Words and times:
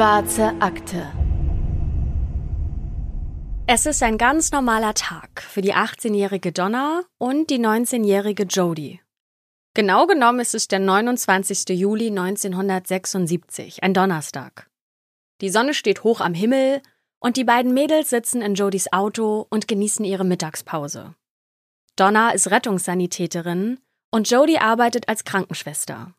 Schwarze 0.00 0.54
Akte. 0.60 1.12
Es 3.66 3.84
ist 3.84 4.02
ein 4.02 4.16
ganz 4.16 4.50
normaler 4.50 4.94
Tag 4.94 5.42
für 5.42 5.60
die 5.60 5.74
18-jährige 5.74 6.52
Donna 6.52 7.02
und 7.18 7.50
die 7.50 7.58
19-jährige 7.58 8.44
Jodie. 8.44 9.02
Genau 9.74 10.06
genommen 10.06 10.40
ist 10.40 10.54
es 10.54 10.68
der 10.68 10.78
29. 10.78 11.78
Juli 11.78 12.06
1976, 12.06 13.82
ein 13.82 13.92
Donnerstag. 13.92 14.70
Die 15.42 15.50
Sonne 15.50 15.74
steht 15.74 16.02
hoch 16.02 16.22
am 16.22 16.32
Himmel 16.32 16.80
und 17.18 17.36
die 17.36 17.44
beiden 17.44 17.74
Mädels 17.74 18.08
sitzen 18.08 18.40
in 18.40 18.54
Jodies 18.54 18.94
Auto 18.94 19.46
und 19.50 19.68
genießen 19.68 20.06
ihre 20.06 20.24
Mittagspause. 20.24 21.14
Donna 21.96 22.30
ist 22.30 22.50
Rettungssanitäterin 22.50 23.80
und 24.10 24.30
Jodie 24.30 24.60
arbeitet 24.60 25.10
als 25.10 25.24
Krankenschwester. 25.24 26.14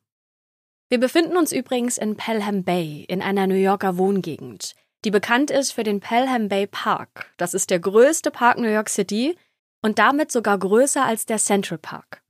Wir 0.91 0.99
befinden 0.99 1.37
uns 1.37 1.53
übrigens 1.53 1.97
in 1.97 2.17
Pelham 2.17 2.65
Bay 2.65 3.05
in 3.07 3.21
einer 3.21 3.47
New 3.47 3.55
Yorker 3.55 3.97
Wohngegend, 3.97 4.75
die 5.05 5.09
bekannt 5.09 5.49
ist 5.49 5.71
für 5.71 5.83
den 5.83 6.01
Pelham 6.01 6.49
Bay 6.49 6.67
Park. 6.67 7.31
Das 7.37 7.53
ist 7.53 7.69
der 7.69 7.79
größte 7.79 8.29
Park 8.29 8.57
New 8.57 8.67
York 8.67 8.89
City 8.89 9.37
und 9.81 9.99
damit 9.99 10.33
sogar 10.33 10.59
größer 10.59 11.05
als 11.05 11.25
der 11.25 11.37
Central 11.37 11.77
Park. 11.77 12.21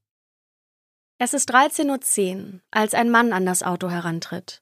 Es 1.18 1.34
ist 1.34 1.52
13.10 1.52 2.38
Uhr, 2.38 2.60
als 2.70 2.94
ein 2.94 3.10
Mann 3.10 3.34
an 3.34 3.48
das 3.48 3.64
Auto 3.64 3.90
herantritt. 3.90 4.62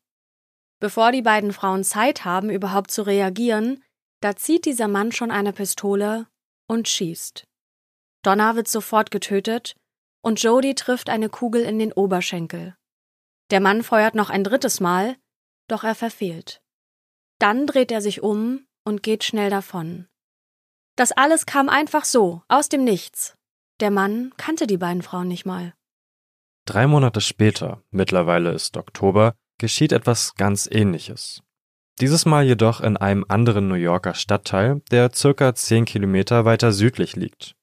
Bevor 0.80 1.12
die 1.12 1.22
beiden 1.22 1.52
Frauen 1.52 1.84
Zeit 1.84 2.24
haben, 2.24 2.50
überhaupt 2.50 2.92
zu 2.92 3.02
reagieren, 3.02 3.84
da 4.22 4.34
zieht 4.38 4.64
dieser 4.64 4.88
Mann 4.88 5.12
schon 5.12 5.30
eine 5.30 5.52
Pistole 5.52 6.28
und 6.68 6.88
schießt. 6.88 7.44
Donna 8.24 8.56
wird 8.56 8.70
sofort 8.70 9.12
getötet 9.12 9.76
und 10.22 10.42
Jody 10.42 10.74
trifft 10.74 11.10
eine 11.10 11.28
Kugel 11.28 11.64
in 11.64 11.80
den 11.80 11.92
Oberschenkel. 11.92 12.78
Der 13.52 13.60
Mann 13.60 13.84
feuert 13.84 14.16
noch 14.16 14.30
ein 14.30 14.44
drittes 14.44 14.80
Mal, 14.80 15.16
doch 15.68 15.84
er 15.84 15.96
verfehlt. 15.96 16.62
Dann 17.40 17.66
dreht 17.68 17.92
er 17.92 18.02
sich 18.02 18.22
um 18.22 18.66
und 18.84 19.04
geht 19.04 19.24
schnell 19.24 19.50
davon. 19.50 20.08
Das 20.96 21.12
alles 21.12 21.46
kam 21.46 21.70
einfach 21.70 22.06
so, 22.06 22.44
aus 22.48 22.70
dem 22.70 22.84
Nichts. 22.84 23.36
Der 23.80 23.92
Mann 23.92 24.34
kannte 24.38 24.68
die 24.68 24.78
beiden 24.78 25.02
Frauen 25.02 25.30
nicht 25.30 25.46
mal. 25.46 25.74
Drei 26.66 26.86
Monate 26.86 27.22
später, 27.22 27.82
mittlerweile 27.90 28.52
ist 28.52 28.76
Oktober, 28.78 29.34
geschieht 29.58 29.92
etwas 29.92 30.36
ganz 30.36 30.68
Ähnliches. 30.70 31.42
Dieses 32.00 32.26
Mal 32.26 32.46
jedoch 32.46 32.82
in 32.82 32.98
einem 32.98 33.26
anderen 33.28 33.68
New 33.68 33.76
Yorker 33.76 34.14
Stadtteil, 34.14 34.82
der 34.92 35.12
circa 35.14 35.56
zehn 35.56 35.86
Kilometer 35.86 36.46
weiter 36.46 36.72
südlich 36.72 37.16
liegt. 37.16 37.56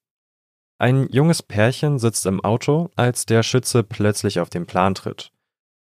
Ein 0.78 1.08
junges 1.10 1.42
Pärchen 1.42 1.98
sitzt 1.98 2.26
im 2.26 2.44
Auto, 2.44 2.90
als 2.96 3.24
der 3.24 3.42
Schütze 3.42 3.82
plötzlich 3.82 4.40
auf 4.40 4.50
den 4.50 4.66
Plan 4.66 4.94
tritt. 4.94 5.32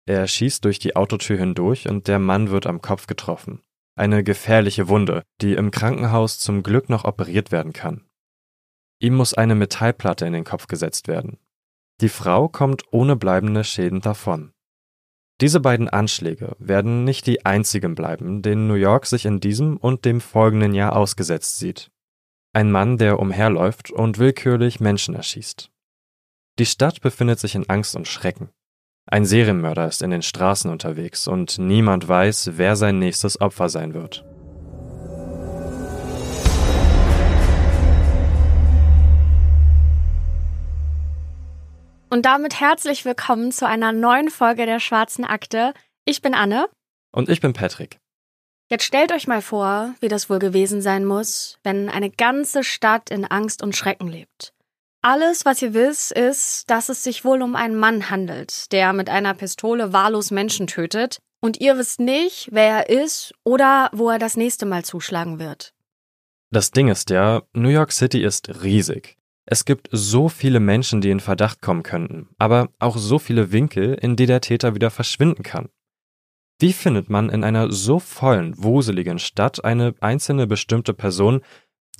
Er 0.07 0.25
schießt 0.25 0.63
durch 0.63 0.79
die 0.79 0.95
Autotür 0.95 1.37
hindurch 1.37 1.89
und 1.89 2.07
der 2.07 2.17
Mann 2.17 2.49
wird 2.49 2.65
am 2.65 2.81
Kopf 2.81 3.07
getroffen. 3.07 3.61
Eine 3.95 4.23
gefährliche 4.23 4.87
Wunde, 4.87 5.23
die 5.41 5.53
im 5.53 5.69
Krankenhaus 5.69 6.39
zum 6.39 6.63
Glück 6.63 6.87
noch 6.87 7.03
operiert 7.03 7.51
werden 7.51 7.73
kann. 7.73 8.07
Ihm 8.99 9.15
muss 9.15 9.33
eine 9.33 9.53
Metallplatte 9.53 10.25
in 10.25 10.31
den 10.31 10.45
Kopf 10.45 10.67
gesetzt 10.67 11.09
werden. 11.09 11.37
Die 11.99 12.07
Frau 12.07 12.47
kommt 12.47 12.83
ohne 12.91 13.17
bleibende 13.17 13.65
Schäden 13.65 13.99
davon. 13.99 14.53
Diese 15.41 15.59
beiden 15.59 15.89
Anschläge 15.89 16.55
werden 16.57 17.03
nicht 17.03 17.27
die 17.27 17.45
einzigen 17.45 17.93
bleiben, 17.93 18.41
denen 18.41 18.67
New 18.67 18.75
York 18.75 19.07
sich 19.07 19.25
in 19.25 19.41
diesem 19.41 19.75
und 19.75 20.05
dem 20.05 20.21
folgenden 20.21 20.73
Jahr 20.73 20.95
ausgesetzt 20.95 21.59
sieht. 21.59 21.91
Ein 22.53 22.71
Mann, 22.71 22.97
der 22.97 23.19
umherläuft 23.19 23.91
und 23.91 24.19
willkürlich 24.19 24.79
Menschen 24.79 25.15
erschießt. 25.15 25.69
Die 26.59 26.65
Stadt 26.65 27.01
befindet 27.01 27.39
sich 27.39 27.55
in 27.55 27.69
Angst 27.69 27.95
und 27.95 28.07
Schrecken. 28.07 28.49
Ein 29.09 29.23
Serienmörder 29.23 29.87
ist 29.87 30.01
in 30.01 30.11
den 30.11 30.21
Straßen 30.21 30.69
unterwegs 30.69 31.29
und 31.29 31.59
niemand 31.59 32.09
weiß, 32.09 32.51
wer 32.55 32.75
sein 32.75 32.99
nächstes 32.99 33.39
Opfer 33.39 33.69
sein 33.69 33.93
wird. 33.93 34.25
Und 42.09 42.25
damit 42.25 42.59
herzlich 42.59 43.05
willkommen 43.05 43.53
zu 43.53 43.65
einer 43.65 43.93
neuen 43.93 44.29
Folge 44.29 44.65
der 44.65 44.81
Schwarzen 44.81 45.23
Akte. 45.23 45.73
Ich 46.03 46.21
bin 46.21 46.33
Anne. 46.33 46.67
Und 47.13 47.29
ich 47.29 47.39
bin 47.39 47.53
Patrick. 47.53 47.99
Jetzt 48.69 48.83
stellt 48.83 49.13
euch 49.13 49.25
mal 49.25 49.41
vor, 49.41 49.93
wie 50.01 50.09
das 50.09 50.29
wohl 50.29 50.39
gewesen 50.39 50.81
sein 50.81 51.05
muss, 51.05 51.59
wenn 51.63 51.87
eine 51.87 52.09
ganze 52.09 52.65
Stadt 52.65 53.09
in 53.09 53.23
Angst 53.23 53.63
und 53.63 53.73
Schrecken 53.73 54.09
lebt. 54.09 54.53
Alles, 55.09 55.45
was 55.45 55.61
ihr 55.61 55.73
wisst, 55.73 56.11
ist, 56.11 56.69
dass 56.69 56.89
es 56.89 57.01
sich 57.01 57.23
wohl 57.23 57.41
um 57.41 57.55
einen 57.55 57.77
Mann 57.77 58.09
handelt, 58.09 58.69
der 58.73 58.91
mit 58.91 59.09
einer 59.09 59.33
Pistole 59.35 59.93
wahllos 59.93 60.31
Menschen 60.31 60.67
tötet, 60.67 61.19
und 61.39 61.61
ihr 61.61 61.77
wisst 61.77 62.01
nicht, 62.01 62.49
wer 62.51 62.85
er 62.85 63.03
ist 63.03 63.33
oder 63.45 63.89
wo 63.93 64.09
er 64.09 64.19
das 64.19 64.35
nächste 64.35 64.65
Mal 64.65 64.83
zuschlagen 64.83 65.39
wird. 65.39 65.73
Das 66.51 66.71
Ding 66.71 66.89
ist 66.89 67.09
ja, 67.09 67.43
New 67.53 67.69
York 67.69 67.93
City 67.93 68.21
ist 68.21 68.61
riesig. 68.63 69.15
Es 69.45 69.63
gibt 69.63 69.87
so 69.93 70.27
viele 70.27 70.59
Menschen, 70.59 70.99
die 70.99 71.11
in 71.11 71.21
Verdacht 71.21 71.61
kommen 71.61 71.83
könnten, 71.83 72.27
aber 72.37 72.67
auch 72.77 72.97
so 72.97 73.17
viele 73.17 73.53
Winkel, 73.53 73.93
in 73.93 74.17
die 74.17 74.25
der 74.25 74.41
Täter 74.41 74.75
wieder 74.75 74.91
verschwinden 74.91 75.43
kann. 75.43 75.69
Wie 76.59 76.73
findet 76.73 77.09
man 77.09 77.29
in 77.29 77.45
einer 77.45 77.71
so 77.71 77.99
vollen, 77.99 78.61
wuseligen 78.61 79.19
Stadt 79.19 79.63
eine 79.63 79.95
einzelne 80.01 80.47
bestimmte 80.47 80.93
Person, 80.93 81.45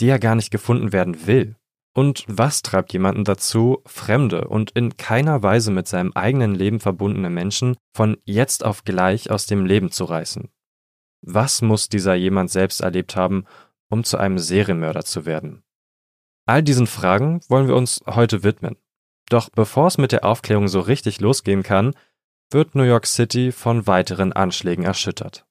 die 0.01 0.07
ja 0.07 0.17
gar 0.17 0.35
nicht 0.35 0.51
gefunden 0.51 0.91
werden 0.91 1.25
will? 1.25 1.55
Und 1.97 2.25
was 2.27 2.61
treibt 2.61 2.93
jemanden 2.93 3.23
dazu, 3.23 3.81
fremde 3.87 4.47
und 4.47 4.69
in 4.69 4.97
keiner 4.97 5.41
Weise 5.41 5.71
mit 5.71 5.87
seinem 5.87 6.11
eigenen 6.13 6.53
Leben 6.53 6.79
verbundene 6.79 7.31
Menschen 7.31 7.75
von 7.95 8.17
jetzt 8.23 8.63
auf 8.63 8.83
gleich 8.83 9.31
aus 9.31 9.47
dem 9.47 9.65
Leben 9.65 9.89
zu 9.89 10.03
reißen? 10.03 10.51
Was 11.25 11.63
muss 11.63 11.89
dieser 11.89 12.13
jemand 12.13 12.51
selbst 12.51 12.81
erlebt 12.81 13.15
haben, 13.15 13.45
um 13.89 14.03
zu 14.03 14.19
einem 14.19 14.37
Serienmörder 14.37 15.05
zu 15.05 15.25
werden? 15.25 15.63
All 16.45 16.61
diesen 16.61 16.85
Fragen 16.85 17.41
wollen 17.49 17.67
wir 17.67 17.75
uns 17.75 18.03
heute 18.05 18.43
widmen. 18.43 18.75
Doch 19.29 19.49
bevor 19.49 19.87
es 19.87 19.97
mit 19.97 20.11
der 20.11 20.23
Aufklärung 20.23 20.67
so 20.67 20.81
richtig 20.81 21.19
losgehen 21.19 21.63
kann, 21.63 21.95
wird 22.51 22.75
New 22.75 22.83
York 22.83 23.07
City 23.07 23.51
von 23.51 23.87
weiteren 23.87 24.33
Anschlägen 24.33 24.85
erschüttert. 24.85 25.47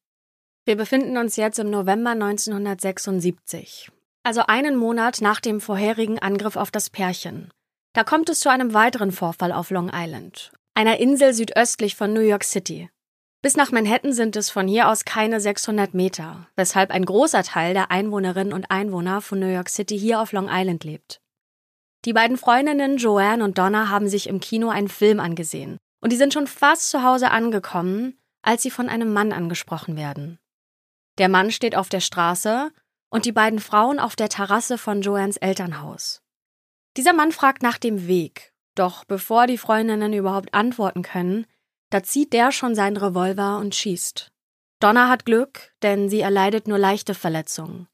Wir 0.65 0.77
befinden 0.77 1.17
uns 1.17 1.35
jetzt 1.35 1.59
im 1.59 1.71
November 1.71 2.11
1976, 2.11 3.91
also 4.27 4.43
einen 4.47 4.75
Monat 4.75 5.21
nach 5.21 5.41
dem 5.41 5.61
vorherigen 5.61 6.19
Angriff 6.19 6.57
auf 6.57 6.73
das 6.73 6.91
Pärchen. 6.91 7.49
Da 7.93 8.03
kommt 8.03 8.29
es 8.29 8.41
zu 8.41 8.51
einem 8.51 8.75
weiteren 8.75 9.13
Vorfall 9.13 9.53
auf 9.53 9.71
Long 9.71 9.89
Island, 9.95 10.51
einer 10.75 10.99
Insel 10.99 11.33
südöstlich 11.33 11.95
von 11.95 12.13
New 12.13 12.21
York 12.21 12.43
City. 12.43 12.91
Bis 13.41 13.57
nach 13.57 13.71
Manhattan 13.71 14.13
sind 14.13 14.35
es 14.35 14.51
von 14.51 14.67
hier 14.67 14.89
aus 14.89 15.05
keine 15.05 15.41
600 15.41 15.95
Meter, 15.95 16.49
weshalb 16.57 16.91
ein 16.91 17.05
großer 17.05 17.45
Teil 17.45 17.73
der 17.73 17.93
Einwohnerinnen 17.93 18.53
und 18.53 18.69
Einwohner 18.69 19.21
von 19.21 19.39
New 19.39 19.47
York 19.47 19.69
City 19.69 19.97
hier 19.97 20.21
auf 20.21 20.33
Long 20.33 20.49
Island 20.51 20.83
lebt. 20.83 21.21
Die 22.05 22.13
beiden 22.13 22.37
Freundinnen 22.37 22.97
Joanne 22.97 23.45
und 23.45 23.59
Donna 23.59 23.91
haben 23.91 24.09
sich 24.09 24.29
im 24.29 24.41
Kino 24.41 24.71
einen 24.71 24.89
Film 24.89 25.21
angesehen 25.21 25.79
und 26.03 26.13
die 26.13 26.17
sind 26.17 26.33
schon 26.33 26.49
fast 26.49 26.91
zu 26.91 27.05
Hause 27.05 27.31
angekommen, 27.31 28.19
als 28.43 28.65
sie 28.65 28.71
von 28.73 28.89
einem 28.89 29.13
Mann 29.13 29.33
angesprochen 29.33 29.97
werden. 29.97 30.41
Der 31.19 31.29
Mann 31.29 31.53
steht 31.53 31.77
auf 31.77 31.89
der 31.89 32.01
Straße 32.01 32.73
und 33.17 33.25
die 33.25 33.33
beiden 33.33 33.61
Frauen 33.61 33.99
auf 33.99 34.15
der 34.15 34.29
Terrasse 34.29 34.77
von 34.77 35.01
Joannes 35.01 35.39
Elternhaus. 35.39 36.21
Dieser 36.99 37.15
Mann 37.15 37.33
fragt 37.33 37.63
nach 37.63 37.79
dem 37.79 38.07
Weg, 38.07 38.53
doch 38.75 39.05
bevor 39.05 39.47
die 39.47 39.57
Freundinnen 39.57 40.13
überhaupt 40.13 40.53
antworten 40.53 41.01
können, 41.01 41.47
da 41.89 42.03
zieht 42.03 42.35
der 42.35 42.53
schon 42.53 42.75
seinen 42.75 42.99
Revolver 42.99 43.57
und 43.57 43.75
schießt. 43.75 44.31
Donna 44.81 45.09
hat 45.09 45.25
Glück, 45.25 45.73
denn 45.81 46.11
sie 46.11 46.21
erleidet 46.21 46.69
nur 46.69 46.77
leichte 46.77 47.15
Verletzungen. 47.15 47.89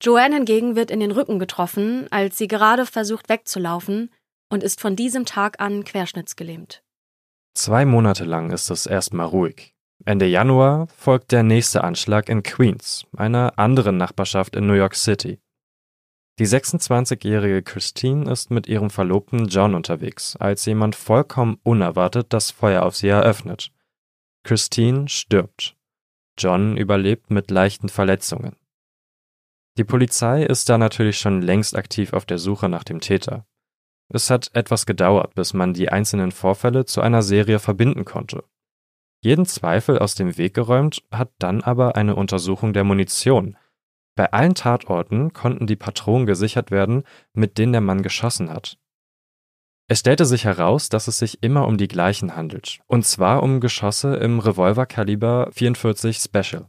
Joanne 0.00 0.36
hingegen 0.36 0.76
wird 0.76 0.92
in 0.92 1.00
den 1.00 1.10
Rücken 1.10 1.40
getroffen, 1.40 2.06
als 2.12 2.38
sie 2.38 2.46
gerade 2.46 2.86
versucht 2.86 3.28
wegzulaufen 3.28 4.14
und 4.48 4.62
ist 4.62 4.80
von 4.80 4.94
diesem 4.94 5.26
Tag 5.26 5.60
an 5.60 5.82
querschnittsgelähmt. 5.82 6.84
Zwei 7.54 7.84
Monate 7.84 8.22
lang 8.22 8.52
ist 8.52 8.70
es 8.70 8.86
erstmal 8.86 9.26
ruhig. 9.26 9.74
Ende 10.04 10.26
Januar 10.26 10.88
folgt 10.88 11.30
der 11.30 11.44
nächste 11.44 11.84
Anschlag 11.84 12.28
in 12.28 12.42
Queens, 12.42 13.06
einer 13.16 13.58
anderen 13.58 13.96
Nachbarschaft 13.96 14.56
in 14.56 14.66
New 14.66 14.72
York 14.74 14.96
City. 14.96 15.38
Die 16.38 16.46
26-jährige 16.46 17.62
Christine 17.62 18.30
ist 18.30 18.50
mit 18.50 18.66
ihrem 18.66 18.90
Verlobten 18.90 19.46
John 19.46 19.74
unterwegs, 19.74 20.34
als 20.36 20.64
jemand 20.64 20.96
vollkommen 20.96 21.58
unerwartet 21.62 22.32
das 22.32 22.50
Feuer 22.50 22.82
auf 22.82 22.96
sie 22.96 23.08
eröffnet. 23.08 23.70
Christine 24.42 25.08
stirbt. 25.08 25.76
John 26.36 26.76
überlebt 26.76 27.30
mit 27.30 27.50
leichten 27.50 27.88
Verletzungen. 27.88 28.56
Die 29.78 29.84
Polizei 29.84 30.42
ist 30.42 30.68
da 30.68 30.78
natürlich 30.78 31.18
schon 31.18 31.42
längst 31.42 31.76
aktiv 31.76 32.12
auf 32.12 32.26
der 32.26 32.38
Suche 32.38 32.68
nach 32.68 32.84
dem 32.84 33.00
Täter. 33.00 33.46
Es 34.08 34.30
hat 34.30 34.50
etwas 34.54 34.84
gedauert, 34.84 35.34
bis 35.34 35.54
man 35.54 35.74
die 35.74 35.90
einzelnen 35.90 36.32
Vorfälle 36.32 36.86
zu 36.86 37.00
einer 37.00 37.22
Serie 37.22 37.58
verbinden 37.58 38.04
konnte. 38.04 38.44
Jeden 39.24 39.46
Zweifel 39.46 40.00
aus 40.00 40.16
dem 40.16 40.36
Weg 40.36 40.52
geräumt 40.54 41.04
hat 41.12 41.30
dann 41.38 41.62
aber 41.62 41.94
eine 41.94 42.16
Untersuchung 42.16 42.72
der 42.72 42.82
Munition. 42.82 43.56
Bei 44.16 44.32
allen 44.32 44.54
Tatorten 44.54 45.32
konnten 45.32 45.68
die 45.68 45.76
Patronen 45.76 46.26
gesichert 46.26 46.72
werden, 46.72 47.04
mit 47.32 47.56
denen 47.56 47.72
der 47.72 47.80
Mann 47.80 48.02
geschossen 48.02 48.50
hat. 48.50 48.78
Es 49.88 50.00
stellte 50.00 50.24
sich 50.26 50.44
heraus, 50.44 50.88
dass 50.88 51.06
es 51.06 51.18
sich 51.18 51.42
immer 51.42 51.66
um 51.68 51.78
die 51.78 51.88
gleichen 51.88 52.34
handelt, 52.34 52.80
und 52.86 53.06
zwar 53.06 53.42
um 53.42 53.60
Geschosse 53.60 54.16
im 54.16 54.40
Revolverkaliber 54.40 55.50
44 55.52 56.16
Special. 56.16 56.68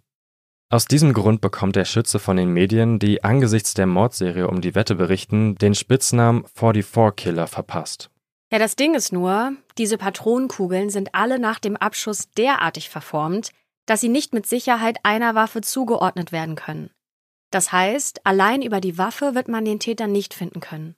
Aus 0.70 0.86
diesem 0.86 1.14
Grund 1.14 1.42
bekommt 1.42 1.76
der 1.76 1.86
Schütze 1.86 2.20
von 2.20 2.38
den 2.38 2.50
Medien, 2.50 3.00
die 3.00 3.24
angesichts 3.24 3.74
der 3.74 3.88
Mordserie 3.88 4.48
um 4.48 4.62
die 4.62 4.76
Wette 4.76 4.96
berichten, 4.96 5.56
den 5.56 5.74
Spitznamen 5.74 6.46
44 6.56 7.16
Killer 7.16 7.48
verpasst. 7.48 8.10
Ja, 8.54 8.60
das 8.60 8.76
Ding 8.76 8.94
ist 8.94 9.12
nur, 9.12 9.58
diese 9.80 9.98
Patronenkugeln 9.98 10.92
sind 10.92 11.16
alle 11.16 11.40
nach 11.40 11.58
dem 11.58 11.76
Abschuss 11.76 12.30
derartig 12.38 12.88
verformt, 12.88 13.50
dass 13.88 14.00
sie 14.00 14.10
nicht 14.10 14.32
mit 14.32 14.46
Sicherheit 14.46 15.00
einer 15.02 15.34
Waffe 15.34 15.62
zugeordnet 15.62 16.32
werden 16.32 16.54
können. 16.54 16.92
Das 17.50 17.72
heißt, 17.72 18.28
allein 18.28 18.62
über 18.62 18.80
die 18.80 19.00
Waffe 19.00 19.34
wird 19.34 19.48
man 19.48 19.66
den 19.66 19.80
Täter 19.80 20.06
nicht 20.06 20.36
finden 20.36 20.60
können. 20.60 20.96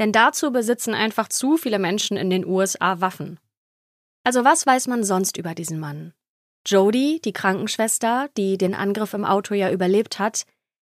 Denn 0.00 0.10
dazu 0.10 0.50
besitzen 0.50 0.92
einfach 0.92 1.28
zu 1.28 1.56
viele 1.56 1.78
Menschen 1.78 2.16
in 2.16 2.30
den 2.30 2.44
USA 2.44 3.00
Waffen. 3.00 3.38
Also 4.24 4.44
was 4.44 4.66
weiß 4.66 4.88
man 4.88 5.04
sonst 5.04 5.36
über 5.36 5.54
diesen 5.54 5.78
Mann? 5.78 6.14
Jody, 6.66 7.20
die 7.24 7.32
Krankenschwester, 7.32 8.28
die 8.36 8.58
den 8.58 8.74
Angriff 8.74 9.14
im 9.14 9.24
Auto 9.24 9.54
ja 9.54 9.70
überlebt 9.70 10.18
hat, 10.18 10.46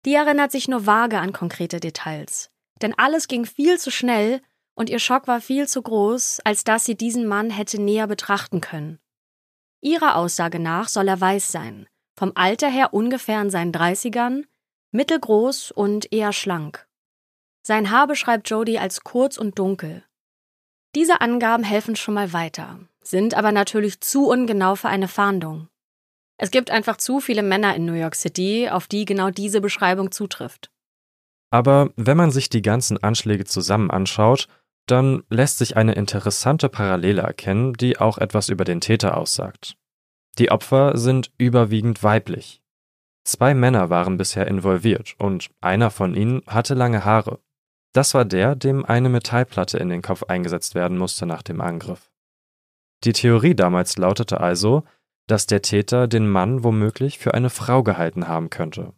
die 0.06 0.14
erinnert 0.14 0.52
sich 0.52 0.68
nur 0.68 0.86
vage 0.86 1.18
an 1.18 1.34
konkrete 1.34 1.80
Details. 1.80 2.50
Denn 2.80 2.94
alles 2.96 3.28
ging 3.28 3.44
viel 3.44 3.78
zu 3.78 3.90
schnell 3.90 4.40
und 4.74 4.90
ihr 4.90 4.98
Schock 4.98 5.28
war 5.28 5.40
viel 5.40 5.68
zu 5.68 5.82
groß, 5.82 6.40
als 6.44 6.64
dass 6.64 6.84
sie 6.84 6.96
diesen 6.96 7.26
Mann 7.26 7.50
hätte 7.50 7.80
näher 7.80 8.06
betrachten 8.06 8.60
können. 8.60 8.98
Ihrer 9.80 10.16
Aussage 10.16 10.58
nach 10.58 10.88
soll 10.88 11.08
er 11.08 11.20
weiß 11.20 11.50
sein, 11.50 11.86
vom 12.16 12.32
Alter 12.34 12.68
her 12.68 12.94
ungefähr 12.94 13.40
in 13.42 13.50
seinen 13.50 13.72
Dreißigern, 13.72 14.46
mittelgroß 14.92 15.72
und 15.72 16.12
eher 16.12 16.32
schlank. 16.32 16.86
Sein 17.62 17.90
Haar 17.90 18.06
beschreibt 18.06 18.48
Jody 18.48 18.78
als 18.78 19.02
kurz 19.02 19.38
und 19.38 19.58
dunkel. 19.58 20.04
Diese 20.94 21.20
Angaben 21.20 21.64
helfen 21.64 21.96
schon 21.96 22.14
mal 22.14 22.32
weiter, 22.32 22.80
sind 23.02 23.34
aber 23.34 23.52
natürlich 23.52 24.00
zu 24.00 24.28
ungenau 24.28 24.74
für 24.74 24.88
eine 24.88 25.08
Fahndung. 25.08 25.68
Es 26.36 26.50
gibt 26.50 26.70
einfach 26.70 26.96
zu 26.96 27.20
viele 27.20 27.42
Männer 27.42 27.74
in 27.74 27.84
New 27.84 27.94
York 27.94 28.14
City, 28.14 28.68
auf 28.68 28.88
die 28.88 29.04
genau 29.04 29.30
diese 29.30 29.60
Beschreibung 29.60 30.10
zutrifft. 30.10 30.70
Aber 31.50 31.90
wenn 31.96 32.16
man 32.16 32.30
sich 32.30 32.48
die 32.48 32.62
ganzen 32.62 33.02
Anschläge 33.02 33.44
zusammen 33.44 33.90
anschaut, 33.90 34.48
dann 34.86 35.22
lässt 35.28 35.58
sich 35.58 35.76
eine 35.76 35.92
interessante 35.92 36.68
Parallele 36.68 37.22
erkennen, 37.22 37.72
die 37.74 37.98
auch 37.98 38.18
etwas 38.18 38.48
über 38.48 38.64
den 38.64 38.80
Täter 38.80 39.16
aussagt. 39.16 39.76
Die 40.38 40.50
Opfer 40.50 40.96
sind 40.96 41.30
überwiegend 41.38 42.02
weiblich. 42.02 42.62
Zwei 43.24 43.54
Männer 43.54 43.90
waren 43.90 44.16
bisher 44.16 44.48
involviert 44.48 45.14
und 45.18 45.50
einer 45.60 45.90
von 45.90 46.14
ihnen 46.14 46.42
hatte 46.46 46.74
lange 46.74 47.04
Haare. 47.04 47.38
Das 47.92 48.14
war 48.14 48.24
der, 48.24 48.56
dem 48.56 48.84
eine 48.84 49.08
Metallplatte 49.08 49.78
in 49.78 49.88
den 49.88 50.02
Kopf 50.02 50.24
eingesetzt 50.24 50.74
werden 50.74 50.98
musste 50.98 51.26
nach 51.26 51.42
dem 51.42 51.60
Angriff. 51.60 52.10
Die 53.04 53.12
Theorie 53.12 53.54
damals 53.54 53.96
lautete 53.96 54.40
also, 54.40 54.84
dass 55.26 55.46
der 55.46 55.62
Täter 55.62 56.08
den 56.08 56.28
Mann 56.28 56.64
womöglich 56.64 57.18
für 57.18 57.34
eine 57.34 57.50
Frau 57.50 57.82
gehalten 57.82 58.26
haben 58.26 58.50
könnte. 58.50 58.92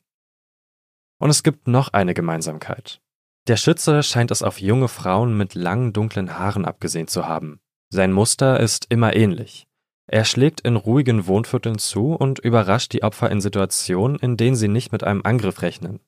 Und 1.19 1.31
es 1.31 1.43
gibt 1.43 1.69
noch 1.69 1.93
eine 1.93 2.15
Gemeinsamkeit. 2.15 3.01
Der 3.47 3.57
Schütze 3.57 4.03
scheint 4.03 4.31
es 4.31 4.43
auf 4.43 4.61
junge 4.61 4.89
Frauen 4.89 5.37
mit 5.37 5.55
langen 5.55 5.93
dunklen 5.93 6.39
Haaren 6.39 6.65
abgesehen 6.65 7.09
zu 7.09 7.27
haben. 7.27 7.61
Sein 7.91 8.11
Muster 8.13 8.59
ist 8.59 8.87
immer 8.89 9.15
ähnlich. 9.15 9.67
Er 10.07 10.25
schlägt 10.25 10.63
in 10.63 10.77
ruhigen 10.77 11.27
Wohnvierteln 11.27 11.79
zu 11.79 12.15
und 12.15 12.39
überrascht 12.39 12.93
die 12.93 13.03
Opfer 13.03 13.31
in 13.31 13.41
Situationen, 13.41 14.19
in 14.19 14.37
denen 14.37 14.57
sie 14.57 14.69
nicht 14.69 14.93
mit 14.93 15.05
einem 15.05 15.23
Angriff 15.25 15.63
rechnen. 15.63 16.01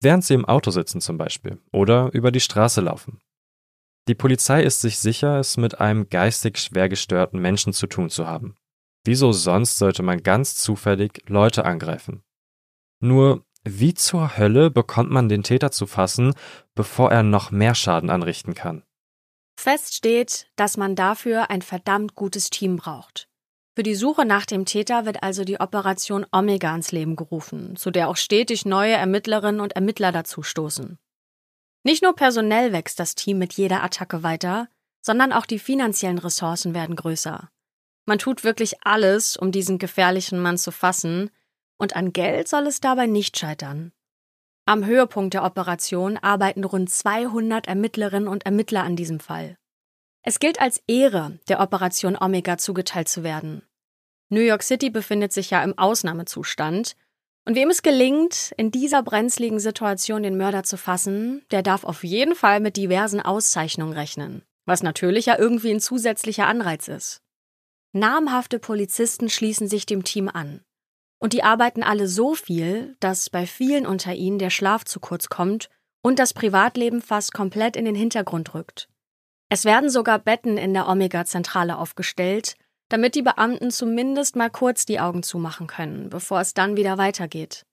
Während 0.00 0.24
sie 0.24 0.34
im 0.34 0.44
Auto 0.44 0.70
sitzen 0.70 1.00
zum 1.00 1.16
Beispiel 1.16 1.58
oder 1.72 2.12
über 2.12 2.30
die 2.30 2.40
Straße 2.40 2.80
laufen. 2.80 3.20
Die 4.06 4.14
Polizei 4.14 4.62
ist 4.62 4.80
sich 4.80 4.98
sicher, 4.98 5.38
es 5.38 5.56
mit 5.56 5.80
einem 5.80 6.08
geistig 6.10 6.58
schwer 6.58 6.88
gestörten 6.88 7.40
Menschen 7.40 7.72
zu 7.72 7.86
tun 7.86 8.10
zu 8.10 8.26
haben. 8.26 8.56
Wieso 9.04 9.32
sonst 9.32 9.78
sollte 9.78 10.02
man 10.02 10.22
ganz 10.22 10.56
zufällig 10.56 11.22
Leute 11.26 11.64
angreifen? 11.64 12.22
Nur, 13.00 13.44
wie 13.64 13.94
zur 13.94 14.36
Hölle 14.36 14.70
bekommt 14.70 15.10
man 15.10 15.28
den 15.28 15.42
Täter 15.42 15.70
zu 15.70 15.86
fassen, 15.86 16.34
bevor 16.74 17.10
er 17.10 17.22
noch 17.22 17.50
mehr 17.50 17.74
Schaden 17.74 18.10
anrichten 18.10 18.54
kann? 18.54 18.82
Fest 19.58 19.94
steht, 19.94 20.48
dass 20.56 20.76
man 20.76 20.96
dafür 20.96 21.50
ein 21.50 21.62
verdammt 21.62 22.14
gutes 22.14 22.50
Team 22.50 22.76
braucht. 22.76 23.28
Für 23.76 23.82
die 23.82 23.94
Suche 23.94 24.24
nach 24.24 24.46
dem 24.46 24.66
Täter 24.66 25.04
wird 25.04 25.22
also 25.22 25.44
die 25.44 25.58
Operation 25.58 26.26
Omega 26.30 26.70
ans 26.70 26.92
Leben 26.92 27.16
gerufen, 27.16 27.74
zu 27.76 27.90
der 27.90 28.08
auch 28.08 28.16
stetig 28.16 28.64
neue 28.64 28.92
Ermittlerinnen 28.92 29.60
und 29.60 29.72
Ermittler 29.72 30.12
dazu 30.12 30.42
stoßen. 30.42 30.98
Nicht 31.82 32.02
nur 32.02 32.14
personell 32.14 32.72
wächst 32.72 33.00
das 33.00 33.14
Team 33.14 33.38
mit 33.38 33.54
jeder 33.54 33.82
Attacke 33.82 34.22
weiter, 34.22 34.68
sondern 35.00 35.32
auch 35.32 35.44
die 35.44 35.58
finanziellen 35.58 36.18
Ressourcen 36.18 36.72
werden 36.72 36.96
größer. 36.96 37.50
Man 38.06 38.18
tut 38.18 38.44
wirklich 38.44 38.84
alles, 38.84 39.36
um 39.36 39.50
diesen 39.50 39.78
gefährlichen 39.78 40.40
Mann 40.40 40.56
zu 40.56 40.70
fassen, 40.70 41.30
und 41.76 41.96
an 41.96 42.12
Geld 42.12 42.48
soll 42.48 42.66
es 42.66 42.80
dabei 42.80 43.06
nicht 43.06 43.38
scheitern. 43.38 43.92
Am 44.66 44.86
Höhepunkt 44.86 45.34
der 45.34 45.44
Operation 45.44 46.16
arbeiten 46.16 46.64
rund 46.64 46.88
200 46.88 47.68
Ermittlerinnen 47.68 48.28
und 48.28 48.46
Ermittler 48.46 48.82
an 48.82 48.96
diesem 48.96 49.20
Fall. 49.20 49.56
Es 50.22 50.38
gilt 50.38 50.60
als 50.60 50.82
Ehre, 50.86 51.38
der 51.48 51.60
Operation 51.60 52.16
Omega 52.16 52.56
zugeteilt 52.56 53.08
zu 53.08 53.22
werden. 53.22 53.62
New 54.30 54.40
York 54.40 54.62
City 54.62 54.88
befindet 54.88 55.32
sich 55.32 55.50
ja 55.50 55.62
im 55.62 55.76
Ausnahmezustand, 55.76 56.96
und 57.46 57.56
wem 57.56 57.68
es 57.68 57.82
gelingt, 57.82 58.54
in 58.56 58.70
dieser 58.70 59.02
brenzligen 59.02 59.60
Situation 59.60 60.22
den 60.22 60.38
Mörder 60.38 60.62
zu 60.62 60.78
fassen, 60.78 61.44
der 61.50 61.62
darf 61.62 61.84
auf 61.84 62.02
jeden 62.02 62.34
Fall 62.34 62.60
mit 62.60 62.78
diversen 62.78 63.20
Auszeichnungen 63.20 63.92
rechnen, 63.92 64.42
was 64.64 64.82
natürlich 64.82 65.26
ja 65.26 65.38
irgendwie 65.38 65.70
ein 65.70 65.80
zusätzlicher 65.80 66.46
Anreiz 66.46 66.88
ist. 66.88 67.20
Namhafte 67.92 68.58
Polizisten 68.58 69.28
schließen 69.28 69.68
sich 69.68 69.84
dem 69.84 70.04
Team 70.04 70.28
an. 70.28 70.64
Und 71.24 71.32
die 71.32 71.42
arbeiten 71.42 71.82
alle 71.82 72.06
so 72.06 72.34
viel, 72.34 72.96
dass 73.00 73.30
bei 73.30 73.46
vielen 73.46 73.86
unter 73.86 74.12
ihnen 74.12 74.38
der 74.38 74.50
Schlaf 74.50 74.84
zu 74.84 75.00
kurz 75.00 75.30
kommt 75.30 75.70
und 76.02 76.18
das 76.18 76.34
Privatleben 76.34 77.00
fast 77.00 77.32
komplett 77.32 77.76
in 77.76 77.86
den 77.86 77.94
Hintergrund 77.94 78.52
rückt. 78.52 78.90
Es 79.48 79.64
werden 79.64 79.88
sogar 79.88 80.18
Betten 80.18 80.58
in 80.58 80.74
der 80.74 80.86
Omega-Zentrale 80.86 81.78
aufgestellt, 81.78 82.56
damit 82.90 83.14
die 83.14 83.22
Beamten 83.22 83.70
zumindest 83.70 84.36
mal 84.36 84.50
kurz 84.50 84.84
die 84.84 85.00
Augen 85.00 85.22
zumachen 85.22 85.66
können, 85.66 86.10
bevor 86.10 86.42
es 86.42 86.52
dann 86.52 86.76
wieder 86.76 86.98
weitergeht. 86.98 87.64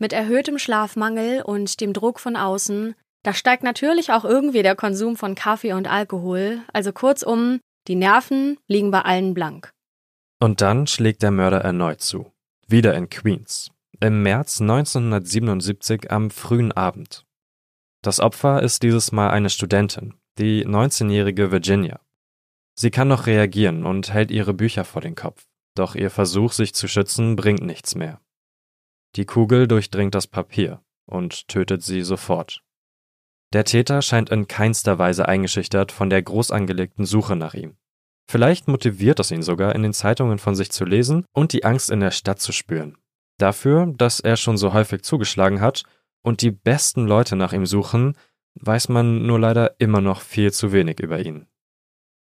Mit 0.00 0.12
erhöhtem 0.12 0.58
Schlafmangel 0.58 1.42
und 1.42 1.80
dem 1.80 1.92
Druck 1.92 2.18
von 2.18 2.34
außen, 2.34 2.96
da 3.22 3.32
steigt 3.32 3.62
natürlich 3.62 4.10
auch 4.10 4.24
irgendwie 4.24 4.64
der 4.64 4.74
Konsum 4.74 5.16
von 5.16 5.36
Kaffee 5.36 5.74
und 5.74 5.86
Alkohol, 5.88 6.62
also 6.72 6.92
kurzum, 6.92 7.60
die 7.86 7.94
Nerven 7.94 8.58
liegen 8.66 8.90
bei 8.90 9.02
allen 9.02 9.34
blank. 9.34 9.70
Und 10.40 10.60
dann 10.60 10.88
schlägt 10.88 11.22
der 11.22 11.30
Mörder 11.30 11.60
erneut 11.60 12.00
zu 12.00 12.32
wieder 12.72 12.94
in 12.96 13.08
Queens, 13.08 13.70
im 14.00 14.22
März 14.22 14.60
1977 14.60 16.10
am 16.10 16.30
frühen 16.30 16.72
Abend. 16.72 17.24
Das 18.02 18.18
Opfer 18.18 18.62
ist 18.62 18.82
dieses 18.82 19.12
Mal 19.12 19.30
eine 19.30 19.50
Studentin, 19.50 20.14
die 20.38 20.66
19-jährige 20.66 21.52
Virginia. 21.52 22.00
Sie 22.74 22.90
kann 22.90 23.06
noch 23.08 23.26
reagieren 23.26 23.84
und 23.84 24.12
hält 24.12 24.30
ihre 24.30 24.54
Bücher 24.54 24.84
vor 24.84 25.02
den 25.02 25.14
Kopf, 25.14 25.46
doch 25.76 25.94
ihr 25.94 26.10
Versuch, 26.10 26.52
sich 26.52 26.74
zu 26.74 26.88
schützen, 26.88 27.36
bringt 27.36 27.62
nichts 27.62 27.94
mehr. 27.94 28.20
Die 29.16 29.26
Kugel 29.26 29.68
durchdringt 29.68 30.14
das 30.14 30.26
Papier 30.26 30.82
und 31.04 31.46
tötet 31.48 31.82
sie 31.82 32.00
sofort. 32.02 32.62
Der 33.52 33.64
Täter 33.64 34.00
scheint 34.00 34.30
in 34.30 34.48
keinster 34.48 34.98
Weise 34.98 35.28
eingeschüchtert 35.28 35.92
von 35.92 36.08
der 36.08 36.22
groß 36.22 36.50
angelegten 36.50 37.04
Suche 37.04 37.36
nach 37.36 37.52
ihm. 37.52 37.76
Vielleicht 38.32 38.66
motiviert 38.66 39.20
es 39.20 39.30
ihn 39.30 39.42
sogar, 39.42 39.74
in 39.74 39.82
den 39.82 39.92
Zeitungen 39.92 40.38
von 40.38 40.54
sich 40.54 40.72
zu 40.72 40.86
lesen 40.86 41.26
und 41.34 41.52
die 41.52 41.66
Angst 41.66 41.90
in 41.90 42.00
der 42.00 42.12
Stadt 42.12 42.40
zu 42.40 42.50
spüren. 42.50 42.96
Dafür, 43.36 43.92
dass 43.94 44.20
er 44.20 44.38
schon 44.38 44.56
so 44.56 44.72
häufig 44.72 45.02
zugeschlagen 45.02 45.60
hat 45.60 45.82
und 46.22 46.40
die 46.40 46.50
besten 46.50 47.06
Leute 47.06 47.36
nach 47.36 47.52
ihm 47.52 47.66
suchen, 47.66 48.16
weiß 48.54 48.88
man 48.88 49.26
nur 49.26 49.38
leider 49.38 49.78
immer 49.80 50.00
noch 50.00 50.22
viel 50.22 50.50
zu 50.50 50.72
wenig 50.72 50.98
über 51.00 51.20
ihn. 51.20 51.46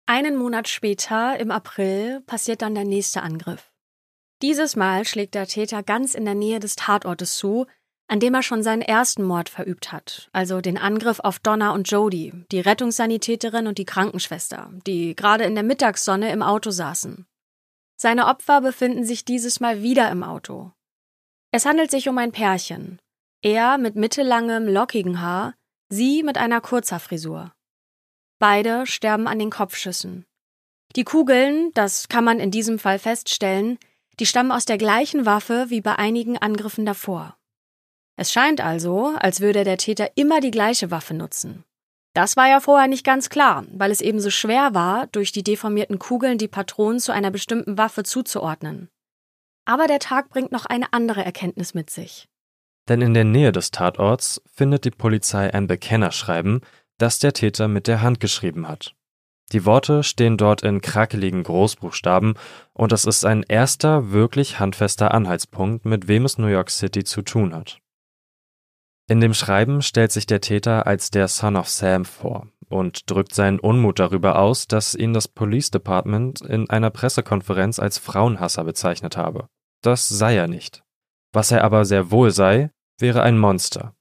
Einen 0.07 0.37
Monat 0.37 0.67
später, 0.67 1.39
im 1.39 1.53
April, 1.53 2.23
passiert 2.23 2.63
dann 2.63 2.75
der 2.75 2.85
nächste 2.85 3.23
Angriff. 3.23 3.71
Dieses 4.43 4.75
Mal 4.75 5.05
schlägt 5.05 5.37
der 5.37 5.47
Täter 5.47 5.85
ganz 5.85 6.17
in 6.17 6.25
der 6.25 6.35
Nähe 6.35 6.59
des 6.59 6.75
Tatortes 6.75 7.37
zu, 7.37 7.67
an 8.11 8.19
dem 8.19 8.35
er 8.35 8.43
schon 8.43 8.65
seinen 8.65 8.83
ersten 8.83 9.23
Mord 9.23 9.49
verübt 9.49 9.93
hat, 9.93 10.29
also 10.33 10.61
den 10.61 10.77
Angriff 10.77 11.21
auf 11.21 11.39
Donna 11.39 11.71
und 11.71 11.89
Jody, 11.89 12.33
die 12.51 12.59
Rettungssanitäterin 12.59 13.69
und 13.69 13.79
die 13.79 13.85
Krankenschwester, 13.85 14.73
die 14.85 15.15
gerade 15.15 15.45
in 15.45 15.55
der 15.55 15.63
Mittagssonne 15.63 16.33
im 16.33 16.43
Auto 16.43 16.71
saßen. 16.71 17.25
Seine 17.97 18.27
Opfer 18.27 18.63
befinden 18.63 19.05
sich 19.05 19.25
dieses 19.25 19.61
Mal 19.61 19.83
wieder 19.83 20.11
im 20.11 20.25
Auto. 20.25 20.73
Es 21.53 21.67
handelt 21.67 21.93
sich 21.93 22.09
um 22.09 22.19
ein 22.19 22.33
Pärchen. 22.33 22.99
Er 23.43 23.79
mit 23.79 23.95
mittellangem, 23.95 24.67
lockigen 24.67 25.21
Haar, 25.21 25.55
sie 25.89 26.25
mit 26.25 26.37
einer 26.37 26.61
Kurzhaarfrisur. 26.61 27.53
Beide 28.41 28.87
sterben 28.87 29.29
an 29.29 29.39
den 29.39 29.51
Kopfschüssen. 29.51 30.27
Die 30.97 31.05
Kugeln, 31.05 31.71
das 31.75 32.09
kann 32.09 32.25
man 32.25 32.41
in 32.41 32.51
diesem 32.51 32.81
Fall 32.81 32.99
feststellen, 32.99 33.79
die 34.19 34.27
stammen 34.27 34.51
aus 34.51 34.65
der 34.65 34.79
gleichen 34.79 35.27
Waffe 35.27 35.67
wie 35.69 35.81
bei 35.81 35.95
einigen 35.95 36.37
Angriffen 36.39 36.85
davor. 36.85 37.37
Es 38.21 38.33
scheint 38.33 38.61
also, 38.61 39.15
als 39.19 39.41
würde 39.41 39.65
der 39.65 39.79
Täter 39.79 40.11
immer 40.15 40.43
die 40.43 40.51
gleiche 40.51 40.91
Waffe 40.91 41.15
nutzen. 41.15 41.65
Das 42.13 42.37
war 42.37 42.51
ja 42.51 42.61
vorher 42.61 42.87
nicht 42.87 43.03
ganz 43.03 43.31
klar, 43.31 43.65
weil 43.73 43.91
es 43.91 44.03
eben 44.03 44.21
so 44.21 44.29
schwer 44.29 44.75
war, 44.75 45.07
durch 45.07 45.33
die 45.33 45.43
deformierten 45.43 45.99
Kugeln 45.99 46.37
die 46.37 46.47
Patronen 46.47 47.01
zu 47.01 47.13
einer 47.13 47.31
bestimmten 47.31 47.79
Waffe 47.79 48.03
zuzuordnen. 48.03 48.91
Aber 49.65 49.87
der 49.87 50.01
Tag 50.01 50.29
bringt 50.29 50.53
noch 50.53 50.67
eine 50.67 50.93
andere 50.93 51.25
Erkenntnis 51.25 51.73
mit 51.73 51.89
sich. 51.89 52.29
Denn 52.91 53.01
in 53.01 53.15
der 53.15 53.25
Nähe 53.25 53.53
des 53.53 53.71
Tatorts 53.71 54.43
findet 54.53 54.85
die 54.85 54.91
Polizei 54.91 55.55
ein 55.55 55.67
Bekennerschreiben, 55.67 56.61
das 56.99 57.21
der 57.21 57.33
Täter 57.33 57.69
mit 57.69 57.87
der 57.87 58.03
Hand 58.03 58.21
geschrieben 58.21 58.69
hat. 58.69 58.95
Die 59.53 59.65
Worte 59.65 60.03
stehen 60.03 60.37
dort 60.37 60.61
in 60.61 60.83
krakeligen 60.83 61.43
Großbuchstaben 61.43 62.35
und 62.75 62.93
es 62.93 63.07
ist 63.07 63.25
ein 63.25 63.45
erster 63.49 64.11
wirklich 64.13 64.61
handfester 64.61 65.15
Anhaltspunkt, 65.15 65.87
mit 65.87 66.07
wem 66.07 66.27
es 66.27 66.37
New 66.37 66.49
York 66.49 66.69
City 66.69 67.03
zu 67.03 67.23
tun 67.23 67.55
hat. 67.55 67.81
In 69.11 69.21
dem 69.21 69.35
Schreiben 69.35 69.83
stellt 69.83 70.13
sich 70.13 70.25
der 70.27 70.41
Täter 70.41 70.87
als 70.87 71.11
der 71.11 71.27
Son 71.27 71.57
of 71.57 71.69
Sam 71.69 72.05
vor 72.05 72.47
und 72.69 73.11
drückt 73.11 73.35
seinen 73.35 73.59
Unmut 73.59 73.99
darüber 73.99 74.39
aus, 74.39 74.69
dass 74.69 74.95
ihn 74.95 75.13
das 75.13 75.27
Police 75.27 75.73
Department 75.73 76.43
in 76.43 76.71
einer 76.71 76.91
Pressekonferenz 76.91 77.81
als 77.81 77.99
Frauenhasser 77.99 78.63
bezeichnet 78.63 79.17
habe. 79.17 79.49
Das 79.83 80.09
sei 80.09 80.37
er 80.37 80.47
nicht. 80.47 80.85
Was 81.33 81.51
er 81.51 81.65
aber 81.65 81.85
sehr 81.85 82.13
wohl 82.13 82.31
sei, 82.31 82.71
wäre 83.01 83.25
ein 83.25 83.37
Monster. 83.37 83.97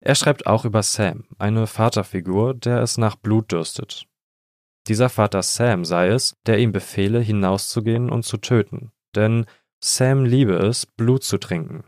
Er 0.00 0.14
schreibt 0.14 0.46
auch 0.46 0.64
über 0.64 0.82
Sam, 0.82 1.26
eine 1.36 1.66
Vaterfigur, 1.66 2.54
der 2.54 2.80
es 2.80 2.96
nach 2.96 3.16
Blut 3.16 3.52
dürstet. 3.52 4.06
Dieser 4.88 5.10
Vater 5.10 5.42
Sam 5.42 5.84
sei 5.84 6.08
es, 6.08 6.38
der 6.46 6.58
ihm 6.58 6.72
befehle, 6.72 7.20
hinauszugehen 7.20 8.08
und 8.08 8.22
zu 8.22 8.38
töten, 8.38 8.92
denn 9.14 9.44
Sam 9.84 10.24
liebe 10.24 10.54
es, 10.54 10.86
Blut 10.86 11.22
zu 11.22 11.36
trinken, 11.36 11.84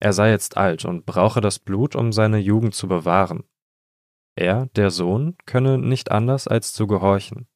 er 0.00 0.14
sei 0.14 0.30
jetzt 0.30 0.56
alt 0.56 0.84
und 0.86 1.04
brauche 1.04 1.42
das 1.42 1.58
Blut, 1.58 1.94
um 1.94 2.12
seine 2.12 2.38
Jugend 2.38 2.74
zu 2.74 2.88
bewahren. 2.88 3.44
Er, 4.34 4.66
der 4.74 4.90
Sohn, 4.90 5.36
könne 5.44 5.76
nicht 5.76 6.10
anders 6.10 6.48
als 6.48 6.72
zu 6.72 6.86
gehorchen. 6.86 7.46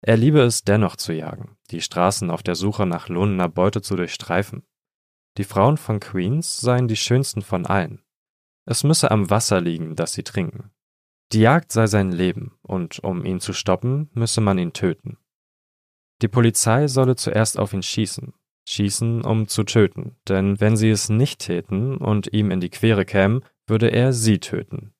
Er 0.00 0.16
liebe 0.16 0.40
es 0.40 0.64
dennoch 0.64 0.96
zu 0.96 1.12
jagen, 1.12 1.56
die 1.70 1.82
Straßen 1.82 2.30
auf 2.30 2.42
der 2.42 2.54
Suche 2.54 2.86
nach 2.86 3.08
lohnender 3.08 3.48
Beute 3.48 3.82
zu 3.82 3.94
durchstreifen. 3.94 4.64
Die 5.36 5.44
Frauen 5.44 5.76
von 5.76 6.00
Queens 6.00 6.58
seien 6.60 6.88
die 6.88 6.96
schönsten 6.96 7.42
von 7.42 7.66
allen. 7.66 8.02
Es 8.64 8.84
müsse 8.84 9.10
am 9.10 9.28
Wasser 9.30 9.60
liegen, 9.60 9.94
das 9.94 10.12
sie 10.12 10.22
trinken. 10.22 10.70
Die 11.32 11.40
Jagd 11.40 11.72
sei 11.72 11.86
sein 11.86 12.10
Leben, 12.10 12.58
und 12.62 12.98
um 13.00 13.24
ihn 13.24 13.40
zu 13.40 13.52
stoppen, 13.52 14.10
müsse 14.14 14.40
man 14.40 14.58
ihn 14.58 14.72
töten. 14.72 15.18
Die 16.20 16.28
Polizei 16.28 16.88
solle 16.88 17.16
zuerst 17.16 17.58
auf 17.58 17.72
ihn 17.72 17.82
schießen, 17.82 18.34
schießen, 18.68 19.22
um 19.22 19.48
zu 19.48 19.64
töten, 19.64 20.16
denn 20.28 20.60
wenn 20.60 20.76
sie 20.76 20.90
es 20.90 21.08
nicht 21.08 21.40
täten 21.40 21.96
und 21.96 22.32
ihm 22.32 22.50
in 22.50 22.60
die 22.60 22.70
Quere 22.70 23.04
kämen, 23.04 23.44
würde 23.66 23.88
er 23.88 24.12
sie 24.12 24.38
töten. 24.38 24.92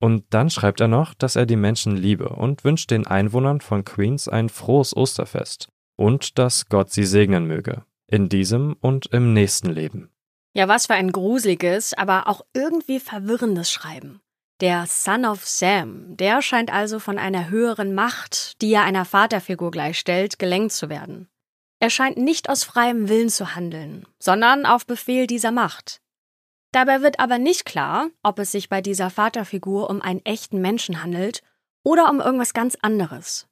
Und 0.00 0.24
dann 0.30 0.50
schreibt 0.50 0.80
er 0.80 0.88
noch, 0.88 1.14
dass 1.14 1.36
er 1.36 1.46
die 1.46 1.56
Menschen 1.56 1.96
liebe 1.96 2.28
und 2.28 2.64
wünscht 2.64 2.90
den 2.90 3.06
Einwohnern 3.06 3.60
von 3.60 3.84
Queens 3.84 4.28
ein 4.28 4.48
frohes 4.48 4.96
Osterfest 4.96 5.68
und 5.96 6.38
dass 6.38 6.68
Gott 6.68 6.90
sie 6.90 7.04
segnen 7.04 7.46
möge, 7.46 7.84
in 8.06 8.28
diesem 8.28 8.76
und 8.80 9.06
im 9.06 9.32
nächsten 9.32 9.70
Leben. 9.70 10.10
Ja, 10.52 10.68
was 10.68 10.86
für 10.86 10.94
ein 10.94 11.10
gruseliges, 11.10 11.94
aber 11.94 12.28
auch 12.28 12.42
irgendwie 12.54 13.00
verwirrendes 13.00 13.72
Schreiben. 13.72 14.20
Der 14.60 14.86
Son 14.86 15.24
of 15.24 15.44
Sam, 15.44 16.16
der 16.16 16.40
scheint 16.40 16.72
also 16.72 17.00
von 17.00 17.18
einer 17.18 17.50
höheren 17.50 17.92
Macht, 17.92 18.62
die 18.62 18.72
er 18.72 18.84
einer 18.84 19.04
Vaterfigur 19.04 19.72
gleichstellt, 19.72 20.38
gelenkt 20.38 20.72
zu 20.72 20.88
werden. 20.88 21.28
Er 21.80 21.90
scheint 21.90 22.16
nicht 22.16 22.48
aus 22.48 22.64
freiem 22.64 23.08
Willen 23.08 23.28
zu 23.28 23.54
handeln, 23.54 24.06
sondern 24.18 24.66
auf 24.66 24.86
Befehl 24.86 25.26
dieser 25.26 25.50
Macht. 25.50 26.00
Dabei 26.72 27.02
wird 27.02 27.20
aber 27.20 27.38
nicht 27.38 27.64
klar, 27.64 28.08
ob 28.22 28.38
es 28.38 28.50
sich 28.50 28.68
bei 28.68 28.80
dieser 28.80 29.10
Vaterfigur 29.10 29.90
um 29.90 30.02
einen 30.02 30.24
echten 30.24 30.60
Menschen 30.60 31.02
handelt 31.02 31.42
oder 31.84 32.10
um 32.10 32.20
irgendwas 32.20 32.52
ganz 32.52 32.76
anderes. 32.80 33.46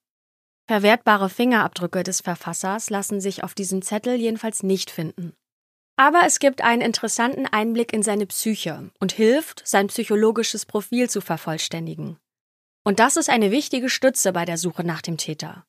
Verwertbare 0.66 1.28
Fingerabdrücke 1.28 2.02
des 2.02 2.20
Verfassers 2.20 2.90
lassen 2.90 3.20
sich 3.20 3.44
auf 3.44 3.54
diesem 3.54 3.82
Zettel 3.82 4.16
jedenfalls 4.16 4.62
nicht 4.62 4.90
finden. 4.90 5.34
Aber 5.96 6.22
es 6.24 6.38
gibt 6.38 6.62
einen 6.62 6.82
interessanten 6.82 7.46
Einblick 7.46 7.92
in 7.92 8.02
seine 8.02 8.26
Psyche 8.26 8.90
und 8.98 9.12
hilft, 9.12 9.62
sein 9.66 9.88
psychologisches 9.88 10.66
Profil 10.66 11.10
zu 11.10 11.20
vervollständigen. 11.20 12.18
Und 12.84 12.98
das 12.98 13.16
ist 13.16 13.30
eine 13.30 13.50
wichtige 13.50 13.88
Stütze 13.88 14.32
bei 14.32 14.44
der 14.44 14.56
Suche 14.56 14.82
nach 14.82 15.02
dem 15.02 15.16
Täter. 15.16 15.64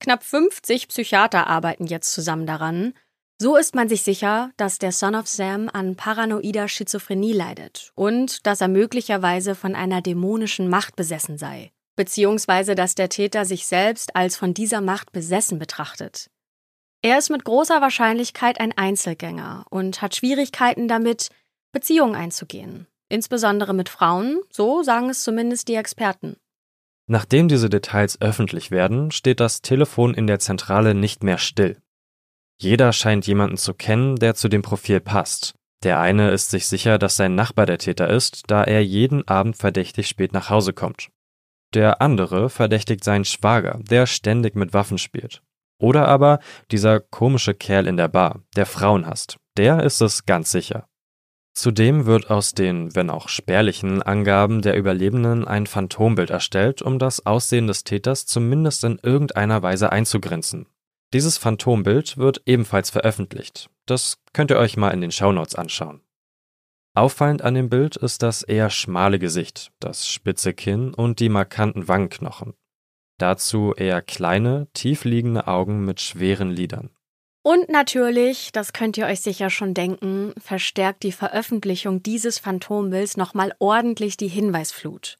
Knapp 0.00 0.22
50 0.22 0.88
Psychiater 0.88 1.46
arbeiten 1.46 1.86
jetzt 1.86 2.12
zusammen 2.12 2.46
daran. 2.46 2.94
So 3.40 3.56
ist 3.56 3.74
man 3.74 3.88
sich 3.88 4.02
sicher, 4.02 4.50
dass 4.56 4.78
der 4.78 4.92
Son 4.92 5.14
of 5.14 5.26
Sam 5.26 5.68
an 5.72 5.96
paranoider 5.96 6.68
Schizophrenie 6.68 7.32
leidet 7.32 7.90
und 7.94 8.46
dass 8.46 8.60
er 8.60 8.68
möglicherweise 8.68 9.54
von 9.54 9.74
einer 9.74 10.02
dämonischen 10.02 10.68
Macht 10.68 10.94
besessen 10.94 11.36
sei, 11.36 11.72
beziehungsweise 11.96 12.74
dass 12.74 12.94
der 12.94 13.08
Täter 13.08 13.44
sich 13.44 13.66
selbst 13.66 14.14
als 14.14 14.36
von 14.36 14.54
dieser 14.54 14.80
Macht 14.80 15.12
besessen 15.12 15.58
betrachtet. 15.58 16.30
Er 17.02 17.18
ist 17.18 17.28
mit 17.28 17.44
großer 17.44 17.80
Wahrscheinlichkeit 17.80 18.60
ein 18.60 18.72
Einzelgänger 18.72 19.66
und 19.68 20.00
hat 20.00 20.16
Schwierigkeiten 20.16 20.88
damit, 20.88 21.28
Beziehungen 21.72 22.14
einzugehen, 22.14 22.86
insbesondere 23.08 23.74
mit 23.74 23.88
Frauen, 23.88 24.40
so 24.48 24.82
sagen 24.82 25.10
es 25.10 25.24
zumindest 25.24 25.68
die 25.68 25.74
Experten. 25.74 26.36
Nachdem 27.06 27.48
diese 27.48 27.68
Details 27.68 28.20
öffentlich 28.20 28.70
werden, 28.70 29.10
steht 29.10 29.40
das 29.40 29.60
Telefon 29.60 30.14
in 30.14 30.26
der 30.26 30.38
Zentrale 30.38 30.94
nicht 30.94 31.22
mehr 31.22 31.38
still. 31.38 31.78
Jeder 32.58 32.92
scheint 32.92 33.26
jemanden 33.26 33.56
zu 33.56 33.74
kennen, 33.74 34.16
der 34.16 34.34
zu 34.34 34.48
dem 34.48 34.62
Profil 34.62 35.00
passt. 35.00 35.54
Der 35.82 36.00
eine 36.00 36.30
ist 36.30 36.50
sich 36.50 36.66
sicher, 36.66 36.98
dass 36.98 37.16
sein 37.16 37.34
Nachbar 37.34 37.66
der 37.66 37.78
Täter 37.78 38.08
ist, 38.08 38.44
da 38.46 38.64
er 38.64 38.82
jeden 38.82 39.28
Abend 39.28 39.56
verdächtig 39.56 40.08
spät 40.08 40.32
nach 40.32 40.48
Hause 40.48 40.72
kommt. 40.72 41.08
Der 41.74 42.00
andere 42.00 42.48
verdächtigt 42.48 43.04
seinen 43.04 43.24
Schwager, 43.24 43.80
der 43.82 44.06
ständig 44.06 44.54
mit 44.54 44.72
Waffen 44.72 44.96
spielt. 44.96 45.42
Oder 45.78 46.08
aber 46.08 46.38
dieser 46.70 47.00
komische 47.00 47.52
Kerl 47.52 47.86
in 47.86 47.96
der 47.98 48.08
Bar, 48.08 48.40
der 48.56 48.64
Frauen 48.64 49.06
hasst. 49.06 49.36
Der 49.58 49.82
ist 49.82 50.00
es 50.00 50.24
ganz 50.24 50.50
sicher. 50.50 50.88
Zudem 51.54 52.04
wird 52.04 52.30
aus 52.30 52.52
den, 52.52 52.94
wenn 52.96 53.10
auch 53.10 53.28
spärlichen, 53.28 54.02
Angaben 54.02 54.60
der 54.60 54.76
Überlebenden 54.76 55.46
ein 55.46 55.66
Phantombild 55.66 56.30
erstellt, 56.30 56.82
um 56.82 56.98
das 56.98 57.26
Aussehen 57.26 57.68
des 57.68 57.84
Täters 57.84 58.26
zumindest 58.26 58.82
in 58.82 58.98
irgendeiner 59.00 59.62
Weise 59.62 59.92
einzugrenzen. 59.92 60.66
Dieses 61.12 61.38
Phantombild 61.38 62.16
wird 62.18 62.42
ebenfalls 62.44 62.90
veröffentlicht. 62.90 63.70
Das 63.86 64.18
könnt 64.32 64.50
ihr 64.50 64.58
euch 64.58 64.76
mal 64.76 64.90
in 64.90 65.00
den 65.00 65.12
Shownotes 65.12 65.54
anschauen. 65.54 66.00
Auffallend 66.92 67.42
an 67.42 67.54
dem 67.54 67.68
Bild 67.68 67.96
ist 67.96 68.22
das 68.22 68.42
eher 68.42 68.68
schmale 68.68 69.20
Gesicht, 69.20 69.70
das 69.78 70.08
spitze 70.08 70.54
Kinn 70.54 70.92
und 70.92 71.20
die 71.20 71.28
markanten 71.28 71.86
Wangenknochen. 71.86 72.54
Dazu 73.18 73.74
eher 73.74 74.02
kleine, 74.02 74.66
tiefliegende 74.74 75.46
Augen 75.46 75.84
mit 75.84 76.00
schweren 76.00 76.50
Lidern. 76.50 76.90
Und 77.46 77.68
natürlich, 77.68 78.52
das 78.52 78.72
könnt 78.72 78.96
ihr 78.96 79.04
euch 79.04 79.20
sicher 79.20 79.50
schon 79.50 79.74
denken, 79.74 80.32
verstärkt 80.38 81.02
die 81.02 81.12
Veröffentlichung 81.12 82.02
dieses 82.02 82.38
Phantombilds 82.38 83.18
nochmal 83.18 83.54
ordentlich 83.58 84.16
die 84.16 84.28
Hinweisflut. 84.28 85.18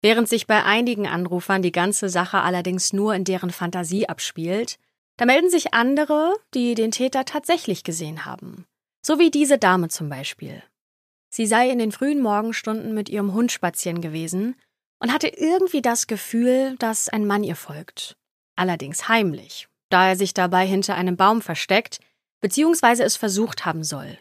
Während 0.00 0.28
sich 0.28 0.46
bei 0.46 0.62
einigen 0.62 1.08
Anrufern 1.08 1.62
die 1.62 1.72
ganze 1.72 2.08
Sache 2.08 2.40
allerdings 2.40 2.92
nur 2.92 3.16
in 3.16 3.24
deren 3.24 3.50
Fantasie 3.50 4.08
abspielt, 4.08 4.78
da 5.16 5.26
melden 5.26 5.50
sich 5.50 5.74
andere, 5.74 6.34
die 6.54 6.76
den 6.76 6.92
Täter 6.92 7.24
tatsächlich 7.24 7.82
gesehen 7.82 8.24
haben. 8.24 8.64
So 9.04 9.18
wie 9.18 9.32
diese 9.32 9.58
Dame 9.58 9.88
zum 9.88 10.08
Beispiel. 10.08 10.62
Sie 11.30 11.46
sei 11.46 11.68
in 11.68 11.80
den 11.80 11.90
frühen 11.90 12.22
Morgenstunden 12.22 12.94
mit 12.94 13.08
ihrem 13.08 13.34
Hund 13.34 13.50
spazieren 13.50 14.00
gewesen 14.00 14.54
und 15.00 15.12
hatte 15.12 15.26
irgendwie 15.26 15.82
das 15.82 16.06
Gefühl, 16.06 16.76
dass 16.78 17.08
ein 17.08 17.26
Mann 17.26 17.42
ihr 17.42 17.56
folgt. 17.56 18.16
Allerdings 18.54 19.08
heimlich, 19.08 19.66
da 19.88 20.08
er 20.08 20.16
sich 20.16 20.34
dabei 20.34 20.66
hinter 20.66 20.94
einem 20.94 21.16
Baum 21.16 21.42
versteckt, 21.42 22.00
beziehungsweise 22.40 23.04
es 23.04 23.16
versucht 23.16 23.64
haben 23.64 23.84
soll. 23.84 24.18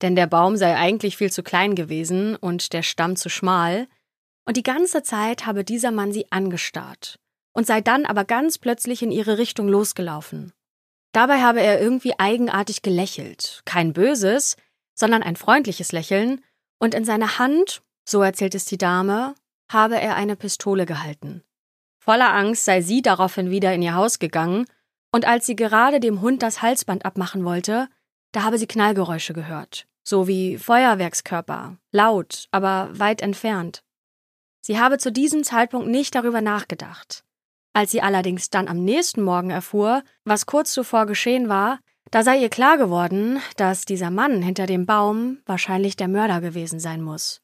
Denn 0.00 0.14
der 0.14 0.26
Baum 0.26 0.56
sei 0.56 0.76
eigentlich 0.76 1.16
viel 1.16 1.30
zu 1.30 1.42
klein 1.42 1.74
gewesen 1.74 2.36
und 2.36 2.72
der 2.72 2.82
Stamm 2.82 3.16
zu 3.16 3.28
schmal, 3.28 3.88
und 4.46 4.56
die 4.56 4.62
ganze 4.62 5.02
Zeit 5.02 5.44
habe 5.44 5.62
dieser 5.62 5.90
Mann 5.90 6.10
sie 6.10 6.32
angestarrt 6.32 7.18
und 7.52 7.66
sei 7.66 7.80
dann 7.80 8.06
aber 8.06 8.24
ganz 8.24 8.56
plötzlich 8.56 9.02
in 9.02 9.10
ihre 9.10 9.36
Richtung 9.36 9.68
losgelaufen. 9.68 10.52
Dabei 11.12 11.42
habe 11.42 11.60
er 11.60 11.80
irgendwie 11.80 12.18
eigenartig 12.18 12.82
gelächelt, 12.82 13.62
kein 13.64 13.92
böses, 13.92 14.56
sondern 14.94 15.22
ein 15.22 15.36
freundliches 15.36 15.92
Lächeln, 15.92 16.42
und 16.78 16.94
in 16.94 17.04
seiner 17.04 17.38
Hand, 17.38 17.82
so 18.08 18.22
erzählt 18.22 18.54
es 18.54 18.64
die 18.64 18.78
Dame, 18.78 19.34
habe 19.70 20.00
er 20.00 20.14
eine 20.14 20.36
Pistole 20.36 20.86
gehalten. 20.86 21.42
Voller 21.98 22.32
Angst 22.32 22.64
sei 22.64 22.80
sie 22.80 23.02
daraufhin 23.02 23.50
wieder 23.50 23.74
in 23.74 23.82
ihr 23.82 23.94
Haus 23.94 24.18
gegangen 24.18 24.66
und 25.10 25.26
als 25.26 25.46
sie 25.46 25.56
gerade 25.56 26.00
dem 26.00 26.20
Hund 26.20 26.42
das 26.42 26.62
Halsband 26.62 27.04
abmachen 27.04 27.44
wollte, 27.44 27.88
da 28.32 28.42
habe 28.42 28.58
sie 28.58 28.66
Knallgeräusche 28.66 29.32
gehört, 29.32 29.86
so 30.02 30.28
wie 30.28 30.58
Feuerwerkskörper, 30.58 31.76
laut, 31.92 32.48
aber 32.50 32.90
weit 32.92 33.22
entfernt. 33.22 33.82
Sie 34.60 34.78
habe 34.78 34.98
zu 34.98 35.10
diesem 35.10 35.44
Zeitpunkt 35.44 35.88
nicht 35.88 36.14
darüber 36.14 36.40
nachgedacht. 36.40 37.24
Als 37.72 37.90
sie 37.90 38.02
allerdings 38.02 38.50
dann 38.50 38.68
am 38.68 38.84
nächsten 38.84 39.22
Morgen 39.22 39.50
erfuhr, 39.50 40.02
was 40.24 40.46
kurz 40.46 40.72
zuvor 40.72 41.06
geschehen 41.06 41.48
war, 41.48 41.78
da 42.10 42.22
sei 42.22 42.38
ihr 42.38 42.48
klar 42.48 42.78
geworden, 42.78 43.40
dass 43.56 43.84
dieser 43.84 44.10
Mann 44.10 44.42
hinter 44.42 44.66
dem 44.66 44.86
Baum 44.86 45.38
wahrscheinlich 45.46 45.96
der 45.96 46.08
Mörder 46.08 46.40
gewesen 46.40 46.80
sein 46.80 47.02
muss. 47.02 47.42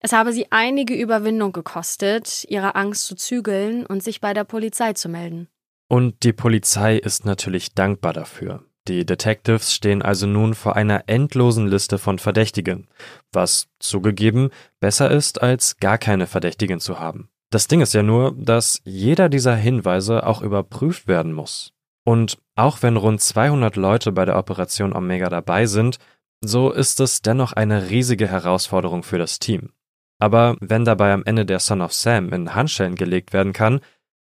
Es 0.00 0.12
habe 0.12 0.32
sie 0.32 0.52
einige 0.52 0.94
Überwindung 0.94 1.52
gekostet, 1.52 2.44
ihre 2.48 2.76
Angst 2.76 3.06
zu 3.06 3.16
zügeln 3.16 3.84
und 3.84 4.02
sich 4.02 4.20
bei 4.20 4.32
der 4.32 4.44
Polizei 4.44 4.92
zu 4.92 5.08
melden. 5.08 5.48
Und 5.88 6.22
die 6.22 6.32
Polizei 6.32 6.96
ist 6.96 7.24
natürlich 7.24 7.74
dankbar 7.74 8.12
dafür. 8.12 8.64
Die 8.88 9.04
Detectives 9.04 9.74
stehen 9.74 10.00
also 10.02 10.26
nun 10.26 10.54
vor 10.54 10.76
einer 10.76 11.04
endlosen 11.08 11.66
Liste 11.66 11.98
von 11.98 12.18
Verdächtigen, 12.18 12.88
was 13.32 13.68
zugegeben 13.78 14.50
besser 14.80 15.10
ist, 15.10 15.42
als 15.42 15.76
gar 15.78 15.98
keine 15.98 16.26
Verdächtigen 16.26 16.80
zu 16.80 16.98
haben. 16.98 17.28
Das 17.50 17.68
Ding 17.68 17.80
ist 17.80 17.94
ja 17.94 18.02
nur, 18.02 18.34
dass 18.36 18.80
jeder 18.84 19.28
dieser 19.28 19.56
Hinweise 19.56 20.26
auch 20.26 20.42
überprüft 20.42 21.06
werden 21.06 21.32
muss. 21.32 21.72
Und 22.04 22.38
auch 22.56 22.82
wenn 22.82 22.96
rund 22.96 23.20
200 23.20 23.76
Leute 23.76 24.12
bei 24.12 24.24
der 24.24 24.36
Operation 24.36 24.94
Omega 24.94 25.28
dabei 25.28 25.66
sind, 25.66 25.98
so 26.40 26.70
ist 26.70 27.00
es 27.00 27.20
dennoch 27.20 27.52
eine 27.52 27.90
riesige 27.90 28.28
Herausforderung 28.28 29.02
für 29.02 29.18
das 29.18 29.38
Team. 29.38 29.72
Aber 30.18 30.56
wenn 30.60 30.84
dabei 30.84 31.12
am 31.12 31.24
Ende 31.24 31.44
der 31.44 31.58
Son 31.58 31.82
of 31.82 31.92
Sam 31.92 32.32
in 32.32 32.54
Handschellen 32.54 32.94
gelegt 32.94 33.32
werden 33.32 33.52
kann, 33.52 33.80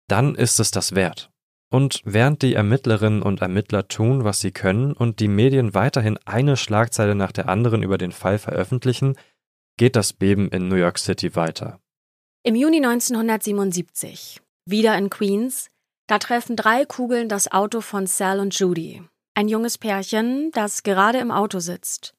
dann 0.07 0.35
ist 0.35 0.59
es 0.59 0.71
das 0.71 0.95
wert. 0.95 1.31
Und 1.71 2.01
während 2.05 2.41
die 2.41 2.53
Ermittlerinnen 2.53 3.21
und 3.21 3.41
Ermittler 3.41 3.87
tun, 3.87 4.23
was 4.23 4.39
sie 4.39 4.51
können 4.51 4.93
und 4.93 5.19
die 5.19 5.27
Medien 5.27 5.73
weiterhin 5.73 6.17
eine 6.25 6.57
Schlagzeile 6.57 7.15
nach 7.15 7.31
der 7.31 7.49
anderen 7.49 7.83
über 7.83 7.97
den 7.97 8.11
Fall 8.11 8.37
veröffentlichen, 8.37 9.17
geht 9.77 9.95
das 9.95 10.13
Beben 10.13 10.49
in 10.49 10.67
New 10.67 10.75
York 10.75 10.99
City 10.99 11.35
weiter. 11.35 11.79
Im 12.43 12.55
Juni 12.55 12.77
1977, 12.77 14.41
wieder 14.65 14.97
in 14.97 15.09
Queens, 15.09 15.69
da 16.07 16.19
treffen 16.19 16.55
drei 16.55 16.85
Kugeln 16.85 17.27
das 17.27 17.51
Auto 17.51 17.81
von 17.81 18.05
Sal 18.05 18.39
und 18.39 18.57
Judy, 18.57 19.01
ein 19.33 19.47
junges 19.47 19.77
Pärchen, 19.77 20.51
das 20.51 20.83
gerade 20.83 21.17
im 21.17 21.31
Auto 21.31 21.59
sitzt. 21.59 22.13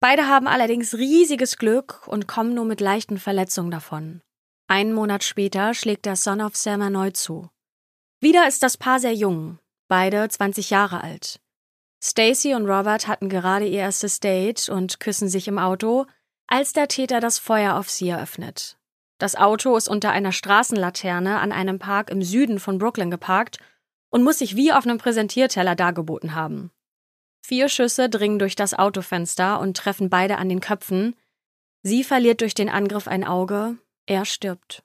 Beide 0.00 0.26
haben 0.26 0.46
allerdings 0.46 0.94
riesiges 0.94 1.58
Glück 1.58 2.06
und 2.06 2.26
kommen 2.26 2.54
nur 2.54 2.64
mit 2.64 2.80
leichten 2.80 3.18
Verletzungen 3.18 3.70
davon. 3.70 4.20
Einen 4.68 4.92
Monat 4.92 5.24
später 5.24 5.74
schlägt 5.74 6.06
der 6.06 6.16
Son 6.16 6.40
of 6.40 6.56
Sam 6.56 6.80
erneut 6.80 7.16
zu. 7.16 7.48
Wieder 8.26 8.48
ist 8.48 8.64
das 8.64 8.76
Paar 8.76 8.98
sehr 8.98 9.14
jung, 9.14 9.60
beide 9.86 10.28
20 10.28 10.70
Jahre 10.70 11.00
alt. 11.00 11.38
Stacy 12.02 12.56
und 12.56 12.66
Robert 12.66 13.06
hatten 13.06 13.28
gerade 13.28 13.68
ihr 13.68 13.78
erstes 13.78 14.18
Date 14.18 14.68
und 14.68 14.98
küssen 14.98 15.28
sich 15.28 15.46
im 15.46 15.60
Auto, 15.60 16.06
als 16.48 16.72
der 16.72 16.88
Täter 16.88 17.20
das 17.20 17.38
Feuer 17.38 17.76
auf 17.76 17.88
sie 17.88 18.08
eröffnet. 18.08 18.78
Das 19.18 19.36
Auto 19.36 19.76
ist 19.76 19.86
unter 19.86 20.10
einer 20.10 20.32
Straßenlaterne 20.32 21.38
an 21.38 21.52
einem 21.52 21.78
Park 21.78 22.10
im 22.10 22.20
Süden 22.20 22.58
von 22.58 22.78
Brooklyn 22.78 23.12
geparkt 23.12 23.58
und 24.10 24.24
muss 24.24 24.40
sich 24.40 24.56
wie 24.56 24.72
auf 24.72 24.84
einem 24.84 24.98
Präsentierteller 24.98 25.76
dargeboten 25.76 26.34
haben. 26.34 26.72
Vier 27.42 27.68
Schüsse 27.68 28.08
dringen 28.08 28.40
durch 28.40 28.56
das 28.56 28.74
Autofenster 28.74 29.60
und 29.60 29.76
treffen 29.76 30.10
beide 30.10 30.38
an 30.38 30.48
den 30.48 30.58
Köpfen. 30.58 31.14
Sie 31.84 32.02
verliert 32.02 32.40
durch 32.40 32.54
den 32.54 32.70
Angriff 32.70 33.06
ein 33.06 33.22
Auge, 33.22 33.76
er 34.04 34.24
stirbt. 34.24 34.82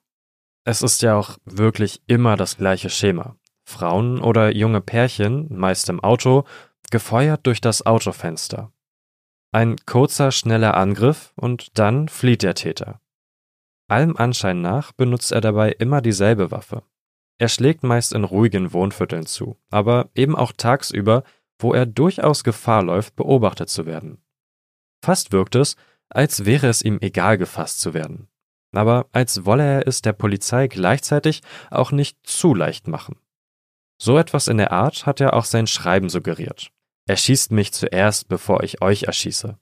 Es 0.64 0.82
ist 0.82 1.02
ja 1.02 1.16
auch 1.16 1.38
wirklich 1.44 2.02
immer 2.06 2.36
das 2.36 2.56
gleiche 2.56 2.88
Schema. 2.88 3.36
Frauen 3.64 4.20
oder 4.20 4.54
junge 4.54 4.80
Pärchen, 4.80 5.48
meist 5.50 5.88
im 5.88 6.00
Auto, 6.00 6.44
gefeuert 6.90 7.46
durch 7.46 7.60
das 7.60 7.84
Autofenster. 7.84 8.72
Ein 9.50 9.76
kurzer, 9.86 10.30
schneller 10.30 10.76
Angriff 10.76 11.32
und 11.36 11.78
dann 11.78 12.08
flieht 12.08 12.42
der 12.42 12.54
Täter. 12.54 13.00
Allem 13.88 14.16
Anschein 14.16 14.62
nach 14.62 14.92
benutzt 14.92 15.32
er 15.32 15.40
dabei 15.40 15.72
immer 15.72 16.00
dieselbe 16.00 16.50
Waffe. 16.50 16.84
Er 17.38 17.48
schlägt 17.48 17.82
meist 17.82 18.12
in 18.12 18.24
ruhigen 18.24 18.72
Wohnvierteln 18.72 19.26
zu, 19.26 19.58
aber 19.68 20.10
eben 20.14 20.36
auch 20.36 20.52
tagsüber, 20.52 21.24
wo 21.58 21.74
er 21.74 21.86
durchaus 21.86 22.44
Gefahr 22.44 22.84
läuft, 22.84 23.16
beobachtet 23.16 23.68
zu 23.68 23.84
werden. 23.84 24.22
Fast 25.04 25.32
wirkt 25.32 25.56
es, 25.56 25.76
als 26.08 26.44
wäre 26.44 26.68
es 26.68 26.82
ihm 26.82 26.98
egal 27.00 27.36
gefasst 27.36 27.80
zu 27.80 27.94
werden 27.94 28.28
aber 28.72 29.06
als 29.12 29.44
wolle 29.44 29.64
er 29.64 29.86
es 29.86 30.02
der 30.02 30.12
Polizei 30.12 30.68
gleichzeitig 30.68 31.42
auch 31.70 31.92
nicht 31.92 32.18
zu 32.24 32.54
leicht 32.54 32.88
machen. 32.88 33.16
So 34.00 34.18
etwas 34.18 34.48
in 34.48 34.58
der 34.58 34.72
Art 34.72 35.06
hat 35.06 35.20
er 35.20 35.34
auch 35.34 35.44
sein 35.44 35.66
Schreiben 35.66 36.08
suggeriert. 36.08 36.70
Erschießt 37.06 37.52
mich 37.52 37.72
zuerst, 37.72 38.28
bevor 38.28 38.62
ich 38.62 38.82
euch 38.82 39.04
erschieße. 39.04 39.58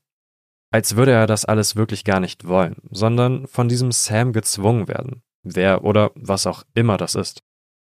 Als 0.72 0.96
würde 0.96 1.12
er 1.12 1.26
das 1.26 1.44
alles 1.44 1.76
wirklich 1.76 2.04
gar 2.04 2.20
nicht 2.20 2.46
wollen, 2.46 2.76
sondern 2.90 3.46
von 3.48 3.68
diesem 3.68 3.92
Sam 3.92 4.32
gezwungen 4.32 4.88
werden. 4.88 5.22
Wer 5.42 5.84
oder 5.84 6.12
was 6.14 6.46
auch 6.46 6.64
immer 6.74 6.96
das 6.96 7.14
ist. 7.14 7.42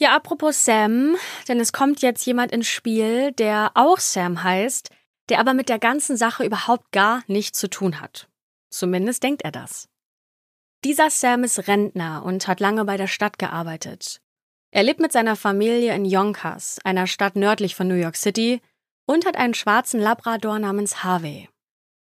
Ja, 0.01 0.15
apropos 0.15 0.65
Sam, 0.65 1.17
denn 1.49 1.59
es 1.59 1.73
kommt 1.73 2.03
jetzt 2.03 2.25
jemand 2.25 2.53
ins 2.53 2.69
Spiel, 2.69 3.33
der 3.33 3.73
auch 3.75 3.99
Sam 3.99 4.45
heißt, 4.45 4.91
der 5.29 5.41
aber 5.41 5.55
mit 5.55 5.69
der 5.69 5.79
ganzen 5.79 6.17
Sache 6.17 6.45
überhaupt 6.45 6.93
gar 6.93 7.23
nichts 7.27 7.59
zu 7.59 7.69
tun 7.69 8.01
hat. 8.01 8.29
Zumindest 8.71 9.23
denkt 9.23 9.43
er 9.43 9.51
das. 9.51 9.89
Dieser 10.85 11.11
Sam 11.11 11.43
ist 11.43 11.67
Rentner 11.67 12.23
und 12.25 12.47
hat 12.47 12.61
lange 12.61 12.85
bei 12.85 12.97
der 12.97 13.09
Stadt 13.09 13.39
gearbeitet. 13.39 14.21
Er 14.71 14.85
lebt 14.85 15.01
mit 15.01 15.13
seiner 15.13 15.35
Familie 15.35 15.93
in 15.95 16.05
Yonkers, 16.05 16.79
einer 16.85 17.07
Stadt 17.07 17.35
nördlich 17.35 17.75
von 17.75 17.89
New 17.89 17.95
York 17.95 18.17
City, 18.17 18.61
und 19.07 19.27
hat 19.27 19.37
einen 19.37 19.55
schwarzen 19.55 19.99
Labrador 20.01 20.59
namens 20.59 21.03
Harvey. 21.03 21.49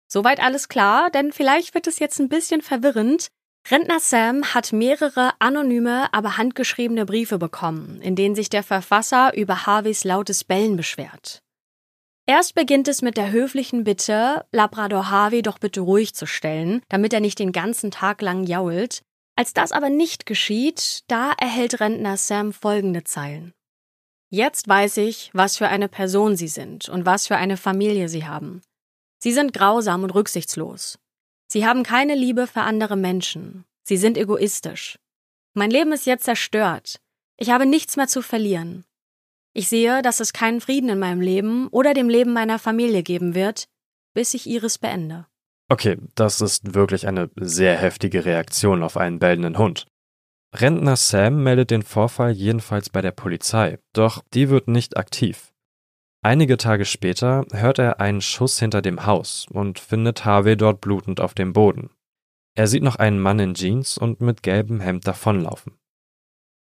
Soweit 0.06 0.40
alles 0.40 0.68
klar, 0.68 1.10
denn 1.10 1.32
vielleicht 1.32 1.74
wird 1.74 1.86
es 1.86 1.98
jetzt 1.98 2.20
ein 2.20 2.28
bisschen 2.28 2.62
verwirrend. 2.62 3.28
Rentner 3.68 3.98
Sam 3.98 4.54
hat 4.54 4.72
mehrere 4.72 5.32
anonyme, 5.38 6.12
aber 6.12 6.36
handgeschriebene 6.36 7.06
Briefe 7.06 7.38
bekommen, 7.38 8.00
in 8.02 8.14
denen 8.14 8.34
sich 8.34 8.50
der 8.50 8.62
Verfasser 8.62 9.34
über 9.36 9.66
Harveys 9.66 10.04
lautes 10.04 10.44
Bellen 10.44 10.76
beschwert. 10.76 11.42
Erst 12.30 12.54
beginnt 12.54 12.86
es 12.86 13.02
mit 13.02 13.16
der 13.16 13.32
höflichen 13.32 13.82
Bitte, 13.82 14.46
Labrador 14.52 15.10
Harvey 15.10 15.42
doch 15.42 15.58
bitte 15.58 15.80
ruhig 15.80 16.14
zu 16.14 16.26
stellen, 16.26 16.80
damit 16.88 17.12
er 17.12 17.18
nicht 17.18 17.40
den 17.40 17.50
ganzen 17.50 17.90
Tag 17.90 18.22
lang 18.22 18.44
jault. 18.44 19.02
Als 19.34 19.52
das 19.52 19.72
aber 19.72 19.90
nicht 19.90 20.26
geschieht, 20.26 21.02
da 21.08 21.32
erhält 21.32 21.80
Rentner 21.80 22.16
Sam 22.16 22.52
folgende 22.52 23.02
Zeilen. 23.02 23.52
Jetzt 24.28 24.68
weiß 24.68 24.98
ich, 24.98 25.30
was 25.32 25.56
für 25.56 25.66
eine 25.66 25.88
Person 25.88 26.36
Sie 26.36 26.46
sind 26.46 26.88
und 26.88 27.04
was 27.04 27.26
für 27.26 27.36
eine 27.36 27.56
Familie 27.56 28.08
Sie 28.08 28.24
haben. 28.24 28.62
Sie 29.18 29.32
sind 29.32 29.52
grausam 29.52 30.04
und 30.04 30.14
rücksichtslos. 30.14 31.00
Sie 31.48 31.66
haben 31.66 31.82
keine 31.82 32.14
Liebe 32.14 32.46
für 32.46 32.60
andere 32.60 32.94
Menschen. 32.94 33.64
Sie 33.82 33.96
sind 33.96 34.16
egoistisch. 34.16 35.00
Mein 35.52 35.72
Leben 35.72 35.90
ist 35.90 36.06
jetzt 36.06 36.26
zerstört. 36.26 37.00
Ich 37.38 37.50
habe 37.50 37.66
nichts 37.66 37.96
mehr 37.96 38.06
zu 38.06 38.22
verlieren. 38.22 38.84
Ich 39.52 39.68
sehe, 39.68 40.02
dass 40.02 40.20
es 40.20 40.32
keinen 40.32 40.60
Frieden 40.60 40.90
in 40.90 40.98
meinem 40.98 41.20
Leben 41.20 41.68
oder 41.68 41.92
dem 41.94 42.08
Leben 42.08 42.32
meiner 42.32 42.58
Familie 42.58 43.02
geben 43.02 43.34
wird, 43.34 43.68
bis 44.14 44.34
ich 44.34 44.46
ihres 44.46 44.78
beende. 44.78 45.26
Okay, 45.68 45.98
das 46.14 46.40
ist 46.40 46.74
wirklich 46.74 47.06
eine 47.06 47.30
sehr 47.36 47.76
heftige 47.76 48.24
Reaktion 48.24 48.82
auf 48.82 48.96
einen 48.96 49.18
bellenden 49.18 49.58
Hund. 49.58 49.86
Rentner 50.54 50.96
Sam 50.96 51.44
meldet 51.44 51.70
den 51.70 51.82
Vorfall 51.82 52.32
jedenfalls 52.32 52.90
bei 52.90 53.00
der 53.02 53.12
Polizei, 53.12 53.78
doch 53.92 54.22
die 54.34 54.50
wird 54.50 54.66
nicht 54.66 54.96
aktiv. 54.96 55.52
Einige 56.22 56.56
Tage 56.56 56.84
später 56.84 57.46
hört 57.52 57.78
er 57.78 58.00
einen 58.00 58.20
Schuss 58.20 58.58
hinter 58.58 58.82
dem 58.82 59.06
Haus 59.06 59.46
und 59.50 59.78
findet 59.78 60.24
Harvey 60.24 60.56
dort 60.56 60.80
blutend 60.80 61.20
auf 61.20 61.34
dem 61.34 61.52
Boden. 61.52 61.90
Er 62.56 62.66
sieht 62.66 62.82
noch 62.82 62.96
einen 62.96 63.20
Mann 63.20 63.38
in 63.38 63.54
Jeans 63.54 63.96
und 63.96 64.20
mit 64.20 64.42
gelbem 64.42 64.80
Hemd 64.80 65.06
davonlaufen. 65.06 65.79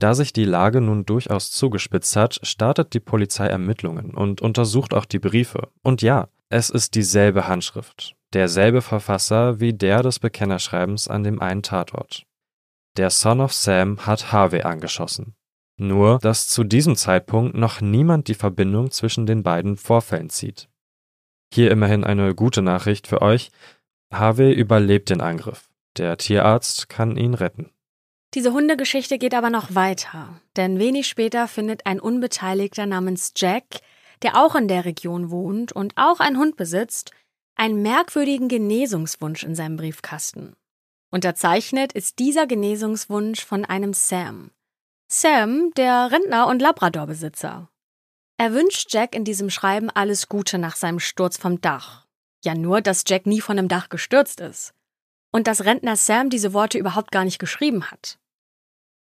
Da 0.00 0.14
sich 0.14 0.32
die 0.32 0.46
Lage 0.46 0.80
nun 0.80 1.04
durchaus 1.04 1.50
zugespitzt 1.50 2.16
hat, 2.16 2.40
startet 2.42 2.94
die 2.94 3.00
Polizei 3.00 3.46
Ermittlungen 3.46 4.14
und 4.14 4.40
untersucht 4.40 4.94
auch 4.94 5.04
die 5.04 5.18
Briefe. 5.18 5.68
Und 5.82 6.00
ja, 6.00 6.28
es 6.48 6.70
ist 6.70 6.94
dieselbe 6.94 7.46
Handschrift, 7.46 8.16
derselbe 8.32 8.80
Verfasser 8.80 9.60
wie 9.60 9.74
der 9.74 10.02
des 10.02 10.18
Bekennerschreibens 10.18 11.06
an 11.06 11.22
dem 11.22 11.40
einen 11.40 11.62
Tatort. 11.62 12.24
Der 12.96 13.10
Son 13.10 13.40
of 13.40 13.52
Sam 13.52 14.06
hat 14.06 14.32
Harvey 14.32 14.62
angeschossen. 14.62 15.34
Nur, 15.76 16.18
dass 16.18 16.48
zu 16.48 16.64
diesem 16.64 16.96
Zeitpunkt 16.96 17.54
noch 17.54 17.82
niemand 17.82 18.28
die 18.28 18.34
Verbindung 18.34 18.90
zwischen 18.90 19.26
den 19.26 19.42
beiden 19.42 19.76
Vorfällen 19.76 20.30
zieht. 20.30 20.70
Hier 21.52 21.70
immerhin 21.70 22.04
eine 22.04 22.34
gute 22.34 22.62
Nachricht 22.62 23.06
für 23.06 23.20
euch. 23.20 23.50
Harvey 24.12 24.52
überlebt 24.52 25.10
den 25.10 25.20
Angriff. 25.20 25.68
Der 25.98 26.16
Tierarzt 26.16 26.88
kann 26.88 27.16
ihn 27.16 27.34
retten. 27.34 27.70
Diese 28.34 28.52
Hundegeschichte 28.52 29.18
geht 29.18 29.34
aber 29.34 29.50
noch 29.50 29.74
weiter, 29.74 30.40
denn 30.56 30.78
wenig 30.78 31.08
später 31.08 31.48
findet 31.48 31.86
ein 31.86 31.98
Unbeteiligter 31.98 32.86
namens 32.86 33.32
Jack, 33.36 33.80
der 34.22 34.36
auch 34.36 34.54
in 34.54 34.68
der 34.68 34.84
Region 34.84 35.30
wohnt 35.30 35.72
und 35.72 35.94
auch 35.96 36.20
einen 36.20 36.38
Hund 36.38 36.56
besitzt, 36.56 37.10
einen 37.56 37.82
merkwürdigen 37.82 38.48
Genesungswunsch 38.48 39.42
in 39.42 39.56
seinem 39.56 39.76
Briefkasten. 39.76 40.54
Unterzeichnet 41.10 41.92
ist 41.92 42.20
dieser 42.20 42.46
Genesungswunsch 42.46 43.44
von 43.44 43.64
einem 43.64 43.94
Sam. 43.94 44.52
Sam, 45.08 45.72
der 45.76 46.12
Rentner 46.12 46.46
und 46.46 46.62
Labradorbesitzer. 46.62 47.68
Er 48.36 48.54
wünscht 48.54 48.92
Jack 48.92 49.16
in 49.16 49.24
diesem 49.24 49.50
Schreiben 49.50 49.90
alles 49.90 50.28
Gute 50.28 50.58
nach 50.58 50.76
seinem 50.76 51.00
Sturz 51.00 51.36
vom 51.36 51.60
Dach. 51.60 52.06
Ja 52.44 52.54
nur, 52.54 52.80
dass 52.80 53.02
Jack 53.06 53.26
nie 53.26 53.40
von 53.40 53.56
dem 53.56 53.66
Dach 53.66 53.88
gestürzt 53.88 54.40
ist. 54.40 54.72
Und 55.32 55.48
dass 55.48 55.64
Rentner 55.64 55.96
Sam 55.96 56.30
diese 56.30 56.52
Worte 56.52 56.78
überhaupt 56.78 57.10
gar 57.10 57.24
nicht 57.24 57.40
geschrieben 57.40 57.90
hat. 57.90 58.19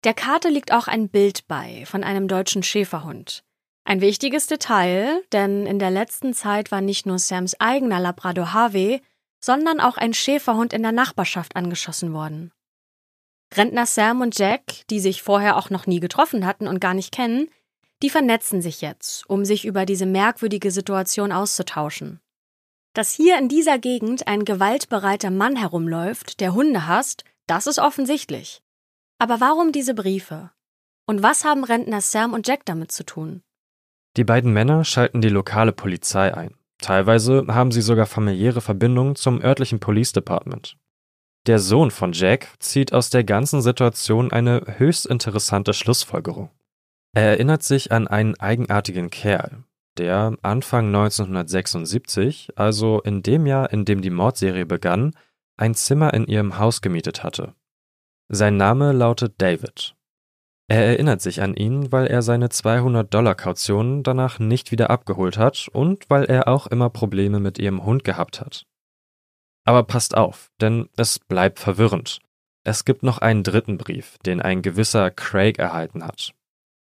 Der 0.04 0.14
Karte 0.14 0.50
liegt 0.50 0.72
auch 0.72 0.88
ein 0.88 1.10
Bild 1.10 1.48
bei 1.48 1.86
von 1.86 2.04
einem 2.04 2.28
deutschen 2.28 2.64
Schäferhund. 2.64 3.44
Ein 3.84 4.02
wichtiges 4.02 4.48
Detail, 4.48 5.22
denn 5.32 5.66
in 5.66 5.80
der 5.80 5.92
letzten 5.92 6.34
Zeit 6.34 6.72
war 6.72 6.82
nicht 6.82 7.06
nur 7.06 7.20
Sams 7.20 7.60
eigener 7.60 8.00
Labrador 8.00 8.54
Harvey, 8.54 9.02
sondern 9.40 9.80
auch 9.80 9.98
ein 9.98 10.14
Schäferhund 10.14 10.74
in 10.74 10.84
der 10.84 10.92
Nachbarschaft 10.92 11.56
angeschossen 11.56 12.14
worden. 12.14 12.52
Rentner 13.54 13.86
Sam 13.86 14.22
und 14.22 14.38
Jack, 14.38 14.86
die 14.90 15.00
sich 15.00 15.24
vorher 15.24 15.56
auch 15.56 15.70
noch 15.70 15.88
nie 15.88 16.00
getroffen 16.00 16.46
hatten 16.46 16.68
und 16.68 16.82
gar 16.82 16.94
nicht 16.94 17.14
kennen, 17.14 17.50
Die 18.04 18.10
vernetzen 18.12 18.62
sich 18.62 18.82
jetzt, 18.82 19.28
um 19.28 19.44
sich 19.44 19.66
über 19.66 19.86
diese 19.86 20.06
merkwürdige 20.06 20.70
Situation 20.72 21.32
auszutauschen. 21.32 22.20
Dass 22.94 23.12
hier 23.12 23.38
in 23.38 23.50
dieser 23.50 23.80
Gegend 23.80 24.28
ein 24.28 24.46
gewaltbereiter 24.46 25.32
Mann 25.32 25.56
herumläuft, 25.56 26.40
der 26.40 26.54
Hunde 26.54 26.88
hasst, 26.88 27.24
das 27.48 27.66
ist 27.66 27.80
offensichtlich. 27.80 28.62
Aber 29.20 29.40
warum 29.40 29.72
diese 29.72 29.94
Briefe? 29.94 30.52
Und 31.08 31.24
was 31.24 31.44
haben 31.44 31.64
Rentner 31.64 32.02
Sam 32.02 32.34
und 32.34 32.48
Jack 32.48 32.66
damit 32.66 32.92
zu 32.92 33.04
tun? 33.04 33.42
Die 34.16 34.24
beiden 34.24 34.52
Männer 34.52 34.84
schalten 34.84 35.22
die 35.22 35.30
lokale 35.30 35.72
Polizei 35.72 36.34
ein. 36.34 36.56
Teilweise 36.80 37.46
haben 37.48 37.72
sie 37.72 37.82
sogar 37.82 38.06
familiäre 38.06 38.62
Verbindungen 38.62 39.16
zum 39.16 39.42
örtlichen 39.42 39.80
Police 39.80 40.12
Department. 40.12 40.78
Der 41.48 41.60
Sohn 41.60 41.92
von 41.92 42.12
Jack 42.12 42.50
zieht 42.60 42.94
aus 42.94 43.10
der 43.10 43.24
ganzen 43.24 43.62
Situation 43.62 44.32
eine 44.32 44.76
höchst 44.78 45.06
interessante 45.06 45.74
Schlussfolgerung. 45.74 46.52
Er 47.14 47.24
erinnert 47.24 47.64
sich 47.64 47.92
an 47.92 48.08
einen 48.08 48.36
eigenartigen 48.40 49.10
Kerl, 49.10 49.64
der 49.98 50.38
Anfang 50.44 50.88
1976, 50.88 52.50
also 52.56 53.02
in 53.02 53.24
dem 53.24 53.46
Jahr, 53.48 53.72
in 53.72 53.86
dem 53.86 54.02
die 54.02 54.10
Mordserie 54.10 54.66
begann, 54.66 55.16
ein 55.56 55.74
Zimmer 55.74 56.14
in 56.14 56.28
ihrem 56.28 56.60
Haus 56.60 56.82
gemietet 56.82 57.24
hatte. 57.24 57.56
Sein 58.30 58.58
Name 58.58 58.92
lautet 58.92 59.42
David. 59.42 59.96
Er 60.70 60.86
erinnert 60.86 61.22
sich 61.22 61.42
an 61.42 61.56
ihn, 61.56 61.94
weil 61.94 62.08
er 62.08 62.22
seine 62.22 62.50
200 62.50 63.14
Dollar 63.14 63.36
Kaution 63.36 64.04
danach 64.04 64.38
nicht 64.38 64.72
wieder 64.72 64.90
abgeholt 64.90 65.38
hat 65.38 65.70
und 65.72 66.10
weil 66.10 66.26
er 66.26 66.50
auch 66.50 66.68
immer 66.68 66.90
Probleme 66.90 67.40
mit 67.40 67.58
ihrem 67.58 67.86
Hund 67.86 68.04
gehabt 68.04 68.42
hat. 68.42 68.66
Aber 69.64 69.84
passt 69.84 70.18
auf, 70.18 70.52
denn 70.60 70.90
es 70.98 71.20
bleibt 71.20 71.60
verwirrend. 71.60 72.20
Es 72.66 72.84
gibt 72.84 73.02
noch 73.02 73.20
einen 73.20 73.44
dritten 73.44 73.78
Brief, 73.78 74.18
den 74.26 74.42
ein 74.42 74.62
gewisser 74.62 75.10
Craig 75.10 75.58
erhalten 75.58 76.04
hat. 76.04 76.34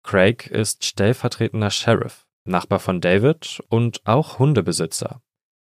Craig 0.02 0.48
ist 0.48 0.84
stellvertretender 0.84 1.70
Sheriff, 1.70 2.26
Nachbar 2.44 2.78
von 2.78 3.00
David 3.00 3.62
und 3.68 4.02
auch 4.04 4.38
Hundebesitzer. 4.38 5.22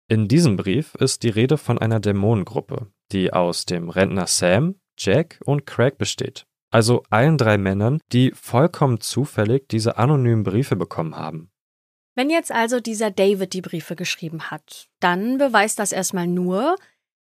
In 0.09 0.29
diesem 0.29 0.57
Brief 0.57 0.95
ist 0.95 1.25
die 1.25 1.29
Rede 1.29 1.59
von 1.59 1.79
einer 1.79 2.01
Dämonengruppe, 2.01 2.87
die 3.11 3.33
aus 3.33 3.67
dem 3.67 3.91
Rentner 3.91 4.27
Sam, 4.27 4.77
Jack 4.99 5.41
und 5.45 5.67
Craig 5.67 5.99
besteht 5.99 6.47
also 6.73 7.05
allen 7.11 7.39
drei 7.39 7.59
Männern, 7.59 8.01
die 8.13 8.33
vollkommen 8.33 9.01
zufällig 9.01 9.69
diese 9.69 9.99
anonymen 9.99 10.43
Briefe 10.43 10.75
bekommen 10.75 11.15
haben. 11.15 11.51
Wenn 12.15 12.31
jetzt 12.31 12.51
also 12.51 12.81
dieser 12.81 13.11
David 13.11 13.53
die 13.53 13.63
Briefe 13.63 13.95
geschrieben 13.95 14.51
hat, 14.51 14.89
dann 15.01 15.39
beweist 15.39 15.79
das 15.79 15.93
erstmal 15.93 16.27
nur, 16.27 16.77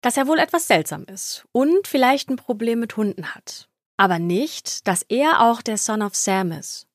dass 0.03 0.17
er 0.17 0.27
wohl 0.27 0.39
etwas 0.39 0.67
seltsam 0.67 1.05
ist 1.05 1.47
und 1.53 1.87
vielleicht 1.87 2.29
ein 2.29 2.37
Problem 2.37 2.81
mit 2.81 2.97
Hunden 2.97 3.35
hat. 3.35 3.69
Aber 3.97 4.19
nicht, 4.19 4.87
dass 4.89 5.03
er 5.09 5.41
auch 5.43 5.63
der 5.63 5.79
Son 5.79 6.03
of 6.03 6.17
Sam 6.17 6.53
ist. 6.53 6.87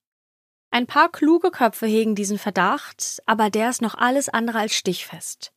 Ein 0.71 0.85
paar 0.85 1.09
kluge 1.09 1.49
Köpfe 1.49 1.87
hegen 1.87 2.13
diesen 2.13 2.37
Verdacht, 2.37 3.23
aber 3.25 3.49
der 3.49 3.71
ist 3.71 3.81
noch 3.81 3.95
alles 3.95 4.29
andere 4.29 4.59
als 4.59 4.73
stichfest. 4.73 5.51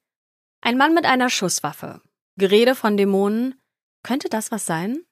Ein 0.62 0.79
Mann 0.79 0.94
mit 0.94 1.05
einer 1.05 1.29
Schusswaffe. 1.29 2.01
Gerede 2.38 2.75
von 2.75 2.96
Dämonen. 2.96 3.61
Könnte 4.02 4.28
das 4.28 4.50
was 4.50 4.66
sein? 4.66 5.04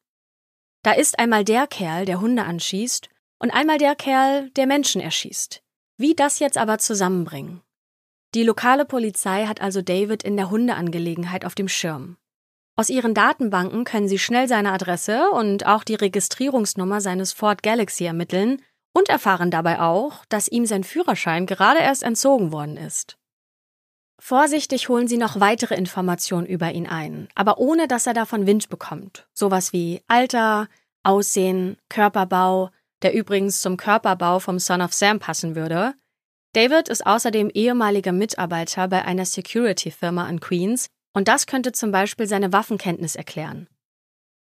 Da 0.83 0.92
ist 0.92 1.18
einmal 1.18 1.44
der 1.44 1.66
Kerl, 1.66 2.05
der 2.05 2.20
Hunde 2.20 2.44
anschießt, 2.44 3.09
und 3.38 3.50
einmal 3.50 3.79
der 3.79 3.94
Kerl, 3.94 4.50
der 4.50 4.66
Menschen 4.66 5.00
erschießt. 5.00 5.62
Wie 5.96 6.14
das 6.14 6.38
jetzt 6.38 6.59
aber 6.59 6.79
zusammenbringen? 6.79 7.62
Die 8.35 8.42
lokale 8.42 8.85
Polizei 8.85 9.46
hat 9.46 9.61
also 9.61 9.83
David 9.83 10.22
in 10.22 10.37
der 10.37 10.50
Hundeangelegenheit 10.50 11.44
auf 11.44 11.55
dem 11.55 11.68
Schirm. 11.68 12.16
Aus 12.76 12.88
ihren 12.88 13.12
Datenbanken 13.12 13.85
können 13.85 14.09
sie 14.09 14.18
schnell 14.18 14.48
seine 14.48 14.72
Adresse 14.72 15.31
und 15.31 15.66
auch 15.66 15.85
die 15.85 15.96
Registrierungsnummer 15.96 17.00
seines 17.00 17.33
Ford 17.33 17.62
Galaxy 17.62 18.05
ermitteln 18.05 18.62
und 18.94 19.09
erfahren 19.09 19.50
dabei 19.50 19.81
auch, 19.81 20.24
dass 20.31 20.48
ihm 20.48 20.64
sein 20.64 20.85
Führerschein 20.85 21.46
gerade 21.46 21.81
erst 21.81 22.03
entzogen 22.03 22.53
worden 22.53 22.76
ist. 22.76 23.18
Vorsichtig 24.20 24.90
holen 24.90 25.09
sie 25.09 25.16
noch 25.16 25.40
weitere 25.40 25.74
Informationen 25.74 26.46
über 26.46 26.70
ihn 26.72 26.87
ein, 26.87 27.28
aber 27.35 27.59
ohne 27.59 27.88
dass 27.88 28.06
er 28.06 28.12
davon 28.12 28.46
Wind 28.46 28.68
bekommt. 28.68 29.26
Sowas 29.33 29.72
wie 29.72 30.02
Alter, 30.09 30.68
Aussehen, 31.02 31.78
Körperbau, 31.88 32.70
der 33.00 33.14
übrigens 33.14 33.62
zum 33.62 33.78
Körperbau 33.78 34.38
vom 34.38 34.59
Son 34.59 34.83
of 34.83 34.92
Sam 34.92 35.18
passen 35.18 35.56
würde. 35.56 35.94
David 36.52 36.90
ist 36.90 37.06
außerdem 37.06 37.50
ehemaliger 37.54 38.12
Mitarbeiter 38.12 38.88
bei 38.88 39.04
einer 39.04 39.24
Security-Firma 39.24 40.28
in 40.28 40.40
Queens 40.40 40.88
und 41.14 41.26
das 41.26 41.46
könnte 41.46 41.72
zum 41.72 41.90
Beispiel 41.90 42.26
seine 42.26 42.52
Waffenkenntnis 42.52 43.16
erklären. 43.16 43.68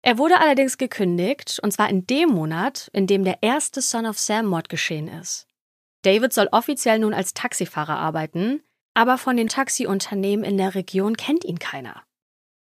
Er 0.04 0.20
wurde 0.20 0.40
allerdings 0.40 0.78
gekündigt, 0.78 1.60
und 1.64 1.72
zwar 1.72 1.90
in 1.90 2.06
dem 2.06 2.30
Monat, 2.30 2.92
in 2.94 3.08
dem 3.08 3.24
der 3.24 3.42
erste 3.42 3.82
Son 3.82 4.06
of 4.06 4.20
Sam-Mord 4.20 4.70
geschehen 4.70 5.08
ist. 5.08 5.48
David 6.04 6.32
soll 6.34 6.48
offiziell 6.52 7.00
nun 7.00 7.16
als 7.16 7.34
Taxifahrer 7.34 7.98
arbeiten, 7.98 8.62
aber 8.96 9.20
von 9.20 9.38
den 9.38 9.50
Taxiunternehmen 9.50 10.44
in 10.44 10.58
der 10.58 10.74
Region 10.74 11.16
kennt 11.18 11.46
ihn 11.46 11.60
keiner. 11.60 12.02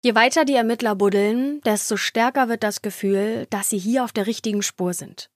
Je 0.04 0.14
weiter 0.14 0.44
die 0.44 0.54
Ermittler 0.54 0.94
buddeln, 0.94 1.60
desto 1.62 1.96
stärker 1.96 2.48
wird 2.48 2.62
das 2.62 2.82
Gefühl, 2.82 3.46
dass 3.50 3.70
sie 3.70 3.78
hier 3.78 4.04
auf 4.04 4.12
der 4.12 4.28
richtigen 4.28 4.62
Spur 4.62 4.92
sind. 4.92 5.30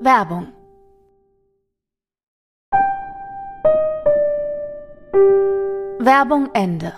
Werbung 0.00 0.48
Werbung 5.98 6.50
Ende. 6.54 6.94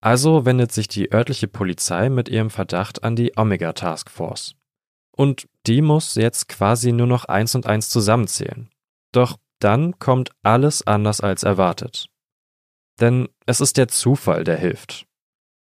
Also 0.00 0.44
wendet 0.44 0.72
sich 0.72 0.86
die 0.86 1.12
örtliche 1.12 1.48
Polizei 1.48 2.08
mit 2.08 2.28
ihrem 2.28 2.50
Verdacht 2.50 3.02
an 3.02 3.16
die 3.16 3.36
Omega 3.36 3.72
Task 3.72 4.10
Force. 4.10 4.54
Und 5.16 5.48
die 5.66 5.82
muss 5.82 6.14
jetzt 6.14 6.48
quasi 6.48 6.92
nur 6.92 7.06
noch 7.06 7.24
eins 7.24 7.54
und 7.54 7.66
eins 7.66 7.88
zusammenzählen. 7.88 8.70
Doch 9.12 9.36
dann 9.60 9.98
kommt 9.98 10.30
alles 10.42 10.86
anders 10.86 11.20
als 11.20 11.42
erwartet. 11.42 12.06
Denn 13.00 13.28
es 13.46 13.60
ist 13.60 13.76
der 13.76 13.88
Zufall, 13.88 14.44
der 14.44 14.56
hilft. 14.56 15.06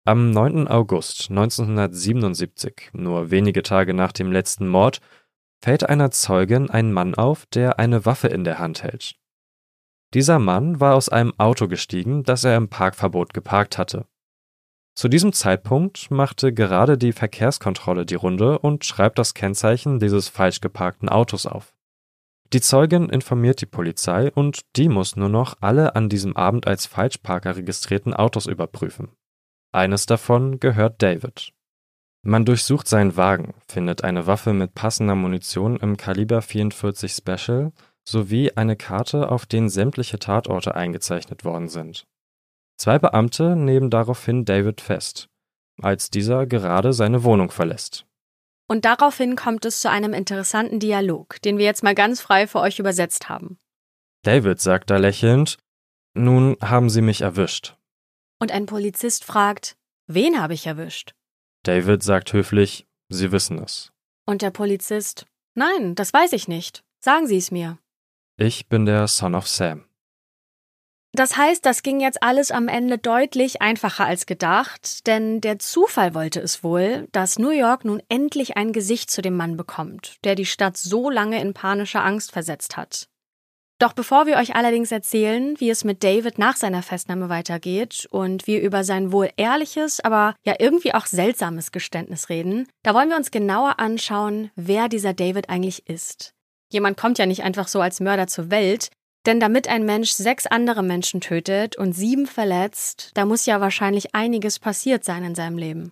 Am 0.05 0.31
9. 0.31 0.67
August 0.67 1.29
1977, 1.29 2.91
nur 2.93 3.29
wenige 3.29 3.61
Tage 3.61 3.93
nach 3.93 4.13
dem 4.13 4.31
letzten 4.31 4.67
Mord, 4.67 5.01
fällt 5.61 5.89
einer 5.89 6.11
Zeugin 6.11 6.69
ein 6.69 6.93
Mann 6.93 7.15
auf, 7.15 7.45
der 7.47 7.79
eine 7.79 8.05
Waffe 8.05 8.27
in 8.27 8.43
der 8.43 8.59
Hand 8.59 8.83
hält. 8.83 9.15
Dieser 10.13 10.39
Mann 10.39 10.79
war 10.79 10.95
aus 10.95 11.09
einem 11.09 11.33
Auto 11.37 11.67
gestiegen, 11.67 12.23
das 12.23 12.45
er 12.45 12.55
im 12.55 12.69
Parkverbot 12.69 13.33
geparkt 13.33 13.77
hatte. 13.77 14.05
Zu 14.95 15.09
diesem 15.09 15.33
Zeitpunkt 15.33 16.09
machte 16.09 16.53
gerade 16.53 16.97
die 16.97 17.11
Verkehrskontrolle 17.11 18.05
die 18.05 18.15
Runde 18.15 18.57
und 18.59 18.85
schreibt 18.85 19.19
das 19.19 19.33
Kennzeichen 19.33 19.99
dieses 19.99 20.29
falsch 20.29 20.61
geparkten 20.61 21.09
Autos 21.09 21.45
auf. 21.45 21.76
Die 22.53 22.61
Zeugin 22.61 23.09
informiert 23.09 23.59
die 23.59 23.65
Polizei 23.65 24.31
und 24.31 24.61
die 24.77 24.87
muss 24.87 25.17
nur 25.17 25.27
noch 25.27 25.55
alle 25.59 25.95
an 25.95 26.07
diesem 26.07 26.37
Abend 26.37 26.65
als 26.65 26.85
Falschparker 26.85 27.57
registrierten 27.57 28.13
Autos 28.13 28.45
überprüfen. 28.45 29.09
Eines 29.73 30.05
davon 30.05 30.59
gehört 30.59 31.01
David. 31.01 31.51
Man 32.23 32.45
durchsucht 32.45 32.87
seinen 32.87 33.17
Wagen, 33.17 33.53
findet 33.67 34.03
eine 34.03 34.27
Waffe 34.27 34.53
mit 34.53 34.73
passender 34.73 35.15
Munition 35.15 35.77
im 35.77 35.97
Kaliber 35.97 36.41
44 36.41 37.11
Special 37.11 37.73
sowie 38.07 38.51
eine 38.55 38.77
Karte, 38.77 39.29
auf 39.29 39.45
denen 39.45 39.69
sämtliche 39.69 40.17
Tatorte 40.17 40.75
eingezeichnet 40.75 41.43
worden 41.43 41.67
sind. 41.67 42.07
Zwei 42.77 42.97
Beamte 42.99 43.55
nehmen 43.55 43.89
daraufhin 43.89 44.45
David 44.45 44.81
fest, 44.81 45.27
als 45.81 46.09
dieser 46.09 46.45
gerade 46.45 46.93
seine 46.93 47.23
Wohnung 47.23 47.51
verlässt. 47.51 48.06
Und 48.67 48.85
daraufhin 48.85 49.35
kommt 49.35 49.65
es 49.65 49.81
zu 49.81 49.89
einem 49.89 50.13
interessanten 50.13 50.79
Dialog, 50.79 51.41
den 51.41 51.57
wir 51.57 51.65
jetzt 51.65 51.83
mal 51.83 51.95
ganz 51.95 52.21
frei 52.21 52.47
für 52.47 52.59
euch 52.59 52.79
übersetzt 52.79 53.29
haben. 53.29 53.57
David 54.23 54.59
sagt 54.59 54.89
da 54.89 54.97
lächelnd, 54.97 55.57
nun 56.13 56.57
haben 56.61 56.89
Sie 56.89 57.01
mich 57.01 57.21
erwischt. 57.21 57.77
Und 58.39 58.51
ein 58.51 58.65
Polizist 58.65 59.23
fragt, 59.23 59.77
wen 60.07 60.41
habe 60.41 60.53
ich 60.53 60.67
erwischt? 60.67 61.13
David 61.63 62.03
sagt 62.03 62.33
höflich, 62.33 62.85
Sie 63.09 63.31
wissen 63.31 63.59
es. 63.59 63.91
Und 64.25 64.41
der 64.41 64.51
Polizist, 64.51 65.25
nein, 65.55 65.95
das 65.95 66.13
weiß 66.13 66.33
ich 66.33 66.47
nicht. 66.47 66.83
Sagen 66.99 67.27
Sie 67.27 67.37
es 67.37 67.51
mir. 67.51 67.77
Ich 68.35 68.67
bin 68.67 68.85
der 68.85 69.07
Son 69.07 69.33
of 69.33 69.47
Sam. 69.47 69.86
Das 71.17 71.35
heißt, 71.35 71.65
das 71.65 71.81
ging 71.81 71.99
jetzt 71.99 72.21
alles 72.21 72.51
am 72.51 72.67
Ende 72.67 72.99
deutlich 72.99 73.59
einfacher 73.59 74.05
als 74.05 74.27
gedacht, 74.27 75.07
denn 75.07 75.41
der 75.41 75.57
Zufall 75.57 76.13
wollte 76.13 76.39
es 76.39 76.63
wohl, 76.63 77.07
dass 77.11 77.39
New 77.39 77.49
York 77.49 77.85
nun 77.85 78.03
endlich 78.07 78.55
ein 78.55 78.71
Gesicht 78.71 79.09
zu 79.09 79.23
dem 79.23 79.35
Mann 79.35 79.57
bekommt, 79.57 80.17
der 80.23 80.35
die 80.35 80.45
Stadt 80.45 80.77
so 80.77 81.09
lange 81.09 81.41
in 81.41 81.55
panische 81.55 82.01
Angst 82.01 82.33
versetzt 82.33 82.77
hat. 82.77 83.09
Doch 83.79 83.93
bevor 83.93 84.27
wir 84.27 84.35
euch 84.35 84.55
allerdings 84.55 84.91
erzählen, 84.91 85.59
wie 85.59 85.71
es 85.71 85.83
mit 85.83 86.03
David 86.03 86.37
nach 86.37 86.55
seiner 86.55 86.83
Festnahme 86.83 87.29
weitergeht 87.29 88.07
und 88.11 88.45
wir 88.45 88.61
über 88.61 88.83
sein 88.83 89.11
wohl 89.11 89.31
ehrliches, 89.37 89.99
aber 89.99 90.35
ja 90.45 90.53
irgendwie 90.59 90.93
auch 90.93 91.07
seltsames 91.07 91.71
Geständnis 91.71 92.29
reden, 92.29 92.67
da 92.83 92.93
wollen 92.93 93.09
wir 93.09 93.17
uns 93.17 93.31
genauer 93.31 93.79
anschauen, 93.79 94.51
wer 94.55 94.87
dieser 94.87 95.15
David 95.15 95.49
eigentlich 95.49 95.87
ist. 95.89 96.35
Jemand 96.71 96.95
kommt 96.97 97.17
ja 97.17 97.25
nicht 97.25 97.43
einfach 97.43 97.67
so 97.67 97.81
als 97.81 98.01
Mörder 98.01 98.27
zur 98.27 98.51
Welt, 98.51 98.89
denn 99.27 99.39
damit 99.39 99.67
ein 99.67 99.85
Mensch 99.85 100.11
sechs 100.11 100.47
andere 100.47 100.81
Menschen 100.81 101.21
tötet 101.21 101.75
und 101.75 101.93
sieben 101.93 102.25
verletzt, 102.25 103.11
da 103.13 103.25
muss 103.25 103.45
ja 103.45 103.61
wahrscheinlich 103.61 104.15
einiges 104.15 104.57
passiert 104.57 105.03
sein 105.03 105.23
in 105.23 105.35
seinem 105.35 105.57
Leben. 105.57 105.91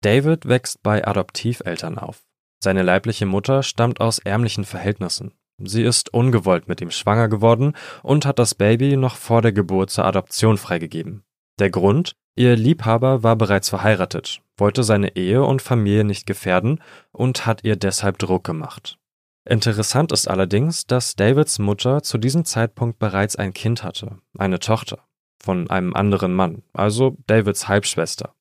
David 0.00 0.48
wächst 0.48 0.82
bei 0.82 1.06
Adoptiveltern 1.06 1.98
auf. 1.98 2.24
Seine 2.62 2.82
leibliche 2.82 3.26
Mutter 3.26 3.62
stammt 3.62 4.00
aus 4.00 4.18
ärmlichen 4.18 4.64
Verhältnissen. 4.64 5.32
Sie 5.58 5.82
ist 5.82 6.12
ungewollt 6.12 6.66
mit 6.66 6.80
ihm 6.80 6.90
schwanger 6.90 7.28
geworden 7.28 7.74
und 8.02 8.26
hat 8.26 8.38
das 8.38 8.54
Baby 8.54 8.96
noch 8.96 9.16
vor 9.16 9.42
der 9.42 9.52
Geburt 9.52 9.90
zur 9.90 10.04
Adoption 10.04 10.58
freigegeben. 10.58 11.22
Der 11.60 11.70
Grund? 11.70 12.16
Ihr 12.36 12.56
Liebhaber 12.56 13.22
war 13.22 13.36
bereits 13.36 13.68
verheiratet, 13.68 14.40
wollte 14.56 14.82
seine 14.82 15.14
Ehe 15.14 15.44
und 15.44 15.62
Familie 15.62 16.02
nicht 16.02 16.26
gefährden 16.26 16.82
und 17.12 17.46
hat 17.46 17.62
ihr 17.62 17.76
deshalb 17.76 18.18
Druck 18.18 18.42
gemacht. 18.42 18.98
Interessant 19.46 20.10
ist 20.10 20.28
allerdings, 20.28 20.86
dass 20.86 21.16
Davids 21.16 21.58
Mutter 21.58 22.02
zu 22.02 22.16
diesem 22.16 22.44
Zeitpunkt 22.44 22.98
bereits 22.98 23.36
ein 23.36 23.52
Kind 23.52 23.82
hatte, 23.82 24.18
eine 24.38 24.58
Tochter, 24.58 25.06
von 25.42 25.68
einem 25.68 25.94
anderen 25.94 26.34
Mann, 26.34 26.62
also 26.72 27.18
Davids 27.26 27.68
Halbschwester. 27.68 28.34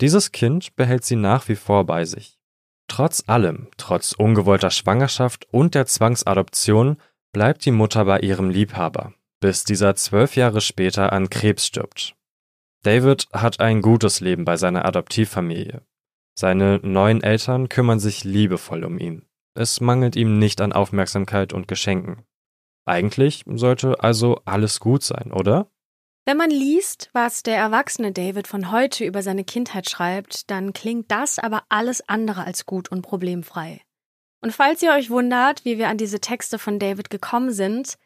Dieses 0.00 0.30
Kind 0.30 0.76
behält 0.76 1.04
sie 1.04 1.16
nach 1.16 1.48
wie 1.48 1.56
vor 1.56 1.84
bei 1.86 2.04
sich. 2.04 2.38
Trotz 2.86 3.24
allem, 3.26 3.68
trotz 3.76 4.12
ungewollter 4.12 4.70
Schwangerschaft 4.70 5.46
und 5.52 5.74
der 5.74 5.86
Zwangsadoption, 5.86 6.98
bleibt 7.32 7.64
die 7.64 7.72
Mutter 7.72 8.04
bei 8.04 8.20
ihrem 8.20 8.48
Liebhaber, 8.48 9.12
bis 9.40 9.64
dieser 9.64 9.96
zwölf 9.96 10.36
Jahre 10.36 10.60
später 10.60 11.12
an 11.12 11.28
Krebs 11.28 11.66
stirbt. 11.66 12.14
David 12.84 13.28
hat 13.32 13.60
ein 13.60 13.82
gutes 13.82 14.20
Leben 14.20 14.44
bei 14.44 14.56
seiner 14.56 14.84
Adoptivfamilie. 14.84 15.82
Seine 16.38 16.78
neuen 16.82 17.22
Eltern 17.22 17.68
kümmern 17.68 17.98
sich 17.98 18.22
liebevoll 18.22 18.84
um 18.84 18.98
ihn. 18.98 19.27
Es 19.58 19.80
mangelt 19.80 20.14
ihm 20.14 20.38
nicht 20.38 20.60
an 20.60 20.72
Aufmerksamkeit 20.72 21.52
und 21.52 21.66
Geschenken. 21.66 22.22
Eigentlich 22.86 23.42
sollte 23.44 24.04
also 24.04 24.40
alles 24.44 24.78
gut 24.78 25.02
sein, 25.02 25.32
oder? 25.32 25.68
Wenn 26.24 26.36
man 26.36 26.50
liest, 26.50 27.10
was 27.12 27.42
der 27.42 27.56
erwachsene 27.56 28.12
David 28.12 28.46
von 28.46 28.70
heute 28.70 29.04
über 29.04 29.20
seine 29.20 29.42
Kindheit 29.42 29.90
schreibt, 29.90 30.48
dann 30.48 30.72
klingt 30.74 31.10
das 31.10 31.40
aber 31.40 31.64
alles 31.70 32.08
andere 32.08 32.44
als 32.44 32.66
gut 32.66 32.88
und 32.92 33.02
problemfrei. 33.02 33.82
Und 34.40 34.52
falls 34.52 34.80
ihr 34.80 34.92
euch 34.92 35.10
wundert, 35.10 35.64
wie 35.64 35.76
wir 35.76 35.88
an 35.88 35.98
diese 35.98 36.20
Texte 36.20 36.60
von 36.60 36.78
David 36.78 37.10
gekommen 37.10 37.50
sind, 37.50 37.98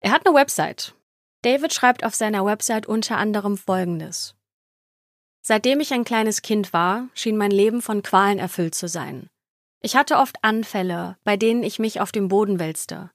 er 0.00 0.10
hat 0.10 0.26
eine 0.26 0.34
Website. 0.34 0.96
David 1.42 1.72
schreibt 1.72 2.02
auf 2.02 2.16
seiner 2.16 2.44
Website 2.44 2.86
unter 2.86 3.18
anderem 3.18 3.56
Folgendes. 3.56 4.34
Seitdem 5.42 5.78
ich 5.78 5.92
ein 5.92 6.02
kleines 6.02 6.42
Kind 6.42 6.72
war, 6.72 7.06
schien 7.14 7.36
mein 7.36 7.52
Leben 7.52 7.82
von 7.82 8.02
Qualen 8.02 8.40
erfüllt 8.40 8.74
zu 8.74 8.88
sein. 8.88 9.30
Ich 9.80 9.96
hatte 9.96 10.16
oft 10.16 10.42
Anfälle, 10.42 11.16
bei 11.24 11.36
denen 11.36 11.62
ich 11.62 11.78
mich 11.78 12.00
auf 12.00 12.12
dem 12.12 12.28
Boden 12.28 12.58
wälzte. 12.58 13.10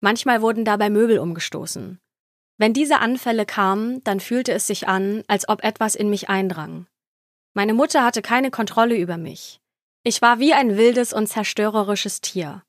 Manchmal 0.00 0.42
wurden 0.42 0.64
dabei 0.64 0.90
Möbel 0.90 1.18
umgestoßen. 1.18 1.98
Wenn 2.58 2.72
diese 2.72 3.00
Anfälle 3.00 3.44
kamen, 3.44 4.02
dann 4.04 4.20
fühlte 4.20 4.52
es 4.52 4.66
sich 4.66 4.88
an, 4.88 5.24
als 5.26 5.48
ob 5.48 5.64
etwas 5.64 5.94
in 5.94 6.08
mich 6.08 6.28
eindrang. 6.28 6.86
Meine 7.54 7.74
Mutter 7.74 8.04
hatte 8.04 8.22
keine 8.22 8.50
Kontrolle 8.50 8.96
über 8.96 9.16
mich. 9.16 9.60
Ich 10.04 10.22
war 10.22 10.38
wie 10.38 10.54
ein 10.54 10.76
wildes 10.76 11.12
und 11.12 11.26
zerstörerisches 11.26 12.20
Tier. 12.20 12.62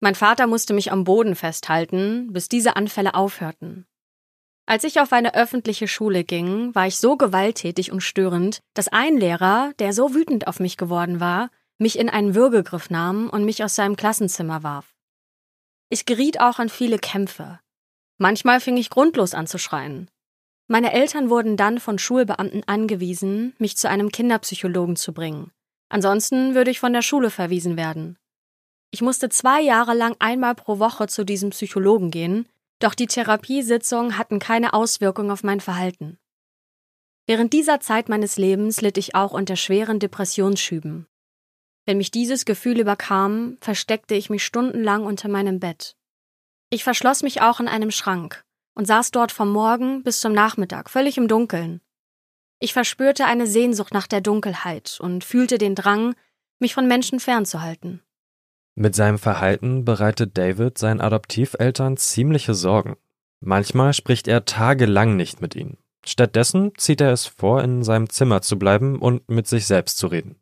Mein 0.00 0.14
Vater 0.14 0.46
musste 0.46 0.74
mich 0.74 0.90
am 0.90 1.04
Boden 1.04 1.34
festhalten, 1.34 2.32
bis 2.32 2.48
diese 2.48 2.76
Anfälle 2.76 3.14
aufhörten. 3.14 3.86
Als 4.64 4.84
ich 4.84 5.00
auf 5.00 5.12
eine 5.12 5.34
öffentliche 5.34 5.88
Schule 5.88 6.24
ging, 6.24 6.74
war 6.74 6.86
ich 6.86 6.98
so 6.98 7.16
gewalttätig 7.16 7.90
und 7.90 8.02
störend, 8.02 8.60
dass 8.74 8.88
ein 8.88 9.16
Lehrer, 9.16 9.72
der 9.78 9.92
so 9.92 10.14
wütend 10.14 10.46
auf 10.46 10.60
mich 10.60 10.76
geworden 10.76 11.20
war, 11.20 11.50
mich 11.78 11.98
in 11.98 12.08
einen 12.08 12.34
Würgegriff 12.34 12.90
nahm 12.90 13.30
und 13.30 13.44
mich 13.44 13.64
aus 13.64 13.74
seinem 13.74 13.96
Klassenzimmer 13.96 14.62
warf. 14.62 14.94
Ich 15.88 16.04
geriet 16.04 16.40
auch 16.40 16.58
an 16.58 16.68
viele 16.68 16.98
Kämpfe. 16.98 17.60
Manchmal 18.18 18.60
fing 18.60 18.76
ich 18.76 18.90
grundlos 18.90 19.32
an 19.32 19.46
zu 19.46 19.58
schreien. 19.58 20.10
Meine 20.66 20.92
Eltern 20.92 21.30
wurden 21.30 21.56
dann 21.56 21.80
von 21.80 21.98
Schulbeamten 21.98 22.62
angewiesen, 22.66 23.54
mich 23.58 23.76
zu 23.76 23.88
einem 23.88 24.10
Kinderpsychologen 24.10 24.96
zu 24.96 25.14
bringen. 25.14 25.50
Ansonsten 25.88 26.54
würde 26.54 26.70
ich 26.70 26.80
von 26.80 26.92
der 26.92 27.00
Schule 27.00 27.30
verwiesen 27.30 27.76
werden. 27.76 28.18
Ich 28.90 29.00
musste 29.00 29.28
zwei 29.28 29.62
Jahre 29.62 29.94
lang 29.94 30.16
einmal 30.18 30.54
pro 30.54 30.78
Woche 30.78 31.06
zu 31.06 31.24
diesem 31.24 31.50
Psychologen 31.50 32.10
gehen, 32.10 32.46
doch 32.80 32.94
die 32.94 33.06
Therapiesitzungen 33.06 34.18
hatten 34.18 34.38
keine 34.38 34.74
Auswirkung 34.74 35.30
auf 35.30 35.42
mein 35.42 35.60
Verhalten. 35.60 36.18
Während 37.26 37.52
dieser 37.52 37.80
Zeit 37.80 38.08
meines 38.08 38.36
Lebens 38.36 38.80
litt 38.80 38.96
ich 38.98 39.14
auch 39.14 39.32
unter 39.32 39.56
schweren 39.56 39.98
Depressionsschüben. 39.98 41.06
Wenn 41.88 41.96
mich 41.96 42.10
dieses 42.10 42.44
Gefühl 42.44 42.80
überkam, 42.80 43.56
versteckte 43.62 44.14
ich 44.14 44.28
mich 44.28 44.44
stundenlang 44.44 45.06
unter 45.06 45.30
meinem 45.30 45.58
Bett. 45.58 45.96
Ich 46.68 46.84
verschloss 46.84 47.22
mich 47.22 47.40
auch 47.40 47.60
in 47.60 47.66
einem 47.66 47.90
Schrank 47.90 48.44
und 48.74 48.86
saß 48.86 49.10
dort 49.10 49.32
vom 49.32 49.50
Morgen 49.50 50.02
bis 50.02 50.20
zum 50.20 50.34
Nachmittag, 50.34 50.90
völlig 50.90 51.16
im 51.16 51.28
Dunkeln. 51.28 51.80
Ich 52.58 52.74
verspürte 52.74 53.24
eine 53.24 53.46
Sehnsucht 53.46 53.94
nach 53.94 54.06
der 54.06 54.20
Dunkelheit 54.20 54.98
und 55.00 55.24
fühlte 55.24 55.56
den 55.56 55.74
Drang, 55.74 56.14
mich 56.58 56.74
von 56.74 56.86
Menschen 56.86 57.20
fernzuhalten. 57.20 58.02
Mit 58.74 58.94
seinem 58.94 59.18
Verhalten 59.18 59.86
bereitet 59.86 60.36
David 60.36 60.76
seinen 60.76 61.00
Adoptiveltern 61.00 61.96
ziemliche 61.96 62.52
Sorgen. 62.52 62.98
Manchmal 63.40 63.94
spricht 63.94 64.28
er 64.28 64.44
tagelang 64.44 65.16
nicht 65.16 65.40
mit 65.40 65.56
ihnen. 65.56 65.78
Stattdessen 66.04 66.72
zieht 66.76 67.00
er 67.00 67.12
es 67.12 67.24
vor, 67.24 67.64
in 67.64 67.82
seinem 67.82 68.10
Zimmer 68.10 68.42
zu 68.42 68.58
bleiben 68.58 68.98
und 68.98 69.26
mit 69.30 69.46
sich 69.46 69.64
selbst 69.64 69.96
zu 69.96 70.08
reden. 70.08 70.36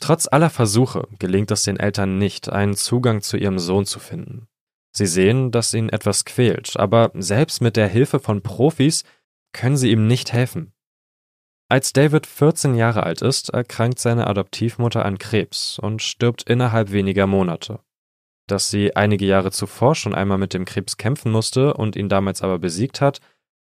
Trotz 0.00 0.26
aller 0.26 0.50
Versuche 0.50 1.06
gelingt 1.18 1.50
es 1.50 1.62
den 1.62 1.78
Eltern 1.78 2.18
nicht, 2.18 2.50
einen 2.50 2.74
Zugang 2.74 3.22
zu 3.22 3.36
ihrem 3.36 3.58
Sohn 3.58 3.86
zu 3.86 4.00
finden. 4.00 4.48
Sie 4.94 5.06
sehen, 5.06 5.50
dass 5.50 5.72
ihn 5.72 5.88
etwas 5.88 6.24
quält, 6.24 6.76
aber 6.76 7.10
selbst 7.14 7.60
mit 7.60 7.76
der 7.76 7.88
Hilfe 7.88 8.18
von 8.18 8.42
Profis 8.42 9.04
können 9.52 9.76
sie 9.76 9.90
ihm 9.90 10.06
nicht 10.06 10.32
helfen. 10.32 10.72
Als 11.70 11.94
David 11.94 12.26
14 12.26 12.74
Jahre 12.74 13.04
alt 13.04 13.22
ist, 13.22 13.48
erkrankt 13.48 13.98
seine 13.98 14.26
Adoptivmutter 14.26 15.06
an 15.06 15.16
Krebs 15.16 15.78
und 15.78 16.02
stirbt 16.02 16.42
innerhalb 16.42 16.92
weniger 16.92 17.26
Monate. 17.26 17.80
Dass 18.46 18.68
sie 18.68 18.94
einige 18.94 19.24
Jahre 19.24 19.52
zuvor 19.52 19.94
schon 19.94 20.14
einmal 20.14 20.36
mit 20.36 20.52
dem 20.52 20.66
Krebs 20.66 20.98
kämpfen 20.98 21.32
musste 21.32 21.72
und 21.72 21.96
ihn 21.96 22.10
damals 22.10 22.42
aber 22.42 22.58
besiegt 22.58 23.00
hat, 23.00 23.20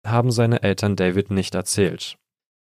haben 0.05 0.31
seine 0.31 0.63
Eltern 0.63 0.97
David 0.97 1.31
nicht 1.31 1.55
erzählt. 1.55 2.19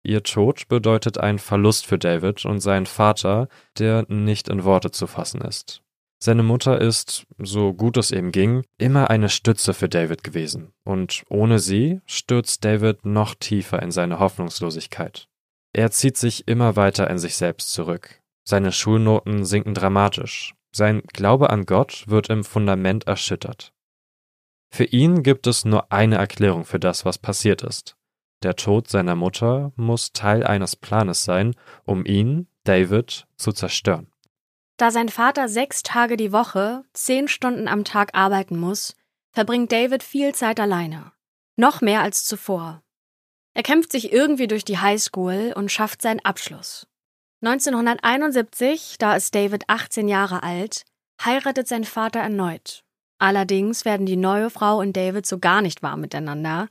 Ihr 0.02 0.22
Tod 0.22 0.68
bedeutet 0.68 1.18
einen 1.18 1.38
Verlust 1.38 1.86
für 1.86 1.98
David 1.98 2.44
und 2.44 2.60
seinen 2.60 2.86
Vater, 2.86 3.48
der 3.78 4.06
nicht 4.08 4.48
in 4.48 4.64
Worte 4.64 4.90
zu 4.90 5.06
fassen 5.06 5.40
ist. 5.42 5.82
Seine 6.22 6.42
Mutter 6.42 6.80
ist, 6.80 7.26
so 7.38 7.72
gut 7.72 7.96
es 7.96 8.10
ihm 8.10 8.30
ging, 8.30 8.62
immer 8.76 9.08
eine 9.08 9.30
Stütze 9.30 9.72
für 9.72 9.88
David 9.88 10.22
gewesen, 10.22 10.72
und 10.84 11.24
ohne 11.30 11.58
sie 11.58 12.00
stürzt 12.04 12.64
David 12.64 13.06
noch 13.06 13.34
tiefer 13.34 13.80
in 13.80 13.90
seine 13.90 14.18
Hoffnungslosigkeit. 14.18 15.28
Er 15.72 15.90
zieht 15.90 16.18
sich 16.18 16.46
immer 16.46 16.76
weiter 16.76 17.08
in 17.08 17.18
sich 17.18 17.36
selbst 17.36 17.72
zurück. 17.72 18.20
Seine 18.46 18.72
Schulnoten 18.72 19.44
sinken 19.44 19.72
dramatisch. 19.72 20.54
Sein 20.72 21.02
Glaube 21.12 21.50
an 21.50 21.64
Gott 21.64 22.04
wird 22.06 22.28
im 22.28 22.44
Fundament 22.44 23.06
erschüttert. 23.06 23.72
Für 24.72 24.84
ihn 24.84 25.22
gibt 25.22 25.46
es 25.46 25.64
nur 25.64 25.90
eine 25.90 26.16
Erklärung 26.16 26.64
für 26.64 26.78
das, 26.78 27.04
was 27.04 27.18
passiert 27.18 27.62
ist. 27.62 27.96
Der 28.42 28.57
Tod 28.57 28.88
seiner 28.88 29.16
Mutter 29.16 29.72
muss 29.76 30.12
Teil 30.12 30.44
eines 30.44 30.74
Planes 30.74 31.24
sein, 31.24 31.55
um 31.85 32.07
ihn, 32.07 32.48
David, 32.64 33.26
zu 33.37 33.53
zerstören. 33.53 34.11
Da 34.79 34.90
sein 34.90 35.11
Vater 35.11 35.48
sechs 35.48 35.83
Tage 35.83 36.16
die 36.16 36.33
Woche, 36.33 36.85
zehn 36.94 37.29
Stunden 37.29 37.68
am 37.68 37.85
Tag 37.85 38.14
arbeiten 38.14 38.59
muss, 38.59 38.96
verbringt 39.31 39.70
David 39.72 40.03
viel 40.03 40.35
Zeit 40.35 40.59
alleine. 40.59 41.12
Noch 41.57 41.83
mehr 41.83 42.00
als 42.00 42.24
zuvor. 42.24 42.83
Er 43.53 43.62
kämpft 43.62 43.92
sich 43.92 44.12
irgendwie 44.12 44.46
durch 44.46 44.64
die 44.64 44.79
Highschool 44.79 45.53
und 45.55 45.70
schafft 45.70 46.00
seinen 46.00 46.24
Abschluss. 46.24 46.87
1971, 47.42 48.96
da 48.98 49.16
ist 49.16 49.35
David 49.35 49.64
18 49.68 50.09
Jahre 50.09 50.42
alt, 50.42 50.85
heiratet 51.22 51.68
sein 51.68 51.85
Vater 51.85 52.20
erneut. 52.20 52.85
Allerdings 53.18 53.85
werden 53.85 54.07
die 54.07 54.16
neue 54.16 54.48
Frau 54.48 54.79
und 54.79 54.96
David 54.96 55.26
so 55.26 55.38
gar 55.38 55.61
nicht 55.61 55.83
warm 55.83 56.00
miteinander, 56.00 56.68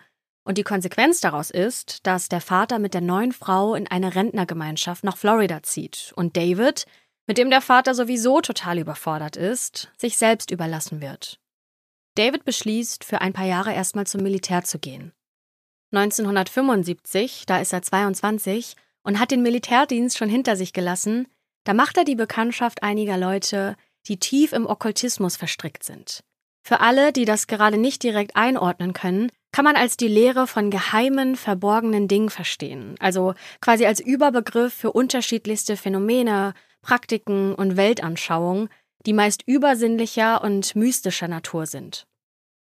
und 0.49 0.57
die 0.57 0.63
Konsequenz 0.63 1.21
daraus 1.21 1.51
ist, 1.51 2.07
dass 2.07 2.27
der 2.27 2.41
Vater 2.41 2.79
mit 2.79 2.95
der 2.95 3.01
neuen 3.01 3.33
Frau 3.33 3.75
in 3.75 3.85
eine 3.85 4.15
Rentnergemeinschaft 4.15 5.03
nach 5.03 5.15
Florida 5.15 5.61
zieht 5.61 6.11
und 6.15 6.35
David 6.35 6.87
mit 7.27 7.37
dem 7.37 7.51
der 7.51 7.61
Vater 7.61 7.93
sowieso 7.93 8.41
total 8.41 8.79
überfordert 8.79 9.35
ist, 9.35 9.91
sich 9.95 10.17
selbst 10.17 10.49
überlassen 10.49 11.01
wird. 11.01 11.39
David 12.15 12.45
beschließt, 12.45 13.03
für 13.03 13.21
ein 13.21 13.31
paar 13.31 13.45
Jahre 13.45 13.75
erstmal 13.75 14.07
zum 14.07 14.23
Militär 14.23 14.63
zu 14.63 14.79
gehen. 14.79 15.13
1975, 15.91 17.43
da 17.45 17.59
ist 17.59 17.71
er 17.71 17.83
22 17.83 18.75
und 19.03 19.19
hat 19.19 19.29
den 19.29 19.43
Militärdienst 19.43 20.17
schon 20.17 20.29
hinter 20.29 20.55
sich 20.55 20.73
gelassen, 20.73 21.27
da 21.63 21.75
macht 21.75 21.95
er 21.95 22.05
die 22.05 22.15
Bekanntschaft 22.15 22.81
einiger 22.81 23.19
Leute, 23.19 23.75
die 24.07 24.17
tief 24.17 24.53
im 24.53 24.65
Okkultismus 24.65 25.37
verstrickt 25.37 25.83
sind. 25.83 26.23
Für 26.63 26.79
alle, 26.79 27.13
die 27.13 27.25
das 27.25 27.45
gerade 27.45 27.77
nicht 27.77 28.01
direkt 28.01 28.35
einordnen 28.35 28.93
können, 28.93 29.31
kann 29.51 29.65
man 29.65 29.75
als 29.75 29.97
die 29.97 30.07
Lehre 30.07 30.47
von 30.47 30.69
geheimen, 30.69 31.35
verborgenen 31.35 32.07
Dingen 32.07 32.29
verstehen, 32.29 32.95
also 32.99 33.33
quasi 33.61 33.85
als 33.85 33.99
Überbegriff 33.99 34.73
für 34.73 34.91
unterschiedlichste 34.91 35.75
Phänomene, 35.75 36.53
Praktiken 36.81 37.55
und 37.55 37.77
Weltanschauungen, 37.77 38.69
die 39.05 39.13
meist 39.13 39.43
übersinnlicher 39.45 40.43
und 40.43 40.75
mystischer 40.75 41.27
Natur 41.27 41.65
sind. 41.65 42.05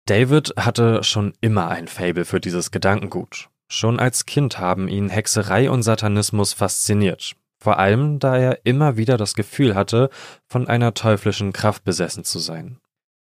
David 0.06 0.54
hatte 0.56 1.02
schon 1.02 1.34
immer 1.40 1.68
ein 1.68 1.88
Fable 1.88 2.24
für 2.24 2.40
dieses 2.40 2.70
Gedankengut. 2.70 3.48
Schon 3.68 3.98
als 3.98 4.26
Kind 4.26 4.58
haben 4.58 4.86
ihn 4.86 5.08
Hexerei 5.08 5.70
und 5.70 5.82
Satanismus 5.82 6.52
fasziniert. 6.52 7.34
Vor 7.58 7.78
allem, 7.78 8.20
da 8.20 8.36
er 8.36 8.60
immer 8.64 8.96
wieder 8.96 9.16
das 9.16 9.34
Gefühl 9.34 9.74
hatte, 9.74 10.10
von 10.46 10.68
einer 10.68 10.94
teuflischen 10.94 11.52
Kraft 11.52 11.84
besessen 11.84 12.22
zu 12.22 12.38
sein. 12.38 12.78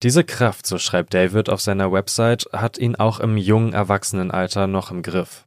Diese 0.01 0.23
Kraft, 0.23 0.65
so 0.65 0.77
schreibt 0.77 1.13
David 1.13 1.49
auf 1.49 1.59
seiner 1.59 1.91
Website, 1.91 2.47
hat 2.53 2.77
ihn 2.77 2.95
auch 2.95 3.19
im 3.19 3.35
jungen 3.35 3.73
Erwachsenenalter 3.73 4.65
noch 4.67 4.91
im 4.91 5.01
Griff. 5.01 5.45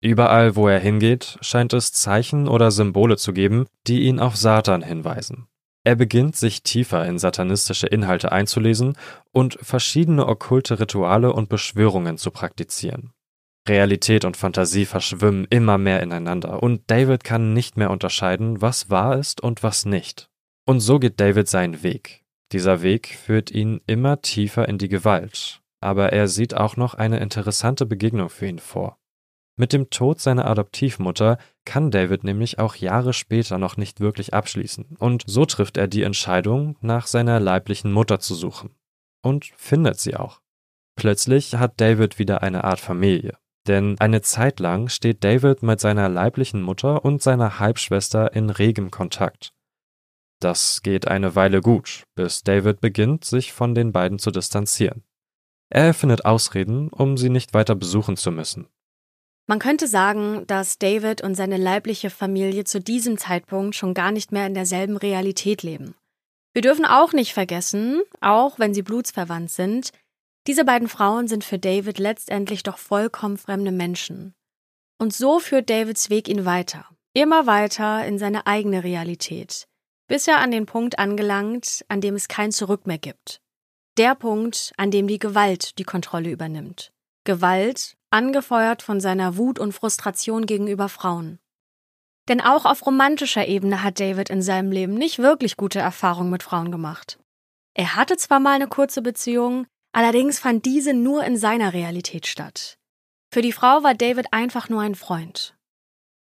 Überall, 0.00 0.56
wo 0.56 0.66
er 0.66 0.80
hingeht, 0.80 1.38
scheint 1.40 1.72
es 1.72 1.92
Zeichen 1.92 2.48
oder 2.48 2.72
Symbole 2.72 3.16
zu 3.16 3.32
geben, 3.32 3.66
die 3.86 4.02
ihn 4.02 4.18
auf 4.18 4.36
Satan 4.36 4.82
hinweisen. 4.82 5.46
Er 5.84 5.94
beginnt 5.94 6.34
sich 6.34 6.64
tiefer 6.64 7.04
in 7.06 7.18
satanistische 7.18 7.86
Inhalte 7.86 8.32
einzulesen 8.32 8.96
und 9.30 9.58
verschiedene 9.62 10.26
okkulte 10.26 10.80
Rituale 10.80 11.32
und 11.32 11.48
Beschwörungen 11.48 12.18
zu 12.18 12.32
praktizieren. 12.32 13.12
Realität 13.68 14.24
und 14.24 14.36
Fantasie 14.36 14.86
verschwimmen 14.86 15.46
immer 15.50 15.78
mehr 15.78 16.02
ineinander 16.02 16.62
und 16.62 16.82
David 16.88 17.22
kann 17.22 17.52
nicht 17.52 17.76
mehr 17.76 17.90
unterscheiden, 17.90 18.60
was 18.60 18.90
wahr 18.90 19.18
ist 19.18 19.40
und 19.40 19.62
was 19.62 19.84
nicht. 19.84 20.28
Und 20.66 20.80
so 20.80 20.98
geht 20.98 21.20
David 21.20 21.48
seinen 21.48 21.84
Weg. 21.84 22.21
Dieser 22.52 22.82
Weg 22.82 23.08
führt 23.08 23.50
ihn 23.50 23.80
immer 23.86 24.20
tiefer 24.20 24.68
in 24.68 24.76
die 24.76 24.88
Gewalt, 24.88 25.62
aber 25.80 26.12
er 26.12 26.28
sieht 26.28 26.54
auch 26.54 26.76
noch 26.76 26.94
eine 26.94 27.18
interessante 27.18 27.86
Begegnung 27.86 28.28
für 28.28 28.46
ihn 28.46 28.58
vor. 28.58 28.98
Mit 29.56 29.72
dem 29.72 29.90
Tod 29.90 30.20
seiner 30.20 30.46
Adoptivmutter 30.46 31.38
kann 31.64 31.90
David 31.90 32.24
nämlich 32.24 32.58
auch 32.58 32.74
Jahre 32.74 33.12
später 33.12 33.58
noch 33.58 33.76
nicht 33.76 34.00
wirklich 34.00 34.34
abschließen, 34.34 34.96
und 34.98 35.24
so 35.26 35.44
trifft 35.44 35.76
er 35.76 35.88
die 35.88 36.02
Entscheidung, 36.02 36.76
nach 36.80 37.06
seiner 37.06 37.40
leiblichen 37.40 37.92
Mutter 37.92 38.18
zu 38.18 38.34
suchen. 38.34 38.74
Und 39.22 39.52
findet 39.56 39.98
sie 39.98 40.16
auch. 40.16 40.40
Plötzlich 40.96 41.54
hat 41.54 41.80
David 41.80 42.18
wieder 42.18 42.42
eine 42.42 42.64
Art 42.64 42.80
Familie. 42.80 43.38
Denn 43.68 43.98
eine 44.00 44.22
Zeit 44.22 44.58
lang 44.58 44.88
steht 44.88 45.22
David 45.22 45.62
mit 45.62 45.80
seiner 45.80 46.08
leiblichen 46.08 46.62
Mutter 46.62 47.04
und 47.04 47.22
seiner 47.22 47.60
Halbschwester 47.60 48.34
in 48.34 48.50
regem 48.50 48.90
Kontakt. 48.90 49.52
Das 50.42 50.82
geht 50.82 51.08
eine 51.08 51.34
Weile 51.34 51.60
gut, 51.60 52.04
bis 52.14 52.42
David 52.42 52.80
beginnt, 52.80 53.24
sich 53.24 53.52
von 53.52 53.74
den 53.74 53.92
beiden 53.92 54.18
zu 54.18 54.30
distanzieren. 54.30 55.04
Er 55.70 55.84
erfindet 55.84 56.24
Ausreden, 56.24 56.88
um 56.88 57.16
sie 57.16 57.30
nicht 57.30 57.54
weiter 57.54 57.74
besuchen 57.74 58.16
zu 58.16 58.30
müssen, 58.30 58.66
man 59.46 59.58
könnte 59.58 59.88
sagen, 59.88 60.46
dass 60.46 60.78
David 60.78 61.22
und 61.22 61.34
seine 61.34 61.56
leibliche 61.56 62.10
Familie 62.10 62.64
zu 62.64 62.80
diesem 62.80 63.18
Zeitpunkt 63.18 63.74
schon 63.74 63.92
gar 63.92 64.12
nicht 64.12 64.32
mehr 64.32 64.46
in 64.46 64.54
derselben 64.54 64.96
Realität 64.96 65.62
leben. 65.62 65.94
Wir 66.54 66.62
dürfen 66.62 66.84
auch 66.84 67.12
nicht 67.12 67.32
vergessen, 67.32 68.02
auch 68.20 68.58
wenn 68.58 68.74
sie 68.74 68.82
blutsverwandt 68.82 69.50
sind, 69.50 69.90
diese 70.46 70.64
beiden 70.64 70.88
Frauen 70.88 71.28
sind 71.28 71.44
für 71.44 71.58
David 71.58 71.98
letztendlich 71.98 72.62
doch 72.62 72.78
vollkommen 72.78 73.38
fremde 73.38 73.72
Menschen. 73.72 74.34
Und 74.98 75.12
so 75.12 75.38
führt 75.38 75.70
Davids 75.70 76.10
Weg 76.10 76.28
ihn 76.28 76.44
weiter, 76.44 76.86
immer 77.12 77.46
weiter 77.46 78.06
in 78.06 78.18
seine 78.18 78.46
eigene 78.46 78.84
Realität, 78.84 79.66
bis 80.12 80.28
er 80.28 80.40
an 80.40 80.50
den 80.50 80.66
Punkt 80.66 80.98
angelangt, 80.98 81.86
an 81.88 82.02
dem 82.02 82.16
es 82.16 82.28
kein 82.28 82.52
Zurück 82.52 82.86
mehr 82.86 82.98
gibt. 82.98 83.40
Der 83.96 84.14
Punkt, 84.14 84.74
an 84.76 84.90
dem 84.90 85.08
die 85.08 85.18
Gewalt 85.18 85.78
die 85.78 85.84
Kontrolle 85.84 86.28
übernimmt. 86.28 86.92
Gewalt, 87.24 87.96
angefeuert 88.10 88.82
von 88.82 89.00
seiner 89.00 89.38
Wut 89.38 89.58
und 89.58 89.72
Frustration 89.72 90.44
gegenüber 90.44 90.90
Frauen. 90.90 91.38
Denn 92.28 92.42
auch 92.42 92.66
auf 92.66 92.84
romantischer 92.84 93.48
Ebene 93.48 93.82
hat 93.82 94.00
David 94.00 94.28
in 94.28 94.42
seinem 94.42 94.70
Leben 94.70 94.92
nicht 94.92 95.18
wirklich 95.18 95.56
gute 95.56 95.78
Erfahrungen 95.78 96.28
mit 96.28 96.42
Frauen 96.42 96.70
gemacht. 96.70 97.18
Er 97.72 97.96
hatte 97.96 98.18
zwar 98.18 98.38
mal 98.38 98.56
eine 98.56 98.68
kurze 98.68 99.00
Beziehung, 99.00 99.66
allerdings 99.92 100.38
fand 100.38 100.66
diese 100.66 100.92
nur 100.92 101.24
in 101.24 101.38
seiner 101.38 101.72
Realität 101.72 102.26
statt. 102.26 102.76
Für 103.32 103.40
die 103.40 103.52
Frau 103.52 103.82
war 103.82 103.94
David 103.94 104.26
einfach 104.30 104.68
nur 104.68 104.82
ein 104.82 104.94
Freund. 104.94 105.56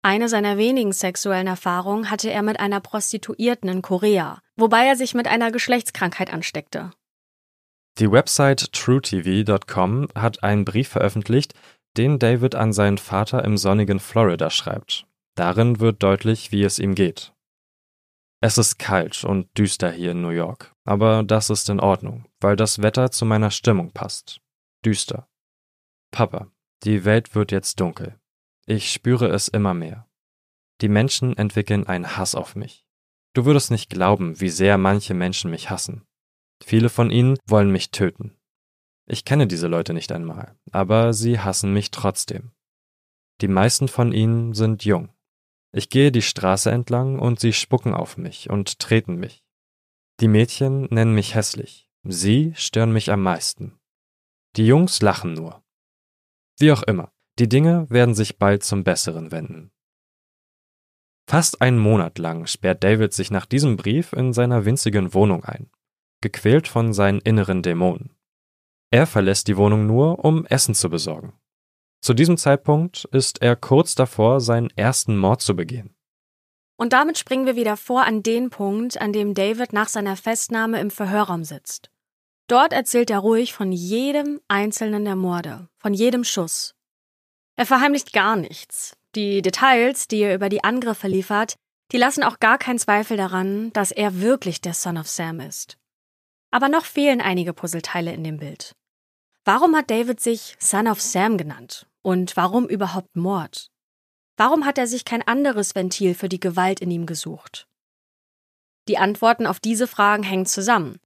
Eine 0.01 0.29
seiner 0.29 0.57
wenigen 0.57 0.93
sexuellen 0.93 1.47
Erfahrungen 1.47 2.09
hatte 2.09 2.31
er 2.31 2.41
mit 2.41 2.59
einer 2.59 2.79
Prostituierten 2.79 3.69
in 3.69 3.81
Korea, 3.81 4.41
wobei 4.55 4.85
er 4.85 4.95
sich 4.95 5.13
mit 5.13 5.27
einer 5.27 5.51
Geschlechtskrankheit 5.51 6.31
ansteckte. 6.31 6.91
Die 7.97 8.09
Website 8.09 8.71
truetv.com 8.71 10.07
hat 10.15 10.41
einen 10.41 10.63
Brief 10.63 10.87
veröffentlicht, 10.87 11.53
den 11.97 12.17
David 12.17 12.55
an 12.55 12.71
seinen 12.71 12.97
Vater 12.97 13.43
im 13.43 13.57
sonnigen 13.57 13.99
Florida 13.99 14.49
schreibt. 14.49 15.05
Darin 15.35 15.81
wird 15.81 16.01
deutlich, 16.01 16.53
wie 16.53 16.63
es 16.63 16.79
ihm 16.79 16.95
geht. 16.95 17.33
Es 18.41 18.57
ist 18.57 18.79
kalt 18.79 19.25
und 19.25 19.49
düster 19.57 19.91
hier 19.91 20.11
in 20.11 20.21
New 20.21 20.29
York, 20.29 20.73
aber 20.85 21.23
das 21.23 21.49
ist 21.49 21.69
in 21.69 21.81
Ordnung, 21.81 22.25
weil 22.39 22.55
das 22.55 22.81
Wetter 22.81 23.11
zu 23.11 23.25
meiner 23.25 23.51
Stimmung 23.51 23.91
passt. 23.91 24.39
Düster. 24.85 25.27
Papa, 26.11 26.47
die 26.83 27.03
Welt 27.03 27.35
wird 27.35 27.51
jetzt 27.51 27.81
dunkel. 27.81 28.17
Ich 28.71 28.91
spüre 28.91 29.29
es 29.29 29.47
immer 29.47 29.73
mehr. 29.73 30.07
Die 30.81 30.89
Menschen 30.89 31.35
entwickeln 31.35 31.87
einen 31.87 32.17
Hass 32.17 32.35
auf 32.35 32.55
mich. 32.55 32.85
Du 33.33 33.45
würdest 33.45 33.71
nicht 33.71 33.89
glauben, 33.89 34.39
wie 34.41 34.49
sehr 34.49 34.77
manche 34.77 35.15
Menschen 35.15 35.49
mich 35.49 35.71
hassen. 35.71 36.05
Viele 36.63 36.89
von 36.89 37.09
ihnen 37.09 37.39
wollen 37.47 37.71
mich 37.71 37.89
töten. 37.89 38.37
Ich 39.07 39.25
kenne 39.25 39.47
diese 39.47 39.65
Leute 39.65 39.95
nicht 39.95 40.11
einmal, 40.11 40.55
aber 40.71 41.13
sie 41.13 41.39
hassen 41.39 41.73
mich 41.73 41.89
trotzdem. 41.89 42.51
Die 43.41 43.47
meisten 43.47 43.87
von 43.87 44.11
ihnen 44.11 44.53
sind 44.53 44.85
jung. 44.85 45.09
Ich 45.71 45.89
gehe 45.89 46.11
die 46.11 46.21
Straße 46.21 46.69
entlang 46.69 47.17
und 47.17 47.39
sie 47.39 47.53
spucken 47.53 47.95
auf 47.95 48.17
mich 48.17 48.51
und 48.51 48.77
treten 48.77 49.15
mich. 49.15 49.43
Die 50.19 50.27
Mädchen 50.27 50.83
nennen 50.91 51.15
mich 51.15 51.33
hässlich. 51.33 51.89
Sie 52.03 52.53
stören 52.55 52.93
mich 52.93 53.11
am 53.11 53.23
meisten. 53.23 53.79
Die 54.57 54.67
Jungs 54.67 55.01
lachen 55.01 55.33
nur. 55.33 55.63
Wie 56.59 56.71
auch 56.71 56.83
immer, 56.83 57.11
die 57.39 57.49
Dinge 57.49 57.89
werden 57.89 58.15
sich 58.15 58.37
bald 58.37 58.63
zum 58.63 58.83
Besseren 58.83 59.31
wenden. 59.31 59.71
Fast 61.27 61.61
einen 61.61 61.79
Monat 61.79 62.17
lang 62.17 62.47
sperrt 62.47 62.83
David 62.83 63.13
sich 63.13 63.31
nach 63.31 63.45
diesem 63.45 63.77
Brief 63.77 64.13
in 64.13 64.33
seiner 64.33 64.65
winzigen 64.65 65.13
Wohnung 65.13 65.45
ein 65.45 65.69
gequält 66.21 66.67
von 66.67 66.93
seinen 66.93 67.19
inneren 67.19 67.61
Dämonen. 67.61 68.15
Er 68.91 69.05
verlässt 69.05 69.47
die 69.47 69.57
Wohnung 69.57 69.85
nur, 69.85 70.23
um 70.25 70.45
Essen 70.45 70.75
zu 70.75 70.89
besorgen. 70.89 71.33
Zu 72.01 72.13
diesem 72.13 72.37
Zeitpunkt 72.37 73.05
ist 73.11 73.41
er 73.41 73.55
kurz 73.55 73.95
davor, 73.95 74.41
seinen 74.41 74.69
ersten 74.71 75.17
Mord 75.17 75.41
zu 75.41 75.55
begehen. 75.55 75.95
Und 76.77 76.93
damit 76.93 77.17
springen 77.17 77.45
wir 77.45 77.57
wieder 77.57 77.75
vor 77.75 78.05
an 78.05 78.23
den 78.23 78.49
Punkt, 78.49 78.99
an 79.01 79.11
dem 79.11 79.33
David 79.33 79.73
nach 79.73 79.89
seiner 79.89 80.15
Festnahme 80.15 80.79
im 80.79 80.91
Verhörraum 80.91 81.43
sitzt. 81.43 81.91
Dort 82.47 82.71
erzählt 82.73 83.11
er 83.11 83.19
ruhig 83.19 83.53
von 83.53 83.71
jedem 83.71 84.39
einzelnen 84.47 85.03
der 85.03 85.17
Morde, 85.17 85.67
von 85.77 85.93
jedem 85.93 86.23
Schuss. 86.23 86.73
Er 87.59 87.65
verheimlicht 87.65 88.13
gar 88.13 88.37
nichts. 88.37 88.95
Die 89.15 89.41
Details, 89.41 90.07
die 90.07 90.21
er 90.21 90.33
über 90.33 90.47
die 90.47 90.63
Angriffe 90.63 91.09
liefert, 91.09 91.57
die 91.91 91.97
lassen 91.97 92.23
auch 92.23 92.39
gar 92.39 92.57
keinen 92.57 92.79
Zweifel 92.79 93.17
daran, 93.17 93.73
dass 93.73 93.91
er 93.91 94.21
wirklich 94.21 94.61
der 94.61 94.73
Son 94.73 94.97
of 94.97 95.09
Sam 95.09 95.41
ist. 95.41 95.77
Aber 96.51 96.69
noch 96.69 96.85
fehlen 96.85 97.19
einige 97.19 97.51
Puzzleteile 97.51 98.13
in 98.13 98.23
dem 98.23 98.37
Bild. 98.37 98.77
Warum 99.43 99.75
hat 99.75 99.89
David 99.89 100.21
sich 100.21 100.55
Son 100.57 100.87
of 100.87 101.01
Sam 101.01 101.37
genannt? 101.37 101.85
Und 102.01 102.37
warum 102.37 102.65
überhaupt 102.69 103.13
Mord? 103.17 103.67
Warum 104.37 104.63
hat 104.63 104.77
er 104.77 104.87
sich 104.87 105.03
kein 105.03 105.27
anderes 105.27 105.75
Ventil 105.75 106.15
für 106.15 106.29
die 106.29 106.39
Gewalt 106.39 106.79
in 106.79 106.89
ihm 106.91 107.05
gesucht? 107.05 107.67
Die 108.87 108.97
Antworten 108.97 109.45
auf 109.45 109.59
diese 109.59 109.87
Fragen 109.87 110.23
hängen 110.23 110.45
zusammen. 110.45 110.97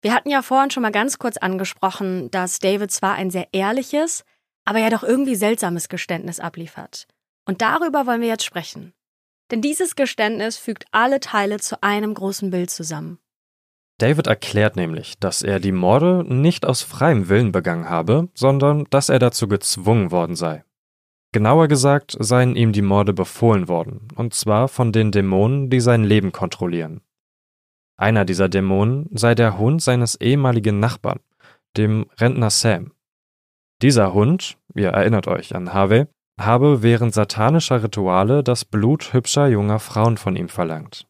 Wir 0.00 0.14
hatten 0.14 0.30
ja 0.30 0.40
vorhin 0.40 0.70
schon 0.70 0.84
mal 0.84 0.90
ganz 0.90 1.18
kurz 1.18 1.36
angesprochen, 1.36 2.30
dass 2.30 2.60
David 2.60 2.92
zwar 2.92 3.12
ein 3.12 3.30
sehr 3.30 3.48
ehrliches, 3.52 4.24
aber 4.68 4.80
ja 4.80 4.90
doch 4.90 5.02
irgendwie 5.02 5.34
seltsames 5.34 5.88
Geständnis 5.88 6.40
abliefert. 6.40 7.06
Und 7.46 7.62
darüber 7.62 8.06
wollen 8.06 8.20
wir 8.20 8.28
jetzt 8.28 8.44
sprechen. 8.44 8.92
Denn 9.50 9.62
dieses 9.62 9.96
Geständnis 9.96 10.58
fügt 10.58 10.84
alle 10.90 11.20
Teile 11.20 11.58
zu 11.58 11.82
einem 11.82 12.12
großen 12.12 12.50
Bild 12.50 12.68
zusammen. 12.68 13.18
David 13.96 14.26
erklärt 14.26 14.76
nämlich, 14.76 15.18
dass 15.18 15.40
er 15.40 15.58
die 15.58 15.72
Morde 15.72 16.22
nicht 16.28 16.66
aus 16.66 16.82
freiem 16.82 17.30
Willen 17.30 17.50
begangen 17.50 17.88
habe, 17.88 18.28
sondern 18.34 18.84
dass 18.90 19.08
er 19.08 19.18
dazu 19.18 19.48
gezwungen 19.48 20.10
worden 20.10 20.36
sei. 20.36 20.64
Genauer 21.32 21.68
gesagt 21.68 22.14
seien 22.20 22.54
ihm 22.54 22.72
die 22.72 22.82
Morde 22.82 23.14
befohlen 23.14 23.68
worden, 23.68 24.08
und 24.16 24.34
zwar 24.34 24.68
von 24.68 24.92
den 24.92 25.12
Dämonen, 25.12 25.70
die 25.70 25.80
sein 25.80 26.04
Leben 26.04 26.30
kontrollieren. 26.30 27.00
Einer 27.96 28.26
dieser 28.26 28.50
Dämonen 28.50 29.08
sei 29.12 29.34
der 29.34 29.56
Hund 29.56 29.80
seines 29.80 30.14
ehemaligen 30.16 30.78
Nachbarn, 30.78 31.20
dem 31.78 32.04
Rentner 32.18 32.50
Sam. 32.50 32.92
Dieser 33.80 34.12
Hund, 34.12 34.57
ihr 34.74 34.88
erinnert 34.88 35.28
euch 35.28 35.54
an 35.54 35.72
Harvey, 35.72 36.06
habe 36.40 36.82
während 36.82 37.14
satanischer 37.14 37.82
Rituale 37.82 38.42
das 38.42 38.64
Blut 38.64 39.12
hübscher 39.12 39.48
junger 39.48 39.78
Frauen 39.78 40.16
von 40.16 40.36
ihm 40.36 40.48
verlangt. 40.48 41.06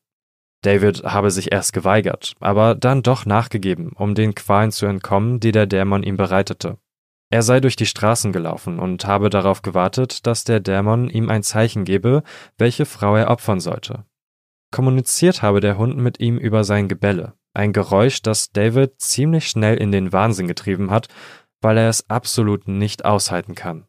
David 0.63 1.05
habe 1.05 1.31
sich 1.31 1.53
erst 1.53 1.73
geweigert, 1.73 2.35
aber 2.41 2.75
dann 2.75 3.03
doch 3.03 3.27
nachgegeben, 3.27 3.93
um 3.95 4.15
den 4.15 4.35
Qualen 4.35 4.73
zu 4.73 4.87
entkommen, 4.87 5.39
die 5.39 5.53
der 5.53 5.67
Dämon 5.67 6.03
ihm 6.03 6.17
bereitete. 6.17 6.79
Er 7.31 7.43
sei 7.43 7.61
durch 7.61 7.77
die 7.77 7.87
Straßen 7.87 8.33
gelaufen 8.33 8.79
und 8.79 9.07
habe 9.07 9.31
darauf 9.31 9.63
gewartet, 9.63 10.27
dass 10.27 10.45
der 10.45 10.61
Dämon 10.61 11.11
ihm 11.11 11.29
ein 11.29 11.43
Zeichen 11.43 11.85
gebe, 11.85 12.23
welche 12.57 12.87
Frau 12.87 13.17
er 13.17 13.31
opfern 13.31 13.61
sollte. 13.61 14.05
Kommuniziert 14.73 15.43
habe 15.43 15.61
der 15.61 15.79
Hund 15.79 15.97
mit 15.97 16.21
ihm 16.21 16.39
über 16.39 16.65
sein 16.65 16.89
Gebelle, 16.89 17.35
ein 17.55 17.73
Geräusch, 17.73 18.23
das 18.23 18.51
David 18.51 19.01
ziemlich 19.01 19.49
schnell 19.49 19.77
in 19.77 19.93
den 19.93 20.13
Wahnsinn 20.13 20.47
getrieben 20.47 20.91
hat, 20.91 21.09
weil 21.61 21.79
er 21.79 21.89
es 21.89 22.09
absolut 22.09 22.69
nicht 22.69 23.05
aushalten 23.05 23.55
kann. 23.55 23.87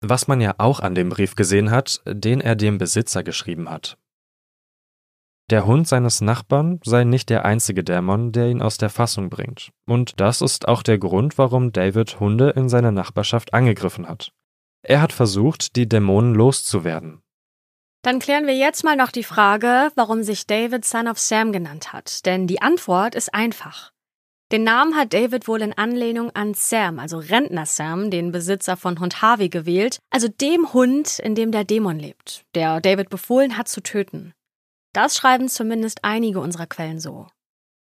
Was 0.00 0.28
man 0.28 0.40
ja 0.40 0.54
auch 0.58 0.80
an 0.80 0.94
dem 0.94 1.10
Brief 1.10 1.34
gesehen 1.34 1.70
hat, 1.70 2.02
den 2.06 2.40
er 2.40 2.56
dem 2.56 2.78
Besitzer 2.78 3.22
geschrieben 3.22 3.68
hat. 3.68 3.98
Der 5.50 5.66
Hund 5.66 5.88
seines 5.88 6.20
Nachbarn 6.20 6.78
sei 6.84 7.02
nicht 7.02 7.28
der 7.28 7.44
einzige 7.44 7.82
Dämon, 7.82 8.30
der 8.30 8.48
ihn 8.48 8.62
aus 8.62 8.78
der 8.78 8.88
Fassung 8.88 9.30
bringt. 9.30 9.72
Und 9.84 10.20
das 10.20 10.42
ist 10.42 10.68
auch 10.68 10.84
der 10.84 10.98
Grund, 10.98 11.38
warum 11.38 11.72
David 11.72 12.20
Hunde 12.20 12.50
in 12.50 12.68
seiner 12.68 12.92
Nachbarschaft 12.92 13.52
angegriffen 13.52 14.08
hat. 14.08 14.32
Er 14.82 15.02
hat 15.02 15.12
versucht, 15.12 15.74
die 15.74 15.88
Dämonen 15.88 16.34
loszuwerden. 16.34 17.22
Dann 18.02 18.20
klären 18.20 18.46
wir 18.46 18.56
jetzt 18.56 18.84
mal 18.84 18.96
noch 18.96 19.10
die 19.10 19.24
Frage, 19.24 19.90
warum 19.96 20.22
sich 20.22 20.46
David 20.46 20.84
Son 20.84 21.08
of 21.08 21.18
Sam 21.18 21.52
genannt 21.52 21.92
hat. 21.92 22.24
Denn 22.24 22.46
die 22.46 22.62
Antwort 22.62 23.14
ist 23.14 23.34
einfach. 23.34 23.92
Den 24.52 24.64
Namen 24.64 24.96
hat 24.96 25.12
David 25.12 25.46
wohl 25.46 25.62
in 25.62 25.72
Anlehnung 25.72 26.30
an 26.34 26.54
Sam, 26.54 26.98
also 26.98 27.18
Rentner 27.18 27.66
Sam, 27.66 28.10
den 28.10 28.32
Besitzer 28.32 28.76
von 28.76 28.98
Hund 28.98 29.22
Harvey, 29.22 29.48
gewählt, 29.48 30.00
also 30.10 30.26
dem 30.26 30.72
Hund, 30.72 31.20
in 31.20 31.36
dem 31.36 31.52
der 31.52 31.62
Dämon 31.62 32.00
lebt, 32.00 32.44
der 32.56 32.80
David 32.80 33.10
befohlen 33.10 33.56
hat 33.56 33.68
zu 33.68 33.80
töten. 33.80 34.34
Das 34.92 35.16
schreiben 35.16 35.48
zumindest 35.48 36.02
einige 36.02 36.40
unserer 36.40 36.66
Quellen 36.66 36.98
so. 36.98 37.28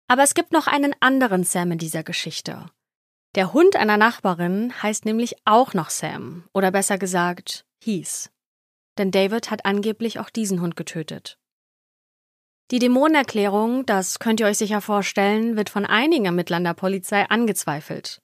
Aber 0.07 0.23
es 0.23 0.33
gibt 0.33 0.53
noch 0.53 0.67
einen 0.67 0.95
anderen 1.01 1.43
Sam 1.43 1.71
in 1.73 1.77
dieser 1.77 2.03
Geschichte. 2.03 2.67
Der 3.35 3.51
Hund 3.51 3.75
einer 3.75 3.97
Nachbarin 3.97 4.81
heißt 4.81 5.03
nämlich 5.03 5.35
auch 5.43 5.73
noch 5.73 5.89
Sam, 5.89 6.45
oder 6.53 6.71
besser 6.71 6.97
gesagt, 6.97 7.65
hieß. 7.83 8.31
Denn 8.97 9.11
David 9.11 9.51
hat 9.51 9.65
angeblich 9.65 10.19
auch 10.19 10.29
diesen 10.29 10.61
Hund 10.61 10.77
getötet. 10.77 11.37
Die 12.71 12.79
Dämonenerklärung, 12.79 13.85
das 13.85 14.17
könnt 14.17 14.39
ihr 14.39 14.47
euch 14.47 14.57
sicher 14.57 14.81
vorstellen, 14.81 15.55
wird 15.55 15.69
von 15.69 15.85
einigen 15.85 16.25
Ermittlern 16.25 16.63
der 16.63 16.73
Polizei 16.73 17.23
angezweifelt. 17.29 18.21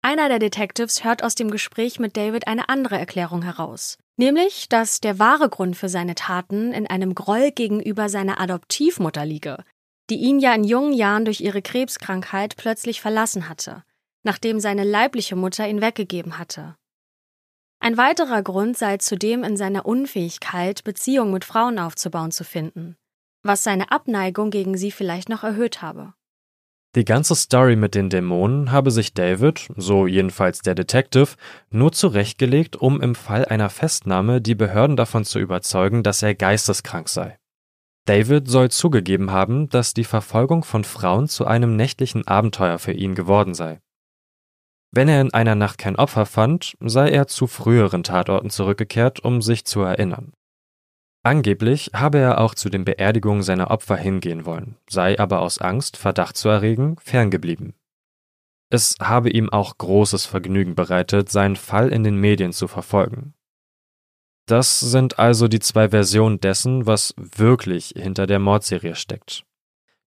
Einer 0.00 0.28
der 0.28 0.38
Detectives 0.38 1.02
hört 1.02 1.24
aus 1.24 1.34
dem 1.34 1.50
Gespräch 1.50 1.98
mit 1.98 2.16
David 2.16 2.46
eine 2.46 2.68
andere 2.68 2.98
Erklärung 2.98 3.42
heraus, 3.42 3.98
nämlich, 4.16 4.68
dass 4.68 5.00
der 5.00 5.18
wahre 5.18 5.48
Grund 5.48 5.76
für 5.76 5.88
seine 5.88 6.14
Taten 6.14 6.72
in 6.72 6.86
einem 6.86 7.16
Groll 7.16 7.50
gegenüber 7.50 8.08
seiner 8.08 8.40
Adoptivmutter 8.40 9.26
liege, 9.26 9.64
die 10.08 10.16
ihn 10.16 10.38
ja 10.38 10.54
in 10.54 10.62
jungen 10.62 10.92
Jahren 10.92 11.24
durch 11.24 11.40
ihre 11.40 11.62
Krebskrankheit 11.62 12.56
plötzlich 12.56 13.00
verlassen 13.00 13.48
hatte, 13.48 13.82
nachdem 14.22 14.60
seine 14.60 14.84
leibliche 14.84 15.34
Mutter 15.34 15.66
ihn 15.66 15.80
weggegeben 15.80 16.38
hatte. 16.38 16.76
Ein 17.80 17.96
weiterer 17.96 18.42
Grund 18.42 18.78
sei 18.78 18.98
zudem 18.98 19.42
in 19.42 19.56
seiner 19.56 19.84
Unfähigkeit, 19.84 20.84
Beziehungen 20.84 21.32
mit 21.32 21.44
Frauen 21.44 21.80
aufzubauen 21.80 22.30
zu 22.30 22.44
finden 22.44 22.96
was 23.44 23.62
seine 23.62 23.92
Abneigung 23.92 24.50
gegen 24.50 24.76
sie 24.76 24.90
vielleicht 24.90 25.28
noch 25.28 25.44
erhöht 25.44 25.82
habe. 25.82 26.14
Die 26.96 27.04
ganze 27.04 27.34
Story 27.34 27.74
mit 27.74 27.96
den 27.96 28.08
Dämonen 28.08 28.70
habe 28.70 28.92
sich 28.92 29.14
David, 29.14 29.68
so 29.76 30.06
jedenfalls 30.06 30.60
der 30.60 30.76
Detective, 30.76 31.30
nur 31.70 31.90
zurechtgelegt, 31.90 32.76
um 32.76 33.00
im 33.00 33.16
Fall 33.16 33.44
einer 33.44 33.68
Festnahme 33.68 34.40
die 34.40 34.54
Behörden 34.54 34.96
davon 34.96 35.24
zu 35.24 35.40
überzeugen, 35.40 36.04
dass 36.04 36.22
er 36.22 36.36
geisteskrank 36.36 37.08
sei. 37.08 37.38
David 38.06 38.48
soll 38.48 38.70
zugegeben 38.70 39.32
haben, 39.32 39.68
dass 39.70 39.94
die 39.94 40.04
Verfolgung 40.04 40.62
von 40.62 40.84
Frauen 40.84 41.26
zu 41.26 41.46
einem 41.46 41.74
nächtlichen 41.74 42.28
Abenteuer 42.28 42.78
für 42.78 42.92
ihn 42.92 43.14
geworden 43.14 43.54
sei. 43.54 43.80
Wenn 44.92 45.08
er 45.08 45.20
in 45.20 45.34
einer 45.34 45.56
Nacht 45.56 45.78
kein 45.78 45.96
Opfer 45.96 46.26
fand, 46.26 46.76
sei 46.80 47.10
er 47.10 47.26
zu 47.26 47.48
früheren 47.48 48.04
Tatorten 48.04 48.50
zurückgekehrt, 48.50 49.18
um 49.24 49.42
sich 49.42 49.64
zu 49.64 49.80
erinnern. 49.80 50.32
Angeblich 51.26 51.90
habe 51.94 52.18
er 52.18 52.38
auch 52.38 52.54
zu 52.54 52.68
den 52.68 52.84
Beerdigungen 52.84 53.42
seiner 53.42 53.70
Opfer 53.70 53.96
hingehen 53.96 54.44
wollen, 54.44 54.76
sei 54.88 55.18
aber 55.18 55.40
aus 55.40 55.58
Angst, 55.58 55.96
Verdacht 55.96 56.36
zu 56.36 56.50
erregen, 56.50 56.98
ferngeblieben. 57.00 57.72
Es 58.68 58.96
habe 59.00 59.30
ihm 59.30 59.48
auch 59.48 59.78
großes 59.78 60.26
Vergnügen 60.26 60.74
bereitet, 60.74 61.30
seinen 61.30 61.56
Fall 61.56 61.90
in 61.92 62.04
den 62.04 62.16
Medien 62.16 62.52
zu 62.52 62.68
verfolgen. 62.68 63.32
Das 64.46 64.80
sind 64.80 65.18
also 65.18 65.48
die 65.48 65.60
zwei 65.60 65.88
Versionen 65.88 66.40
dessen, 66.40 66.84
was 66.84 67.14
wirklich 67.16 67.94
hinter 67.96 68.26
der 68.26 68.38
Mordserie 68.38 68.94
steckt. 68.94 69.44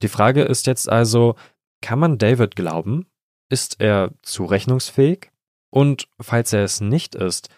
Die 0.03 0.09
Frage 0.09 0.43
ist 0.43 0.67
jetzt 0.67 0.89
also, 0.89 1.37
kann 1.81 2.01
man 2.01 2.19
David 2.19 2.57
glauben? 2.57 3.07
Ist 3.49 3.81
er 3.81 4.11
zurechnungsfähig? 4.23 5.31
Und 5.71 6.09
falls 6.21 6.53
er 6.53 6.65
es 6.65 6.81
nicht 6.81 7.15
ist, 7.15 7.51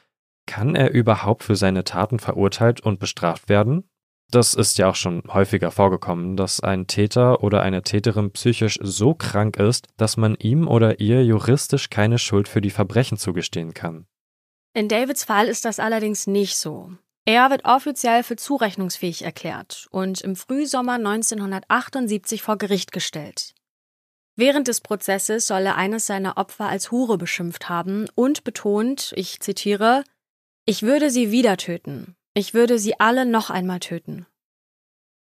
kann 0.46 0.74
er 0.74 0.92
überhaupt 0.92 1.44
für 1.44 1.56
seine 1.56 1.84
Taten 1.84 2.18
verurteilt 2.18 2.80
und 2.80 2.98
bestraft 2.98 3.48
werden? 3.48 3.88
Das 4.30 4.54
ist 4.54 4.78
ja 4.78 4.88
auch 4.90 4.96
schon 4.96 5.22
häufiger 5.28 5.70
vorgekommen, 5.70 6.36
dass 6.36 6.60
ein 6.60 6.86
Täter 6.86 7.44
oder 7.44 7.62
eine 7.62 7.82
Täterin 7.82 8.32
psychisch 8.32 8.78
so 8.82 9.14
krank 9.14 9.56
ist, 9.56 9.86
dass 9.96 10.16
man 10.16 10.34
ihm 10.36 10.66
oder 10.66 10.98
ihr 10.98 11.24
juristisch 11.24 11.90
keine 11.90 12.18
Schuld 12.18 12.48
für 12.48 12.60
die 12.60 12.70
Verbrechen 12.70 13.18
zugestehen 13.18 13.72
kann. 13.72 14.06
In 14.74 14.88
Davids 14.88 15.24
Fall 15.24 15.46
ist 15.46 15.64
das 15.64 15.78
allerdings 15.78 16.26
nicht 16.26 16.56
so. 16.56 16.90
Er 17.24 17.50
wird 17.50 17.64
offiziell 17.64 18.22
für 18.22 18.36
zurechnungsfähig 18.36 19.22
erklärt 19.22 19.88
und 19.90 20.20
im 20.20 20.36
Frühsommer 20.36 20.94
1978 20.94 22.42
vor 22.42 22.56
Gericht 22.56 22.92
gestellt. 22.92 23.54
Während 24.36 24.68
des 24.68 24.80
Prozesses 24.80 25.46
soll 25.46 25.62
er 25.62 25.76
eines 25.76 26.06
seiner 26.06 26.36
Opfer 26.36 26.68
als 26.68 26.90
Hure 26.90 27.16
beschimpft 27.16 27.68
haben 27.68 28.06
und 28.14 28.44
betont, 28.44 29.12
ich 29.16 29.40
zitiere, 29.40 30.04
ich 30.68 30.82
würde 30.82 31.10
sie 31.10 31.30
wieder 31.30 31.56
töten. 31.56 32.16
Ich 32.34 32.52
würde 32.52 32.78
sie 32.78 32.98
alle 32.98 33.24
noch 33.24 33.50
einmal 33.50 33.78
töten. 33.78 34.26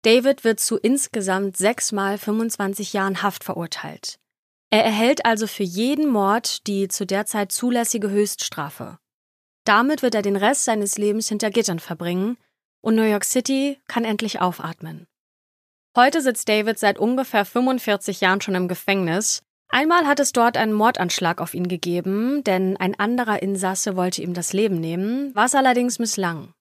David 0.03 0.45
wird 0.45 0.61
zu 0.61 0.77
insgesamt 0.77 1.57
sechsmal 1.57 2.19
25 2.19 2.93
Jahren 2.93 3.21
Haft 3.23 3.43
verurteilt. 3.43 4.21
Er 4.71 4.85
erhält 4.85 5.27
also 5.27 5.47
für 5.47 5.65
jeden 5.65 6.09
Mord 6.09 6.67
die 6.67 6.89
zu 6.89 7.05
der 7.05 7.27
Zeit 7.27 7.53
zulässige 7.53 8.11
Höchststrafe. 8.11 8.99
Damit 9.65 10.03
wird 10.03 10.15
er 10.15 10.23
den 10.23 10.37
Rest 10.37 10.65
seines 10.65 10.99
Lebens 10.99 11.29
hinter 11.29 11.51
Gittern 11.51 11.81
verbringen 11.81 12.37
und 12.81 12.95
New 12.95 13.03
York 13.03 13.25
City 13.25 13.81
kann 13.89 14.05
endlich 14.05 14.41
aufatmen. 14.41 15.07
Heute 15.97 16.21
sitzt 16.21 16.49
David 16.49 16.79
seit 16.79 16.99
ungefähr 16.99 17.45
45 17.45 18.21
Jahren 18.21 18.41
schon 18.41 18.55
im 18.55 18.69
Gefängnis 18.69 19.43
Einmal 19.75 20.07
hat 20.07 20.21
es 20.21 20.31
dort 20.31 20.57
einen 20.57 20.73
Mordanschlag 20.73 21.41
auf 21.41 21.53
ihn 21.53 21.67
gegeben, 21.67 22.45
denn 22.45 22.77
ein 22.77 22.97
anderer 22.97 23.43
Insasse 23.43 23.97
wollte 23.97 24.23
ihm 24.23 24.33
das 24.33 24.53
Leben 24.53 24.79
nehmen, 24.79 25.33
was 25.35 25.57
allerdings 25.57 25.99
misslang. 25.99 26.53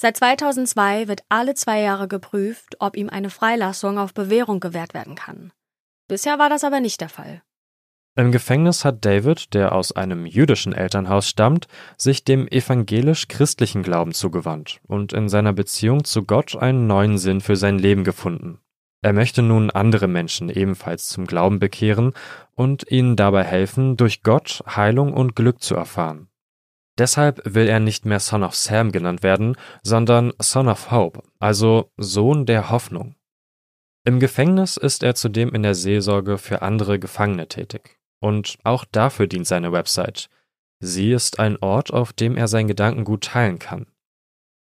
Seit 0.00 0.16
2002 0.16 1.08
wird 1.08 1.24
alle 1.28 1.52
zwei 1.52 1.82
Jahre 1.82 2.08
geprüft, 2.08 2.76
ob 2.78 2.96
ihm 2.96 3.10
eine 3.10 3.28
Freilassung 3.28 3.98
auf 3.98 4.14
Bewährung 4.14 4.60
gewährt 4.60 4.94
werden 4.94 5.14
kann. 5.14 5.52
Bisher 6.08 6.38
war 6.38 6.48
das 6.48 6.64
aber 6.64 6.80
nicht 6.80 7.02
der 7.02 7.10
Fall. 7.10 7.42
Im 8.16 8.32
Gefängnis 8.32 8.86
hat 8.86 9.04
David, 9.04 9.52
der 9.52 9.74
aus 9.74 9.92
einem 9.92 10.24
jüdischen 10.24 10.72
Elternhaus 10.72 11.28
stammt, 11.28 11.68
sich 11.98 12.24
dem 12.24 12.48
evangelisch-christlichen 12.48 13.82
Glauben 13.82 14.14
zugewandt 14.14 14.80
und 14.86 15.12
in 15.12 15.28
seiner 15.28 15.52
Beziehung 15.52 16.04
zu 16.04 16.22
Gott 16.24 16.56
einen 16.56 16.86
neuen 16.86 17.18
Sinn 17.18 17.42
für 17.42 17.56
sein 17.56 17.78
Leben 17.78 18.04
gefunden. 18.04 18.58
Er 19.02 19.12
möchte 19.12 19.42
nun 19.42 19.70
andere 19.70 20.06
Menschen 20.06 20.48
ebenfalls 20.48 21.08
zum 21.08 21.26
Glauben 21.26 21.58
bekehren 21.58 22.12
und 22.54 22.90
ihnen 22.90 23.16
dabei 23.16 23.42
helfen, 23.42 23.96
durch 23.96 24.22
Gott 24.22 24.62
Heilung 24.66 25.12
und 25.12 25.34
Glück 25.34 25.60
zu 25.60 25.74
erfahren. 25.74 26.28
Deshalb 26.98 27.42
will 27.44 27.68
er 27.68 27.80
nicht 27.80 28.04
mehr 28.06 28.20
Son 28.20 28.44
of 28.44 28.54
Sam 28.54 28.92
genannt 28.92 29.22
werden, 29.22 29.56
sondern 29.82 30.32
Son 30.38 30.68
of 30.68 30.90
Hope, 30.90 31.22
also 31.40 31.90
Sohn 31.96 32.46
der 32.46 32.70
Hoffnung. 32.70 33.16
Im 34.04 34.20
Gefängnis 34.20 34.76
ist 34.76 35.02
er 35.02 35.14
zudem 35.14 35.54
in 35.54 35.62
der 35.62 35.74
Seelsorge 35.74 36.38
für 36.38 36.62
andere 36.62 36.98
Gefangene 36.98 37.48
tätig. 37.48 37.98
Und 38.20 38.58
auch 38.62 38.84
dafür 38.84 39.26
dient 39.26 39.46
seine 39.46 39.72
Website. 39.72 40.28
Sie 40.80 41.12
ist 41.12 41.38
ein 41.38 41.56
Ort, 41.58 41.92
auf 41.92 42.12
dem 42.12 42.36
er 42.36 42.46
sein 42.46 42.68
Gedankengut 42.68 43.24
teilen 43.24 43.58
kann. 43.58 43.86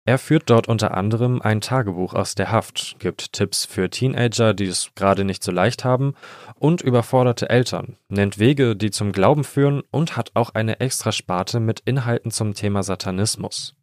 Er 0.08 0.18
führt 0.18 0.50
dort 0.50 0.70
unter 0.70 0.96
anderem 0.96 1.42
ein 1.42 1.60
Tagebuch 1.60 2.14
aus 2.14 2.34
der 2.34 2.50
Haft, 2.50 2.96
gibt 2.98 3.34
Tipps 3.34 3.66
für 3.66 3.90
Teenager, 3.90 4.54
die 4.54 4.64
es 4.64 4.92
gerade 4.96 5.26
nicht 5.26 5.44
so 5.44 5.52
leicht 5.52 5.84
haben, 5.84 6.14
und 6.56 6.80
überforderte 6.80 7.50
Eltern, 7.50 7.98
nennt 8.08 8.40
Wege, 8.40 8.78
die 8.78 8.90
zum 8.90 9.12
Glauben 9.12 9.44
führen 9.44 9.84
und 9.92 10.16
hat 10.16 10.32
auch 10.34 10.52
eine 10.52 10.80
extra 10.80 11.12
Sparte 11.12 11.60
mit 11.60 11.82
Inhalten 11.82 12.32
zum 12.32 12.54
Thema 12.54 12.84
Satanismus. 12.84 13.76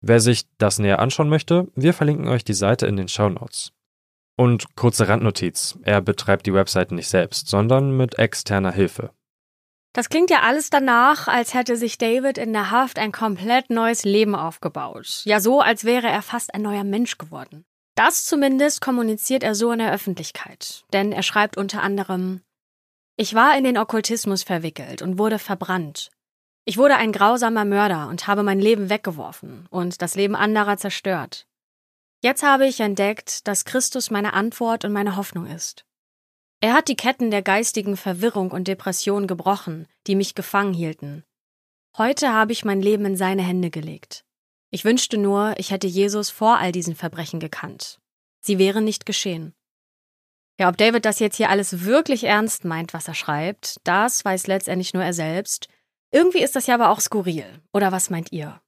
Wer 0.00 0.20
sich 0.20 0.46
das 0.56 0.78
näher 0.78 1.00
anschauen 1.00 1.28
möchte, 1.28 1.68
wir 1.74 1.92
verlinken 1.92 2.28
euch 2.28 2.44
die 2.44 2.54
Seite 2.54 2.86
in 2.86 2.96
den 2.96 3.08
Show 3.08 3.28
Notes. 3.28 3.74
Und 4.38 4.74
kurze 4.74 5.06
Randnotiz, 5.06 5.78
er 5.82 6.00
betreibt 6.00 6.46
die 6.46 6.54
Webseite 6.54 6.94
nicht 6.94 7.08
selbst, 7.08 7.46
sondern 7.46 7.94
mit 7.94 8.18
externer 8.18 8.72
Hilfe. 8.72 9.10
Das 9.98 10.10
klingt 10.10 10.30
ja 10.30 10.42
alles 10.42 10.70
danach, 10.70 11.26
als 11.26 11.54
hätte 11.54 11.76
sich 11.76 11.98
David 11.98 12.38
in 12.38 12.52
der 12.52 12.70
Haft 12.70 13.00
ein 13.00 13.10
komplett 13.10 13.68
neues 13.68 14.04
Leben 14.04 14.36
aufgebaut. 14.36 15.22
Ja, 15.24 15.40
so, 15.40 15.60
als 15.60 15.82
wäre 15.82 16.06
er 16.06 16.22
fast 16.22 16.54
ein 16.54 16.62
neuer 16.62 16.84
Mensch 16.84 17.18
geworden. 17.18 17.64
Das 17.96 18.24
zumindest 18.24 18.80
kommuniziert 18.80 19.42
er 19.42 19.56
so 19.56 19.72
in 19.72 19.80
der 19.80 19.92
Öffentlichkeit. 19.92 20.84
Denn 20.92 21.10
er 21.10 21.24
schreibt 21.24 21.56
unter 21.56 21.82
anderem, 21.82 22.42
ich 23.16 23.34
war 23.34 23.58
in 23.58 23.64
den 23.64 23.76
Okkultismus 23.76 24.44
verwickelt 24.44 25.02
und 25.02 25.18
wurde 25.18 25.40
verbrannt. 25.40 26.12
Ich 26.64 26.78
wurde 26.78 26.94
ein 26.94 27.10
grausamer 27.10 27.64
Mörder 27.64 28.06
und 28.06 28.28
habe 28.28 28.44
mein 28.44 28.60
Leben 28.60 28.90
weggeworfen 28.90 29.66
und 29.68 30.00
das 30.00 30.14
Leben 30.14 30.36
anderer 30.36 30.76
zerstört. 30.76 31.48
Jetzt 32.22 32.44
habe 32.44 32.68
ich 32.68 32.78
entdeckt, 32.78 33.48
dass 33.48 33.64
Christus 33.64 34.12
meine 34.12 34.32
Antwort 34.32 34.84
und 34.84 34.92
meine 34.92 35.16
Hoffnung 35.16 35.46
ist. 35.46 35.87
Er 36.60 36.72
hat 36.72 36.88
die 36.88 36.96
Ketten 36.96 37.30
der 37.30 37.42
geistigen 37.42 37.96
Verwirrung 37.96 38.50
und 38.50 38.66
Depression 38.66 39.28
gebrochen, 39.28 39.86
die 40.08 40.16
mich 40.16 40.34
gefangen 40.34 40.74
hielten. 40.74 41.24
Heute 41.96 42.32
habe 42.32 42.52
ich 42.52 42.64
mein 42.64 42.82
Leben 42.82 43.04
in 43.04 43.16
seine 43.16 43.42
Hände 43.42 43.70
gelegt. 43.70 44.24
Ich 44.70 44.84
wünschte 44.84 45.18
nur, 45.18 45.54
ich 45.58 45.70
hätte 45.70 45.86
Jesus 45.86 46.30
vor 46.30 46.58
all 46.58 46.72
diesen 46.72 46.96
Verbrechen 46.96 47.38
gekannt. 47.38 48.00
Sie 48.40 48.58
wäre 48.58 48.82
nicht 48.82 49.06
geschehen. 49.06 49.54
Ja, 50.58 50.68
ob 50.68 50.76
David 50.76 51.04
das 51.04 51.20
jetzt 51.20 51.36
hier 51.36 51.48
alles 51.48 51.84
wirklich 51.84 52.24
ernst 52.24 52.64
meint, 52.64 52.92
was 52.92 53.06
er 53.06 53.14
schreibt, 53.14 53.76
das 53.84 54.24
weiß 54.24 54.48
letztendlich 54.48 54.92
nur 54.92 55.04
er 55.04 55.14
selbst. 55.14 55.68
Irgendwie 56.10 56.42
ist 56.42 56.56
das 56.56 56.66
ja 56.66 56.74
aber 56.74 56.90
auch 56.90 57.00
skurril. 57.00 57.46
Oder 57.72 57.92
was 57.92 58.10
meint 58.10 58.32
ihr? 58.32 58.60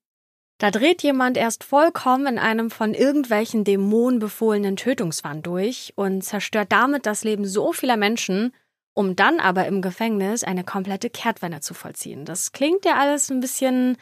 Da 0.61 0.71
dreht 0.71 1.03
jemand 1.03 1.39
erst 1.39 1.65
vollkommen 1.65 2.27
in 2.27 2.39
einem 2.39 2.71
von 2.71 2.93
irgendwelchen 2.93 3.65
Dämonen 3.65 4.19
befohlenen 4.19 4.77
Tötungswahn 4.77 5.43
durch 5.43 5.95
und 5.97 6.23
zerstört 6.23 6.71
damit 6.71 7.07
das 7.07 7.25
Leben 7.25 7.47
so 7.47 7.73
vieler 7.73 7.97
Menschen, 7.97 8.53
um 8.93 9.17
dann 9.17 9.41
aber 9.41 9.67
im 9.67 9.81
Gefängnis 9.81 10.45
eine 10.45 10.63
komplette 10.63 11.09
Kehrtwende 11.09 11.61
zu 11.61 11.73
vollziehen. 11.73 12.27
Das 12.27 12.53
klingt 12.53 12.85
ja 12.85 12.97
alles 12.99 13.31
ein 13.31 13.41
bisschen, 13.41 13.97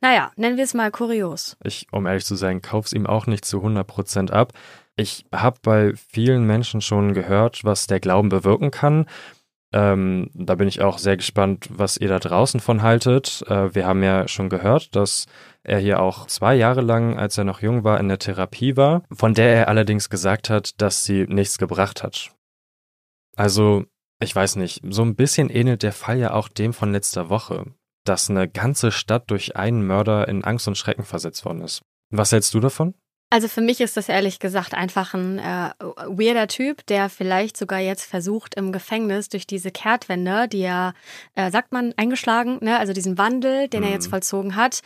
naja, 0.00 0.32
nennen 0.36 0.56
wir 0.56 0.64
es 0.64 0.72
mal 0.72 0.90
kurios. 0.90 1.58
Ich, 1.62 1.86
um 1.92 2.06
ehrlich 2.06 2.24
zu 2.24 2.36
sein, 2.36 2.62
kauf's 2.62 2.94
ihm 2.94 3.06
auch 3.06 3.26
nicht 3.26 3.44
zu 3.44 3.58
100 3.58 3.86
Prozent 3.86 4.30
ab. 4.30 4.54
Ich 4.96 5.26
habe 5.30 5.58
bei 5.62 5.92
vielen 5.94 6.44
Menschen 6.46 6.80
schon 6.80 7.12
gehört, 7.12 7.64
was 7.64 7.86
der 7.86 8.00
Glauben 8.00 8.30
bewirken 8.30 8.70
kann. 8.70 9.04
Ähm, 9.72 10.30
da 10.32 10.54
bin 10.54 10.66
ich 10.66 10.80
auch 10.80 10.98
sehr 10.98 11.16
gespannt, 11.16 11.68
was 11.70 11.98
ihr 11.98 12.08
da 12.08 12.18
draußen 12.18 12.60
von 12.60 12.82
haltet. 12.82 13.44
Äh, 13.48 13.74
wir 13.74 13.86
haben 13.86 14.02
ja 14.02 14.26
schon 14.26 14.48
gehört, 14.48 14.96
dass 14.96 15.26
er 15.62 15.78
hier 15.78 16.00
auch 16.00 16.26
zwei 16.26 16.54
Jahre 16.54 16.80
lang, 16.80 17.18
als 17.18 17.36
er 17.36 17.44
noch 17.44 17.60
jung 17.60 17.84
war, 17.84 18.00
in 18.00 18.08
der 18.08 18.18
Therapie 18.18 18.76
war, 18.76 19.02
von 19.12 19.34
der 19.34 19.54
er 19.54 19.68
allerdings 19.68 20.08
gesagt 20.08 20.48
hat, 20.48 20.80
dass 20.80 21.04
sie 21.04 21.26
nichts 21.28 21.58
gebracht 21.58 22.02
hat. 22.02 22.34
Also, 23.36 23.84
ich 24.20 24.34
weiß 24.34 24.56
nicht, 24.56 24.80
so 24.88 25.02
ein 25.02 25.14
bisschen 25.14 25.50
ähnelt 25.50 25.82
der 25.82 25.92
Fall 25.92 26.18
ja 26.18 26.32
auch 26.32 26.48
dem 26.48 26.72
von 26.72 26.92
letzter 26.92 27.28
Woche, 27.28 27.66
dass 28.04 28.30
eine 28.30 28.48
ganze 28.48 28.90
Stadt 28.90 29.30
durch 29.30 29.56
einen 29.56 29.86
Mörder 29.86 30.28
in 30.28 30.44
Angst 30.44 30.66
und 30.66 30.78
Schrecken 30.78 31.04
versetzt 31.04 31.44
worden 31.44 31.60
ist. 31.60 31.82
Was 32.10 32.32
hältst 32.32 32.54
du 32.54 32.60
davon? 32.60 32.94
Also 33.30 33.46
für 33.46 33.60
mich 33.60 33.80
ist 33.80 33.96
das 33.96 34.08
ehrlich 34.08 34.38
gesagt 34.38 34.72
einfach 34.72 35.12
ein 35.12 35.38
äh, 35.38 35.70
weirder 36.06 36.48
Typ, 36.48 36.86
der 36.86 37.10
vielleicht 37.10 37.58
sogar 37.58 37.78
jetzt 37.78 38.04
versucht 38.04 38.54
im 38.54 38.72
Gefängnis 38.72 39.28
durch 39.28 39.46
diese 39.46 39.70
Kehrtwende, 39.70 40.48
die 40.48 40.62
er, 40.62 40.94
äh, 41.34 41.50
sagt 41.50 41.72
man, 41.72 41.92
eingeschlagen, 41.98 42.58
ne? 42.62 42.78
also 42.78 42.94
diesen 42.94 43.18
Wandel, 43.18 43.68
den 43.68 43.80
mhm. 43.80 43.86
er 43.86 43.92
jetzt 43.92 44.06
mhm. 44.06 44.10
vollzogen 44.10 44.56
hat, 44.56 44.80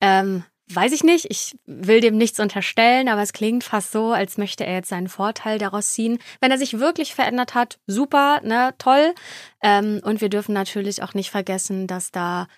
ähm, 0.00 0.42
weiß 0.68 0.92
ich 0.92 1.04
nicht. 1.04 1.26
Ich 1.30 1.56
will 1.66 2.00
dem 2.00 2.16
nichts 2.16 2.40
unterstellen, 2.40 3.08
aber 3.08 3.22
es 3.22 3.32
klingt 3.32 3.62
fast 3.62 3.92
so, 3.92 4.12
als 4.12 4.38
möchte 4.38 4.66
er 4.66 4.74
jetzt 4.74 4.88
seinen 4.88 5.08
Vorteil 5.08 5.58
daraus 5.58 5.92
ziehen. 5.92 6.18
Wenn 6.40 6.50
er 6.50 6.58
sich 6.58 6.78
wirklich 6.80 7.14
verändert 7.14 7.54
hat, 7.54 7.78
super, 7.86 8.40
ne, 8.42 8.74
toll. 8.78 9.14
Ähm, 9.62 10.00
und 10.04 10.20
wir 10.20 10.30
dürfen 10.30 10.52
natürlich 10.52 11.02
auch 11.02 11.14
nicht 11.14 11.30
vergessen, 11.30 11.86
dass 11.86 12.10
da 12.10 12.48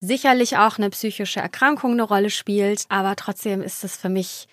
sicherlich 0.00 0.56
auch 0.56 0.78
eine 0.78 0.90
psychische 0.90 1.40
Erkrankung 1.40 1.92
eine 1.92 2.02
Rolle 2.02 2.30
spielt, 2.30 2.86
aber 2.88 3.14
trotzdem 3.16 3.62
ist 3.62 3.84
es 3.84 3.96
für 3.96 4.08
mich 4.08 4.48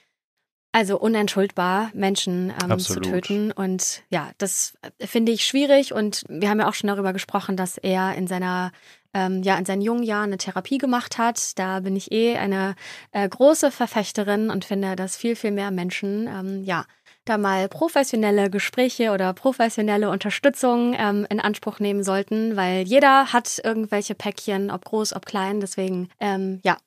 also 0.78 1.00
unentschuldbar, 1.00 1.90
Menschen 1.96 2.54
ähm, 2.64 2.78
zu 2.78 3.00
töten. 3.00 3.52
Und 3.52 4.04
ja, 4.12 4.30
das 4.38 4.78
finde 5.00 5.32
ich 5.32 5.44
schwierig. 5.44 5.92
Und 5.92 6.24
wir 6.30 6.52
haben 6.52 6.60
ja 6.60 6.70
auch 6.70 6.76
schon 6.76 6.88
darüber 6.88 7.14
gesprochen, 7.14 7.58
dass 7.58 7.80
er 7.80 8.14
in 8.14 8.28
seiner 8.28 8.72
ähm, 9.12 9.42
ja 9.42 9.58
in 9.58 9.66
seinen 9.66 9.82
jungen 9.82 10.04
Jahren 10.04 10.26
eine 10.26 10.38
Therapie 10.38 10.78
gemacht 10.78 11.18
hat. 11.18 11.58
Da 11.58 11.80
bin 11.80 11.96
ich 11.96 12.12
eh 12.12 12.38
eine 12.38 12.76
äh, 13.12 13.28
große 13.28 13.72
Verfechterin 13.72 14.52
und 14.52 14.66
finde, 14.66 14.96
dass 14.96 15.18
viel, 15.18 15.36
viel 15.36 15.50
mehr 15.50 15.72
Menschen 15.72 16.28
ähm, 16.28 16.64
ja 16.64 16.86
da 17.26 17.40
mal 17.40 17.68
professionelle 17.70 18.52
Gespräche 18.52 19.10
oder 19.10 19.34
professionelle 19.34 20.12
Unterstützung 20.12 20.96
ähm, 20.96 21.26
in 21.32 21.40
Anspruch 21.40 21.80
nehmen 21.80 22.04
sollten, 22.04 22.56
weil 22.56 22.84
jeder 22.84 23.34
hat 23.34 23.60
irgendwelche 23.64 24.14
Päckchen, 24.14 24.70
ob 24.70 24.86
groß, 24.86 25.16
ob 25.16 25.26
klein. 25.26 25.60
Deswegen, 25.60 26.10
ähm, 26.20 26.60
ja, 26.64 26.78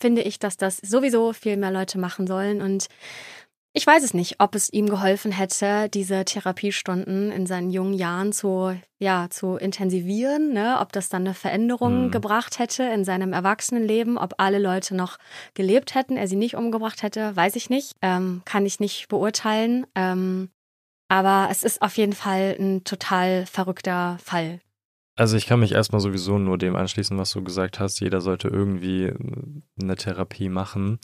finde 0.00 0.22
ich, 0.22 0.38
dass 0.38 0.56
das 0.56 0.78
sowieso 0.78 1.32
viel 1.32 1.56
mehr 1.56 1.70
Leute 1.70 1.98
machen 1.98 2.26
sollen. 2.26 2.62
Und 2.62 2.86
ich 3.72 3.86
weiß 3.86 4.02
es 4.02 4.14
nicht, 4.14 4.40
ob 4.40 4.56
es 4.56 4.72
ihm 4.72 4.88
geholfen 4.88 5.30
hätte, 5.30 5.88
diese 5.88 6.24
Therapiestunden 6.24 7.30
in 7.30 7.46
seinen 7.46 7.70
jungen 7.70 7.94
Jahren 7.94 8.32
zu, 8.32 8.76
ja, 8.98 9.28
zu 9.30 9.56
intensivieren, 9.56 10.52
ne? 10.52 10.78
ob 10.80 10.92
das 10.92 11.08
dann 11.08 11.22
eine 11.22 11.34
Veränderung 11.34 12.06
mhm. 12.06 12.10
gebracht 12.10 12.58
hätte 12.58 12.82
in 12.82 13.04
seinem 13.04 13.32
Erwachsenenleben, 13.32 14.18
ob 14.18 14.34
alle 14.38 14.58
Leute 14.58 14.96
noch 14.96 15.18
gelebt 15.54 15.94
hätten, 15.94 16.16
er 16.16 16.26
sie 16.26 16.36
nicht 16.36 16.56
umgebracht 16.56 17.04
hätte, 17.04 17.36
weiß 17.36 17.54
ich 17.54 17.70
nicht, 17.70 17.94
ähm, 18.02 18.42
kann 18.44 18.66
ich 18.66 18.80
nicht 18.80 19.06
beurteilen. 19.08 19.86
Ähm, 19.94 20.50
aber 21.08 21.48
es 21.50 21.62
ist 21.62 21.80
auf 21.82 21.96
jeden 21.96 22.12
Fall 22.12 22.56
ein 22.58 22.82
total 22.82 23.46
verrückter 23.46 24.18
Fall. 24.22 24.60
Also 25.16 25.36
ich 25.36 25.46
kann 25.46 25.60
mich 25.60 25.72
erstmal 25.72 26.00
sowieso 26.00 26.38
nur 26.38 26.58
dem 26.58 26.74
anschließen, 26.74 27.18
was 27.18 27.32
du 27.32 27.44
gesagt 27.44 27.78
hast. 27.78 28.00
Jeder 28.00 28.20
sollte 28.20 28.48
irgendwie 28.48 29.12
eine 29.80 29.96
Therapie 29.96 30.48
machen. 30.48 30.98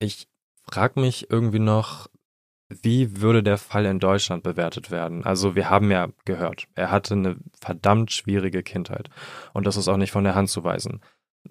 Ich 0.00 0.28
frage 0.70 1.00
mich 1.00 1.30
irgendwie 1.30 1.58
noch, 1.58 2.08
wie 2.68 3.20
würde 3.20 3.42
der 3.42 3.58
Fall 3.58 3.86
in 3.86 3.98
Deutschland 3.98 4.42
bewertet 4.42 4.90
werden? 4.90 5.24
Also 5.24 5.54
wir 5.54 5.70
haben 5.70 5.90
ja 5.90 6.08
gehört, 6.24 6.68
er 6.74 6.90
hatte 6.90 7.14
eine 7.14 7.36
verdammt 7.60 8.12
schwierige 8.12 8.62
Kindheit 8.62 9.08
und 9.54 9.66
das 9.66 9.76
ist 9.76 9.88
auch 9.88 9.96
nicht 9.96 10.12
von 10.12 10.24
der 10.24 10.34
Hand 10.34 10.50
zu 10.50 10.64
weisen. 10.64 11.00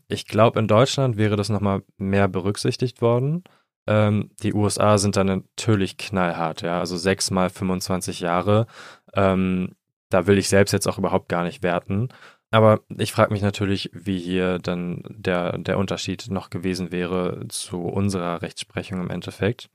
Ich 0.08 0.28
glaube, 0.28 0.60
in 0.60 0.68
Deutschland 0.68 1.18
wäre 1.18 1.36
das 1.36 1.50
nochmal 1.50 1.82
mehr 1.98 2.28
berücksichtigt 2.28 3.02
worden. 3.02 3.44
Ähm, 3.88 4.30
die 4.44 4.54
USA 4.54 4.98
sind 4.98 5.16
dann 5.16 5.28
natürlich 5.28 5.98
knallhart, 5.98 6.62
ja, 6.62 6.80
also 6.80 6.98
sechs 6.98 7.32
mal 7.32 7.50
25 7.50 8.20
Jahre. 8.20 8.68
Ähm, 9.16 9.76
da 10.10 10.28
will 10.28 10.38
ich 10.38 10.50
selbst 10.50 10.72
jetzt 10.72 10.88
auch 10.88 10.98
überhaupt 10.98 11.30
gar 11.30 11.44
nicht 11.44 11.64
werten. 11.64 12.10
Aber 12.52 12.80
ich 12.98 13.12
frage 13.12 13.34
mich 13.34 13.42
natürlich, 13.42 13.90
wie 13.94 14.20
hier 14.20 14.60
dann 14.60 15.04
der, 15.10 15.58
der 15.58 15.78
Unterschied 15.78 16.28
noch 16.30 16.50
gewesen 16.50 16.92
wäre 16.92 17.46
zu 17.50 17.82
unserer 17.82 18.42
Rechtsprechung 18.42 19.02
im 19.02 19.10
Endeffekt. 19.10 19.70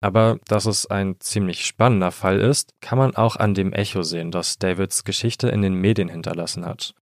Aber 0.00 0.38
dass 0.46 0.66
es 0.66 0.86
ein 0.86 1.16
ziemlich 1.20 1.66
spannender 1.66 2.12
Fall 2.12 2.38
ist, 2.38 2.74
kann 2.80 2.98
man 2.98 3.16
auch 3.16 3.36
an 3.36 3.54
dem 3.54 3.72
Echo 3.72 4.02
sehen, 4.02 4.30
das 4.30 4.58
Davids 4.58 5.04
Geschichte 5.04 5.48
in 5.48 5.62
den 5.62 5.74
Medien 5.74 6.08
hinterlassen 6.08 6.64
hat. 6.64 6.94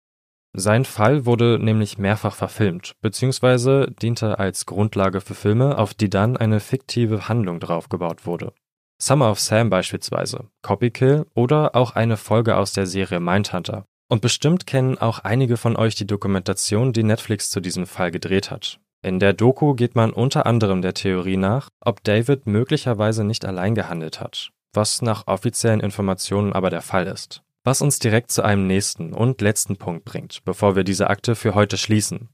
Sein 0.58 0.86
Fall 0.86 1.26
wurde 1.26 1.58
nämlich 1.60 1.98
mehrfach 1.98 2.34
verfilmt, 2.34 2.94
beziehungsweise 3.02 3.92
diente 4.00 4.38
als 4.38 4.64
Grundlage 4.64 5.20
für 5.20 5.34
Filme, 5.34 5.76
auf 5.76 5.92
die 5.92 6.08
dann 6.08 6.38
eine 6.38 6.60
fiktive 6.60 7.28
Handlung 7.28 7.60
draufgebaut 7.60 8.24
wurde. 8.24 8.54
Summer 8.98 9.30
of 9.30 9.38
Sam 9.38 9.68
beispielsweise, 9.68 10.48
Copykill 10.62 11.26
oder 11.34 11.76
auch 11.76 11.94
eine 11.94 12.16
Folge 12.16 12.56
aus 12.56 12.72
der 12.72 12.86
Serie 12.86 13.20
Mindhunter. 13.20 13.86
Und 14.08 14.20
bestimmt 14.22 14.66
kennen 14.66 14.98
auch 14.98 15.20
einige 15.20 15.56
von 15.56 15.76
euch 15.76 15.94
die 15.94 16.06
Dokumentation, 16.06 16.92
die 16.92 17.02
Netflix 17.02 17.50
zu 17.50 17.60
diesem 17.60 17.86
Fall 17.86 18.10
gedreht 18.10 18.50
hat. 18.50 18.78
In 19.02 19.18
der 19.20 19.32
Doku 19.32 19.74
geht 19.74 19.94
man 19.94 20.12
unter 20.12 20.46
anderem 20.46 20.82
der 20.82 20.94
Theorie 20.94 21.36
nach, 21.36 21.68
ob 21.80 22.02
David 22.04 22.46
möglicherweise 22.46 23.24
nicht 23.24 23.44
allein 23.44 23.74
gehandelt 23.74 24.20
hat, 24.20 24.50
was 24.72 25.02
nach 25.02 25.26
offiziellen 25.26 25.80
Informationen 25.80 26.52
aber 26.52 26.70
der 26.70 26.82
Fall 26.82 27.06
ist. 27.06 27.42
Was 27.64 27.82
uns 27.82 27.98
direkt 27.98 28.30
zu 28.30 28.42
einem 28.42 28.66
nächsten 28.66 29.12
und 29.12 29.40
letzten 29.40 29.76
Punkt 29.76 30.04
bringt, 30.04 30.44
bevor 30.44 30.76
wir 30.76 30.84
diese 30.84 31.10
Akte 31.10 31.34
für 31.34 31.54
heute 31.54 31.76
schließen. 31.76 32.28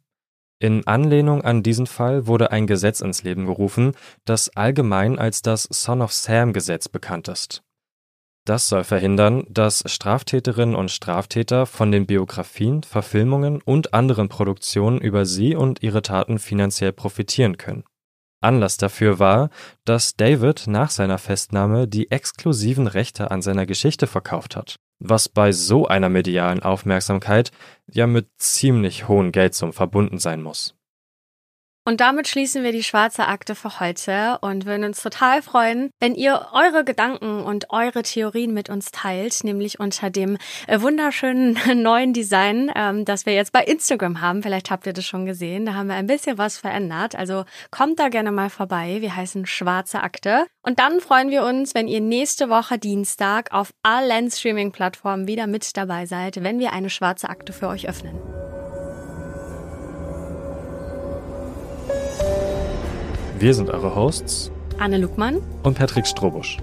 In 0.58 0.86
Anlehnung 0.86 1.42
an 1.42 1.62
diesen 1.62 1.86
Fall 1.86 2.26
wurde 2.26 2.52
ein 2.52 2.66
Gesetz 2.66 3.00
ins 3.00 3.22
Leben 3.22 3.46
gerufen, 3.46 3.92
das 4.24 4.54
allgemein 4.56 5.18
als 5.18 5.42
das 5.42 5.64
Son 5.64 6.02
of 6.02 6.12
Sam 6.12 6.52
Gesetz 6.52 6.88
bekannt 6.88 7.28
ist. 7.28 7.62
Das 8.44 8.68
soll 8.68 8.82
verhindern, 8.82 9.44
dass 9.48 9.84
Straftäterinnen 9.86 10.74
und 10.74 10.90
Straftäter 10.90 11.64
von 11.64 11.92
den 11.92 12.06
Biografien, 12.06 12.82
Verfilmungen 12.82 13.62
und 13.62 13.94
anderen 13.94 14.28
Produktionen 14.28 15.00
über 15.00 15.26
sie 15.26 15.54
und 15.54 15.82
ihre 15.82 16.02
Taten 16.02 16.40
finanziell 16.40 16.92
profitieren 16.92 17.56
können. 17.56 17.84
Anlass 18.40 18.76
dafür 18.76 19.20
war, 19.20 19.50
dass 19.84 20.16
David 20.16 20.66
nach 20.66 20.90
seiner 20.90 21.18
Festnahme 21.18 21.86
die 21.86 22.10
exklusiven 22.10 22.88
Rechte 22.88 23.30
an 23.30 23.40
seiner 23.40 23.66
Geschichte 23.66 24.08
verkauft 24.08 24.56
hat, 24.56 24.74
was 24.98 25.28
bei 25.28 25.52
so 25.52 25.86
einer 25.86 26.08
medialen 26.08 26.60
Aufmerksamkeit 26.60 27.52
ja 27.86 28.08
mit 28.08 28.28
ziemlich 28.38 29.06
hohen 29.06 29.30
Geldsummen 29.30 29.72
verbunden 29.72 30.18
sein 30.18 30.42
muss. 30.42 30.74
Und 31.84 32.00
damit 32.00 32.28
schließen 32.28 32.62
wir 32.62 32.70
die 32.70 32.84
schwarze 32.84 33.26
Akte 33.26 33.56
für 33.56 33.80
heute 33.80 34.38
und 34.40 34.66
würden 34.66 34.84
uns 34.84 35.02
total 35.02 35.42
freuen, 35.42 35.90
wenn 35.98 36.14
ihr 36.14 36.46
eure 36.52 36.84
Gedanken 36.84 37.42
und 37.42 37.70
eure 37.70 38.02
Theorien 38.02 38.54
mit 38.54 38.70
uns 38.70 38.92
teilt, 38.92 39.42
nämlich 39.42 39.80
unter 39.80 40.08
dem 40.08 40.38
äh, 40.68 40.80
wunderschönen 40.80 41.58
neuen 41.82 42.12
Design, 42.12 42.70
ähm, 42.76 43.04
das 43.04 43.26
wir 43.26 43.34
jetzt 43.34 43.52
bei 43.52 43.64
Instagram 43.64 44.20
haben. 44.20 44.42
Vielleicht 44.44 44.70
habt 44.70 44.86
ihr 44.86 44.92
das 44.92 45.04
schon 45.04 45.26
gesehen. 45.26 45.66
Da 45.66 45.74
haben 45.74 45.88
wir 45.88 45.96
ein 45.96 46.06
bisschen 46.06 46.38
was 46.38 46.56
verändert. 46.56 47.16
Also 47.16 47.44
kommt 47.72 47.98
da 47.98 48.08
gerne 48.08 48.30
mal 48.30 48.50
vorbei. 48.50 48.98
Wir 49.00 49.16
heißen 49.16 49.46
Schwarze 49.46 50.02
Akte. 50.02 50.46
Und 50.62 50.78
dann 50.78 51.00
freuen 51.00 51.30
wir 51.30 51.44
uns, 51.44 51.74
wenn 51.74 51.88
ihr 51.88 52.00
nächste 52.00 52.48
Woche 52.48 52.78
Dienstag 52.78 53.52
auf 53.52 53.72
allen 53.82 54.30
Streaming-Plattformen 54.30 55.26
wieder 55.26 55.48
mit 55.48 55.76
dabei 55.76 56.06
seid, 56.06 56.44
wenn 56.44 56.60
wir 56.60 56.72
eine 56.72 56.90
schwarze 56.90 57.28
Akte 57.28 57.52
für 57.52 57.66
euch 57.66 57.88
öffnen. 57.88 58.41
Wir 63.42 63.54
sind 63.54 63.70
eure 63.70 63.96
Hosts 63.96 64.52
Anne 64.78 64.98
Luckmann 64.98 65.42
und 65.64 65.76
Patrick 65.76 66.06
Strobusch. 66.06 66.58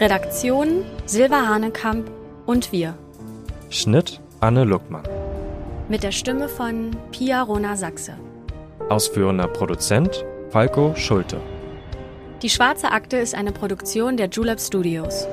Redaktion 0.00 0.82
Silva 1.04 1.46
Hanekamp 1.46 2.10
und 2.46 2.72
wir. 2.72 2.94
Schnitt 3.70 4.20
Anne 4.40 4.64
Luckmann. 4.64 5.04
Mit 5.88 6.02
der 6.02 6.10
Stimme 6.10 6.48
von 6.48 6.90
Pia 7.12 7.42
Rona 7.42 7.76
Sachse. 7.76 8.14
Ausführender 8.88 9.46
Produzent 9.46 10.24
Falco 10.50 10.96
Schulte. 10.96 11.40
Die 12.42 12.50
Schwarze 12.50 12.90
Akte 12.90 13.18
ist 13.18 13.36
eine 13.36 13.52
Produktion 13.52 14.16
der 14.16 14.28
Julep 14.28 14.58
Studios. 14.58 15.28